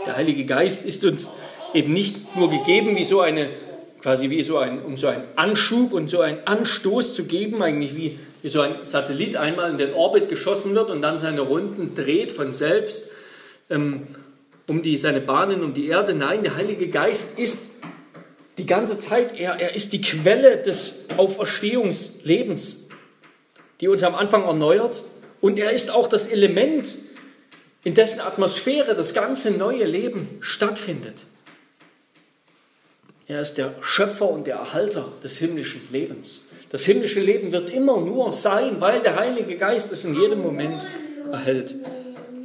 Der 0.07 0.17
Heilige 0.17 0.45
Geist 0.45 0.85
ist 0.85 1.05
uns 1.05 1.29
eben 1.75 1.93
nicht 1.93 2.37
nur 2.37 2.51
gegeben 2.51 2.97
wie 2.97 3.05
so 3.05 3.21
eine, 3.21 3.51
quasi 4.03 4.31
wie 4.31 4.43
so 4.43 4.59
ein, 4.59 4.83
um 4.83 4.97
so 4.97 5.09
einen 5.09 5.25
Anschub 5.37 5.93
und 5.93 6.09
so 6.09 6.21
einen 6.21 6.39
Anstoß 6.47 7.15
zu 7.15 7.25
geben, 7.25 7.63
eigentlich 7.63 7.95
wie, 7.95 8.19
wie 8.43 8.49
so 8.49 8.61
ein 8.61 8.75
Satellit 8.85 9.37
einmal 9.37 9.71
in 9.71 9.79
den 9.79 9.93
Orbit 9.93 10.29
geschossen 10.29 10.75
wird 10.75 10.91
und 10.91 11.03
dann 11.03 11.19
seine 11.19 11.43
Runden 11.43 11.95
dreht 11.95 12.33
von 12.33 12.53
selbst 12.53 13.11
ähm, 13.69 14.09
um 14.67 14.83
die, 14.83 14.97
seine 14.97 15.21
Bahnen 15.21 15.63
um 15.63 15.75
die 15.75 15.89
Erde. 15.89 16.15
Nein, 16.15 16.43
der 16.43 16.57
Heilige 16.57 16.89
Geist 16.89 17.39
ist 17.39 17.59
die 18.59 18.67
ganze 18.67 18.99
Zeit, 18.99 19.39
er, 19.39 19.61
er 19.61 19.75
ist 19.75 19.93
die 19.93 20.01
Quelle 20.01 20.59
des 20.59 21.07
Auferstehungslebens, 21.17 22.89
die 23.81 23.89
uns 23.89 24.03
am 24.03 24.15
Anfang 24.15 24.45
erneuert 24.45 25.03
und 25.41 25.59
er 25.59 25.73
ist 25.73 25.91
auch 25.91 26.07
das 26.07 26.27
Element, 26.27 26.95
in 27.83 27.95
dessen 27.95 28.21
Atmosphäre 28.21 28.95
das 28.95 29.15
ganze 29.15 29.51
neue 29.51 29.85
Leben 29.85 30.29
stattfindet. 30.41 31.25
Er 33.31 33.41
ist 33.43 33.59
der 33.59 33.75
Schöpfer 33.81 34.29
und 34.29 34.49
der 34.49 34.57
Erhalter 34.57 35.07
des 35.23 35.39
himmlischen 35.39 35.83
Lebens. 35.93 36.41
Das 36.71 36.85
himmlische 36.85 37.21
Leben 37.21 37.53
wird 37.53 37.71
immer 37.71 38.01
nur 38.01 38.33
sein, 38.33 38.81
weil 38.81 39.03
der 39.03 39.15
Heilige 39.15 39.57
Geist 39.57 39.93
es 39.93 40.05
in 40.05 40.21
jedem 40.21 40.43
Moment 40.43 40.85
erhält. 41.31 41.77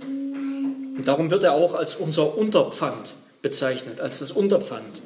Und 0.04 1.02
darum 1.04 1.32
wird 1.32 1.44
er 1.44 1.54
auch 1.54 1.74
als 1.74 1.96
unser 1.96 2.38
Unterpfand 2.38 3.16
bezeichnet, 3.42 4.00
als 4.00 4.20
das 4.20 4.30
Unterpfand. 4.30 5.02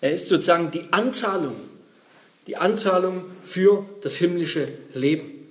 Er 0.00 0.12
ist 0.12 0.28
sozusagen 0.28 0.70
die 0.70 0.84
Anzahlung, 0.92 1.56
die 2.46 2.56
Anzahlung 2.56 3.24
für 3.42 3.84
das 4.00 4.16
himmlische 4.16 4.68
Leben. 4.94 5.50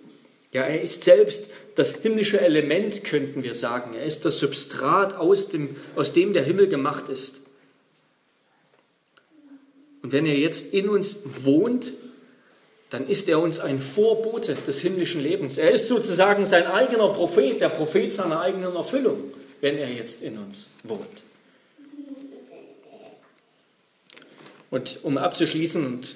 Ja, 0.53 0.63
er 0.63 0.81
ist 0.81 1.03
selbst 1.03 1.51
das 1.75 1.97
himmlische 1.97 2.41
Element, 2.41 3.03
könnten 3.03 3.43
wir 3.43 3.53
sagen. 3.53 3.93
Er 3.93 4.05
ist 4.05 4.25
das 4.25 4.39
Substrat, 4.39 5.15
aus 5.15 5.49
dem, 5.49 5.75
aus 5.95 6.13
dem 6.13 6.33
der 6.33 6.41
Himmel 6.41 6.67
gemacht 6.67 7.09
ist. 7.09 7.41
Und 10.07 10.13
wenn 10.13 10.25
er 10.25 10.37
jetzt 10.37 10.73
in 10.73 10.87
uns 10.87 11.17
wohnt, 11.43 11.91
dann 12.91 13.09
ist 13.09 13.27
er 13.27 13.41
uns 13.41 13.59
ein 13.59 13.81
Vorbote 13.81 14.55
des 14.55 14.79
himmlischen 14.79 15.21
Lebens. 15.21 15.57
Er 15.57 15.71
ist 15.71 15.89
sozusagen 15.89 16.45
sein 16.45 16.65
eigener 16.65 17.09
Prophet, 17.09 17.59
der 17.59 17.67
Prophet 17.67 18.13
seiner 18.13 18.39
eigenen 18.39 18.73
Erfüllung, 18.73 19.33
wenn 19.59 19.77
er 19.77 19.91
jetzt 19.91 20.23
in 20.23 20.37
uns 20.37 20.69
wohnt. 20.83 21.01
Und 24.69 24.99
um 25.03 25.17
abzuschließen, 25.17 25.85
und 25.85 26.15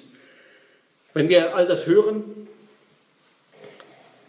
wenn 1.12 1.28
wir 1.28 1.54
all 1.54 1.66
das 1.66 1.86
hören, 1.86 2.48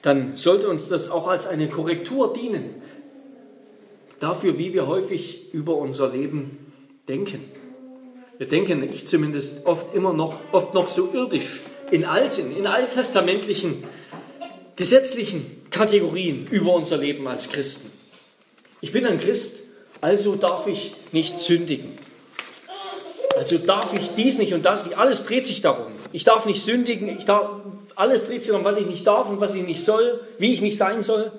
dann 0.01 0.36
sollte 0.36 0.68
uns 0.68 0.89
das 0.89 1.09
auch 1.09 1.30
als 1.30 1.47
eine 1.47 1.70
Korrektur 1.70 2.34
dienen 2.34 2.82
dafür, 4.20 4.59
wie 4.59 4.74
wir 4.74 4.88
häufig 4.88 5.53
über 5.53 5.78
unser 5.78 6.09
Leben 6.09 6.74
denken. 7.07 7.62
Wir 8.44 8.50
denken, 8.50 8.84
ich 8.91 9.08
zumindest, 9.08 9.66
oft 9.66 9.96
immer 9.96 10.12
noch, 10.12 10.38
oft 10.52 10.74
noch 10.74 10.89
so 10.89 11.10
irdisch, 11.14 11.62
in 11.91 12.04
alten, 12.04 12.54
in 12.54 12.68
alttestamentlichen, 12.68 13.86
gesetzlichen 14.76 15.62
Kategorien 15.70 16.48
über 16.52 16.74
unser 16.74 16.98
Leben 16.98 17.26
als 17.26 17.48
Christen. 17.48 17.89
Ich 18.82 18.91
bin 18.91 19.06
ein 19.06 19.18
Christ, 19.18 19.60
also 20.02 20.36
darf 20.36 20.68
ich 20.68 20.94
nicht 21.14 21.39
sündigen. 21.39 21.98
Also 23.38 23.60
darf 23.60 23.94
ich 23.94 24.10
dies 24.10 24.38
nicht 24.38 24.54
und 24.54 24.66
das 24.66 24.88
nicht. 24.88 24.98
Alles 24.98 25.24
dreht 25.24 25.48
sich 25.48 25.62
darum. 25.62 25.94
Ich 26.12 26.26
darf 26.26 26.46
nicht 26.46 26.62
sündigen. 26.62 27.18
Ich 27.18 27.24
darf, 27.24 27.50
alles 27.96 28.26
dreht 28.26 28.41
sich 28.41 28.52
darum, 28.52 28.66
was 28.66 28.76
ich 28.76 28.88
nicht 28.88 29.08
darf 29.08 29.30
und 29.30 29.39
was 29.39 29.56
ich 29.56 29.64
nicht 29.64 29.86
soll, 29.86 30.20
wie 30.38 30.52
ich 30.52 30.60
nicht 30.60 30.78
sein 30.78 31.02
soll. 31.02 31.32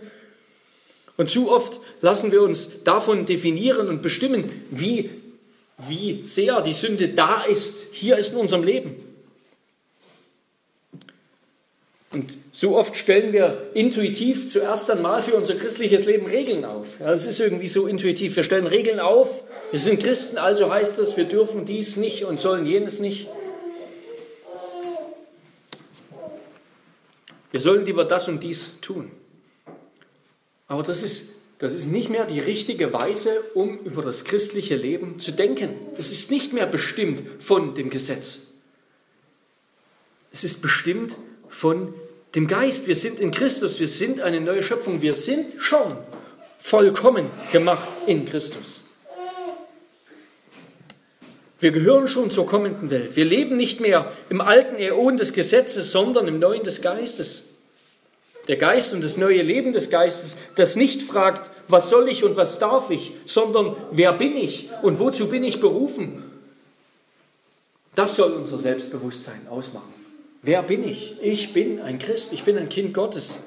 Und 1.19 1.29
zu 1.29 1.53
oft 1.53 1.81
lassen 2.01 2.33
wir 2.33 2.41
uns 2.41 2.83
davon 2.83 3.27
definieren 3.27 3.89
und 3.89 4.01
bestimmen, 4.01 4.51
wie, 4.71 5.11
wie 5.79 6.27
sehr 6.27 6.61
die 6.63 6.73
Sünde 6.73 7.09
da 7.09 7.43
ist. 7.43 7.93
Hier 7.93 8.17
ist 8.17 8.33
in 8.33 8.39
unserem 8.39 8.65
Leben. 8.65 8.97
Und 12.13 12.37
so 12.53 12.77
oft 12.77 12.97
stellen 12.97 13.33
wir 13.33 13.71
intuitiv 13.75 14.49
zuerst 14.49 14.89
einmal 14.89 15.21
für 15.21 15.35
unser 15.35 15.57
christliches 15.57 16.07
Leben 16.07 16.27
Regeln 16.27 16.65
auf. 16.65 17.01
Ja, 17.01 17.07
das 17.07 17.27
ist 17.27 17.41
irgendwie 17.41 17.67
so 17.67 17.89
intuitiv. 17.89 18.37
Wir 18.37 18.45
stellen 18.45 18.69
Regeln 18.69 19.01
auf. 19.01 19.43
Wir 19.73 19.81
sind 19.81 20.01
Christen, 20.01 20.39
also 20.39 20.73
heißt 20.73 20.97
das, 20.97 21.17
wir 21.17 21.25
dürfen 21.25 21.65
dies 21.65 21.97
nicht 21.97 22.25
und 22.25 22.39
sollen 22.39 22.67
jenes 22.67 23.01
nicht. 23.01 23.29
Wir 27.51 27.61
sollen 27.61 27.85
lieber 27.85 28.05
das 28.05 28.29
und 28.29 28.45
dies 28.45 28.81
tun. 28.81 29.11
Aber 30.69 30.85
das 30.85 31.03
ist, 31.03 31.34
das 31.59 31.73
ist 31.73 31.87
nicht 31.87 32.11
mehr 32.11 32.25
die 32.25 32.41
richtige 32.41 32.93
Weise, 32.93 33.41
um 33.55 33.79
über 33.81 34.03
das 34.03 34.25
christliche 34.25 34.77
Leben 34.77 35.19
zu 35.19 35.33
denken. 35.33 35.71
Es 35.97 36.11
ist 36.11 36.31
nicht 36.31 36.53
mehr 36.53 36.67
bestimmt 36.67 37.23
von 37.43 37.75
dem 37.75 37.91
Gesetz. 37.91 38.41
Es 40.33 40.43
ist 40.43 40.61
bestimmt 40.61 41.15
von 41.49 41.95
dem 42.35 42.49
Geist. 42.49 42.89
Wir 42.89 42.97
sind 42.97 43.21
in 43.21 43.31
Christus, 43.31 43.79
wir 43.79 43.89
sind 43.89 44.21
eine 44.21 44.41
neue 44.41 44.63
Schöpfung, 44.63 45.01
wir 45.01 45.15
sind 45.15 45.63
schon 45.63 45.97
vollkommen 46.59 47.31
gemacht 47.53 47.89
in 48.07 48.27
Christus. 48.27 48.85
Wir 51.61 51.71
gehören 51.71 52.09
schon 52.09 52.31
zur 52.31 52.47
kommenden 52.47 52.91
Welt. 52.91 53.17
Wir 53.17 53.25
leben 53.25 53.57
nicht 53.57 53.81
mehr 53.81 54.13
im 54.29 54.41
alten 54.41 54.77
Äon 54.77 55.17
des 55.17 55.33
Gesetzes, 55.33 55.93
sondern 55.93 56.27
im 56.27 56.39
neuen 56.39 56.65
des 56.65 56.83
Geistes. 56.83 57.54
Der 58.49 58.57
Geist 58.57 58.93
und 58.93 59.03
das 59.03 59.17
neue 59.17 59.43
Leben 59.43 59.73
des 59.73 59.89
Geistes, 59.91 60.37
das 60.57 60.77
nicht 60.77 61.03
fragt, 61.03 61.51
was 61.69 61.89
soll 61.89 62.09
ich 62.09 62.25
und 62.25 62.37
was 62.37 62.59
darf 62.59 62.91
ich, 62.91 63.13
sondern 63.25 63.77
wer 63.91 64.13
bin 64.13 64.37
ich 64.37 64.69
und 64.83 64.99
wozu 64.99 65.29
bin 65.29 65.45
ich 65.45 65.61
berufen. 65.61 66.23
Das 67.95 68.17
soll 68.17 68.33
unser 68.33 68.59
Selbstbewusstsein 68.59 69.47
ausmachen. 69.49 69.95
Wer 70.43 70.63
bin 70.63 70.87
ich? 70.87 71.17
Ich 71.23 71.53
bin 71.53 71.81
ein 71.81 71.99
Christ, 71.99 72.33
ich 72.33 72.45
bin 72.45 72.59
ein 72.59 72.69
Kind 72.69 72.93
Gottes. 72.93 73.39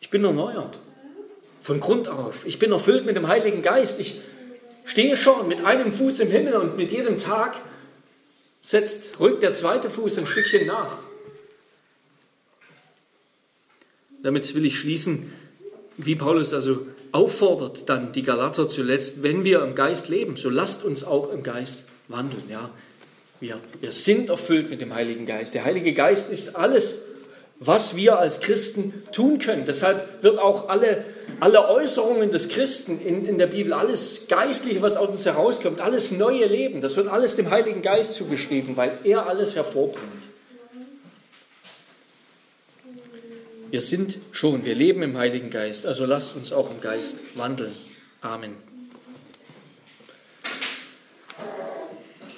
Ich 0.00 0.10
bin 0.10 0.22
erneuert. 0.22 0.78
Von 1.62 1.80
Grund 1.80 2.08
auf. 2.08 2.46
Ich 2.46 2.58
bin 2.58 2.72
erfüllt 2.72 3.06
mit 3.06 3.16
dem 3.16 3.26
Heiligen 3.26 3.62
Geist. 3.62 3.98
Ich 4.00 4.20
stehe 4.84 5.16
schon 5.16 5.48
mit 5.48 5.64
einem 5.64 5.92
Fuß 5.92 6.20
im 6.20 6.30
Himmel 6.30 6.56
und 6.56 6.76
mit 6.76 6.92
jedem 6.92 7.16
Tag 7.16 7.56
setzt, 8.60 9.18
rückt 9.18 9.42
der 9.42 9.54
zweite 9.54 9.90
Fuß 9.90 10.18
ein 10.18 10.26
Stückchen 10.26 10.66
nach. 10.66 10.98
Damit 14.26 14.56
will 14.56 14.66
ich 14.66 14.76
schließen, 14.76 15.32
wie 15.98 16.16
Paulus 16.16 16.52
also 16.52 16.84
auffordert 17.12 17.88
dann 17.88 18.10
die 18.10 18.24
Galater 18.24 18.68
zuletzt, 18.68 19.22
wenn 19.22 19.44
wir 19.44 19.62
im 19.62 19.76
Geist 19.76 20.08
leben, 20.08 20.36
so 20.36 20.50
lasst 20.50 20.84
uns 20.84 21.04
auch 21.04 21.32
im 21.32 21.44
Geist 21.44 21.84
wandeln. 22.08 22.42
Ja, 22.50 22.70
wir, 23.38 23.60
wir 23.80 23.92
sind 23.92 24.28
erfüllt 24.28 24.68
mit 24.68 24.80
dem 24.80 24.92
Heiligen 24.92 25.26
Geist. 25.26 25.54
Der 25.54 25.64
Heilige 25.64 25.94
Geist 25.94 26.28
ist 26.28 26.56
alles, 26.56 26.96
was 27.60 27.94
wir 27.94 28.18
als 28.18 28.40
Christen 28.40 28.94
tun 29.12 29.38
können. 29.38 29.62
Deshalb 29.64 30.24
wird 30.24 30.40
auch 30.40 30.68
alle, 30.68 31.04
alle 31.38 31.68
Äußerungen 31.68 32.32
des 32.32 32.48
Christen 32.48 33.00
in, 33.00 33.26
in 33.26 33.38
der 33.38 33.46
Bibel, 33.46 33.72
alles 33.72 34.26
Geistliche, 34.26 34.82
was 34.82 34.96
aus 34.96 35.10
uns 35.10 35.24
herauskommt, 35.24 35.80
alles 35.80 36.10
neue 36.10 36.46
Leben, 36.46 36.80
das 36.80 36.96
wird 36.96 37.06
alles 37.06 37.36
dem 37.36 37.50
Heiligen 37.50 37.80
Geist 37.80 38.14
zugeschrieben, 38.14 38.76
weil 38.76 38.98
er 39.04 39.28
alles 39.28 39.54
hervorbringt. 39.54 40.35
Wir 43.76 43.82
sind 43.82 44.16
schon, 44.32 44.64
wir 44.64 44.74
leben 44.74 45.02
im 45.02 45.18
Heiligen 45.18 45.50
Geist, 45.50 45.84
also 45.84 46.06
lasst 46.06 46.34
uns 46.34 46.50
auch 46.50 46.70
im 46.70 46.80
Geist 46.80 47.20
wandeln. 47.34 47.74
Amen. 48.22 48.56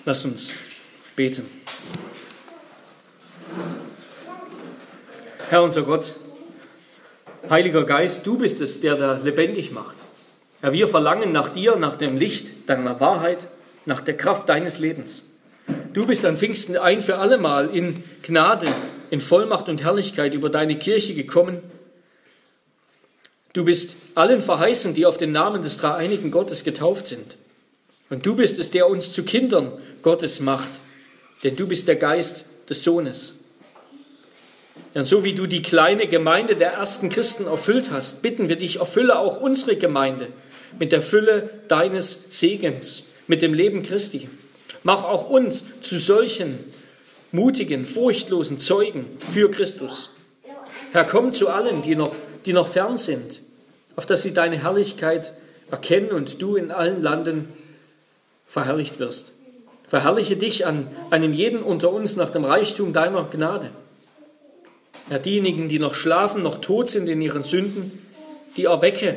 Lasst 0.05 0.25
uns 0.25 0.53
beten. 1.15 1.49
Herr 5.49 5.63
unser 5.63 5.85
Gott, 5.85 6.13
Heiliger 7.49 7.85
Geist, 7.85 8.27
du 8.27 8.37
bist 8.37 8.61
es, 8.61 8.81
der 8.81 8.97
da 8.97 9.19
lebendig 9.19 9.71
macht. 9.71 9.95
Herr, 10.61 10.73
wir 10.73 10.89
verlangen 10.89 11.31
nach 11.31 11.51
dir, 11.51 11.77
nach 11.77 11.95
dem 11.95 12.17
Licht 12.17 12.69
deiner 12.69 12.99
Wahrheit, 12.99 13.47
nach 13.85 14.01
der 14.01 14.17
Kraft 14.17 14.49
deines 14.49 14.81
Lebens. 14.81 15.23
Du 15.93 16.05
bist 16.05 16.25
an 16.25 16.37
Pfingsten 16.37 16.77
ein 16.77 17.01
für 17.01 17.19
allemal 17.19 17.73
in 17.73 18.03
Gnade, 18.23 18.67
in 19.11 19.21
Vollmacht 19.21 19.69
und 19.69 19.83
Herrlichkeit 19.83 20.35
über 20.35 20.51
deine 20.51 20.79
Kirche 20.79 21.15
gekommen. 21.15 21.63
Du 23.53 23.65
bist 23.65 23.97
allen 24.15 24.43
verheißen, 24.43 24.95
die 24.95 25.07
auf 25.07 25.17
den 25.17 25.33
Namen 25.33 25.63
des 25.63 25.79
dreieinigen 25.79 26.31
Gottes 26.31 26.65
getauft 26.65 27.07
sind. 27.07 27.37
Und 28.11 28.25
du 28.25 28.37
bist 28.37 28.59
es, 28.59 28.71
der 28.71 28.89
uns 28.89 29.13
zu 29.13 29.23
Kindern 29.25 29.73
Gottes 30.03 30.41
macht, 30.41 30.73
denn 31.45 31.57
du 31.57 31.67
bist 31.67 31.89
der 31.89 31.97
Geist 31.97 32.45
des 32.69 32.85
Sohnes. 32.85 33.35
Und 34.95 35.07
so 35.07 35.25
wie 35.25 35.35
du 35.35 35.47
die 35.47 35.63
kleine 35.63 36.09
Gemeinde 36.09 36.57
der 36.57 36.73
ersten 36.73 37.11
Christen 37.11 37.47
erfüllt 37.47 37.91
hast, 37.91 38.23
bitten 38.23 38.49
wir 38.49 38.57
dich, 38.57 38.79
erfülle 38.79 39.19
auch 39.19 39.41
unsere 39.41 39.77
Gemeinde 39.77 40.29
mit 40.79 40.93
der 40.93 41.03
Fülle 41.03 41.51
deines 41.69 42.27
Segens, 42.31 43.09
mit 43.27 43.43
dem 43.43 43.55
Leben 43.55 43.83
Christi. 43.83 44.29
Mach 44.83 45.05
auch 45.05 45.29
uns 45.29 45.65
zu 45.81 45.99
solchen 45.99 46.59
mutigen, 47.33 47.87
furchtlosen 47.87 48.59
Zeugen 48.59 49.07
für 49.33 49.51
Christus. 49.51 50.11
Herr, 50.93 51.05
komm 51.05 51.33
zu 51.35 51.49
allen, 51.49 51.83
die 51.83 51.97
noch, 51.97 52.15
die 52.47 52.53
noch 52.53 52.69
fern 52.69 52.99
sind 52.99 53.43
auf 53.99 54.07
dass 54.07 54.23
sie 54.23 54.33
deine 54.33 54.63
Herrlichkeit 54.63 55.33
erkennen 55.73 56.13
und 56.13 56.41
du 56.41 56.55
in 56.55 56.71
allen 56.71 57.03
Landen 57.03 57.49
verherrlicht 58.47 59.01
wirst. 59.01 59.33
Verherrliche 59.89 60.37
dich 60.37 60.67
an 60.67 60.87
einem 61.11 61.33
jeden 61.33 61.65
unter 61.65 61.93
uns 61.93 62.15
nach 62.15 62.31
dem 62.31 62.45
Reichtum 62.45 62.93
deiner 62.93 63.25
Gnade. 63.25 63.73
Herr, 65.09 65.19
diejenigen, 65.19 65.69
die 65.69 65.81
noch 65.81 65.95
schlafen, 65.95 66.45
noch 66.45 66.61
tot 66.61 66.89
sind 66.89 67.09
in 67.09 67.21
ihren 67.21 67.43
Sünden, 67.43 68.07
die 68.57 68.67
erwecke 68.67 69.17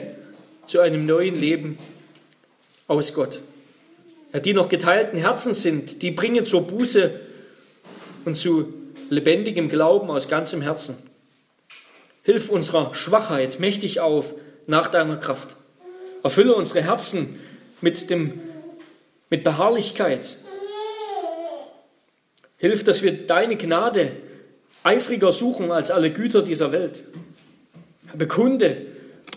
zu 0.66 0.80
einem 0.80 1.05
neuen 1.05 1.39
Leben 1.39 1.78
aus 2.88 3.14
Gott. 3.14 3.39
Herr, 4.32 4.39
die 4.39 4.55
noch 4.55 4.68
geteilten 4.68 5.20
Herzen 5.20 5.53
sind, 5.53 6.01
die 6.01 6.09
bringen 6.09 6.47
zur 6.47 6.66
Buße 6.66 7.20
und 8.26 8.38
zu 8.38 8.74
lebendigem 9.10 9.70
Glauben 9.70 10.10
aus 10.10 10.28
ganzem 10.28 10.62
Herzen. 10.62 10.98
Hilf 12.24 12.50
unserer 12.50 12.94
Schwachheit 12.94 13.60
mächtig 13.60 14.00
auf 14.00 14.34
nach 14.68 14.88
deiner 14.88 15.18
Kraft. 15.18 15.56
Erfülle 16.24 16.56
unsere 16.56 16.82
Herzen 16.84 17.40
mit, 17.82 18.10
dem, 18.10 18.40
mit 19.30 19.44
Beharrlichkeit. 19.44 20.38
Hilf, 22.58 22.84
dass 22.84 23.02
wir 23.02 23.26
deine 23.26 23.58
Gnade 23.58 24.12
eifriger 24.84 25.32
suchen 25.32 25.72
als 25.72 25.90
alle 25.90 26.12
Güter 26.12 26.44
dieser 26.44 26.72
Welt. 26.72 27.04
Bekunde 28.14 28.86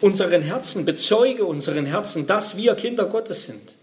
unseren 0.00 0.42
Herzen, 0.42 0.84
bezeuge 0.84 1.44
unseren 1.44 1.86
Herzen, 1.86 2.26
dass 2.26 2.56
wir 2.56 2.74
Kinder 2.74 3.06
Gottes 3.06 3.46
sind. 3.46 3.74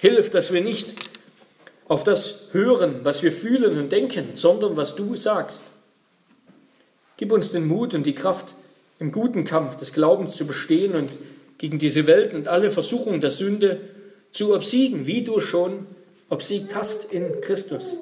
Hilf, 0.00 0.30
dass 0.30 0.52
wir 0.52 0.60
nicht 0.60 0.88
auf 1.88 2.04
das 2.04 2.48
hören, 2.52 3.00
was 3.02 3.22
wir 3.22 3.32
fühlen 3.32 3.78
und 3.78 3.92
denken, 3.92 4.30
sondern 4.34 4.76
was 4.76 4.96
du 4.96 5.16
sagst. 5.16 5.64
Gib 7.16 7.32
uns 7.32 7.52
den 7.52 7.66
Mut 7.66 7.94
und 7.94 8.04
die 8.04 8.14
Kraft, 8.14 8.54
im 8.98 9.12
guten 9.12 9.44
Kampf 9.44 9.76
des 9.76 9.92
Glaubens 9.92 10.36
zu 10.36 10.46
bestehen 10.46 10.94
und 10.94 11.12
gegen 11.58 11.78
diese 11.78 12.06
Welt 12.06 12.34
und 12.34 12.48
alle 12.48 12.70
Versuchungen 12.70 13.20
der 13.20 13.30
Sünde 13.30 13.80
zu 14.30 14.54
obsiegen, 14.54 15.06
wie 15.06 15.22
du 15.22 15.40
schon 15.40 15.86
obsiegt 16.28 16.74
hast 16.74 17.12
in 17.12 17.40
Christus. 17.40 17.92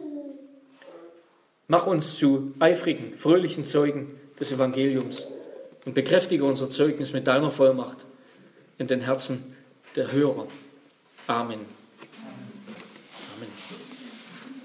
Mach 1.66 1.86
uns 1.86 2.16
zu 2.16 2.52
eifrigen, 2.58 3.14
fröhlichen 3.16 3.66
Zeugen 3.66 4.18
des 4.38 4.52
Evangeliums 4.52 5.28
und 5.84 5.94
bekräftige 5.94 6.44
unser 6.44 6.70
Zeugnis 6.70 7.12
mit 7.12 7.26
deiner 7.26 7.50
Vollmacht 7.50 8.04
in 8.78 8.86
den 8.86 9.00
Herzen 9.00 9.56
der 9.96 10.12
Hörer. 10.12 10.46
Amen. 11.26 11.83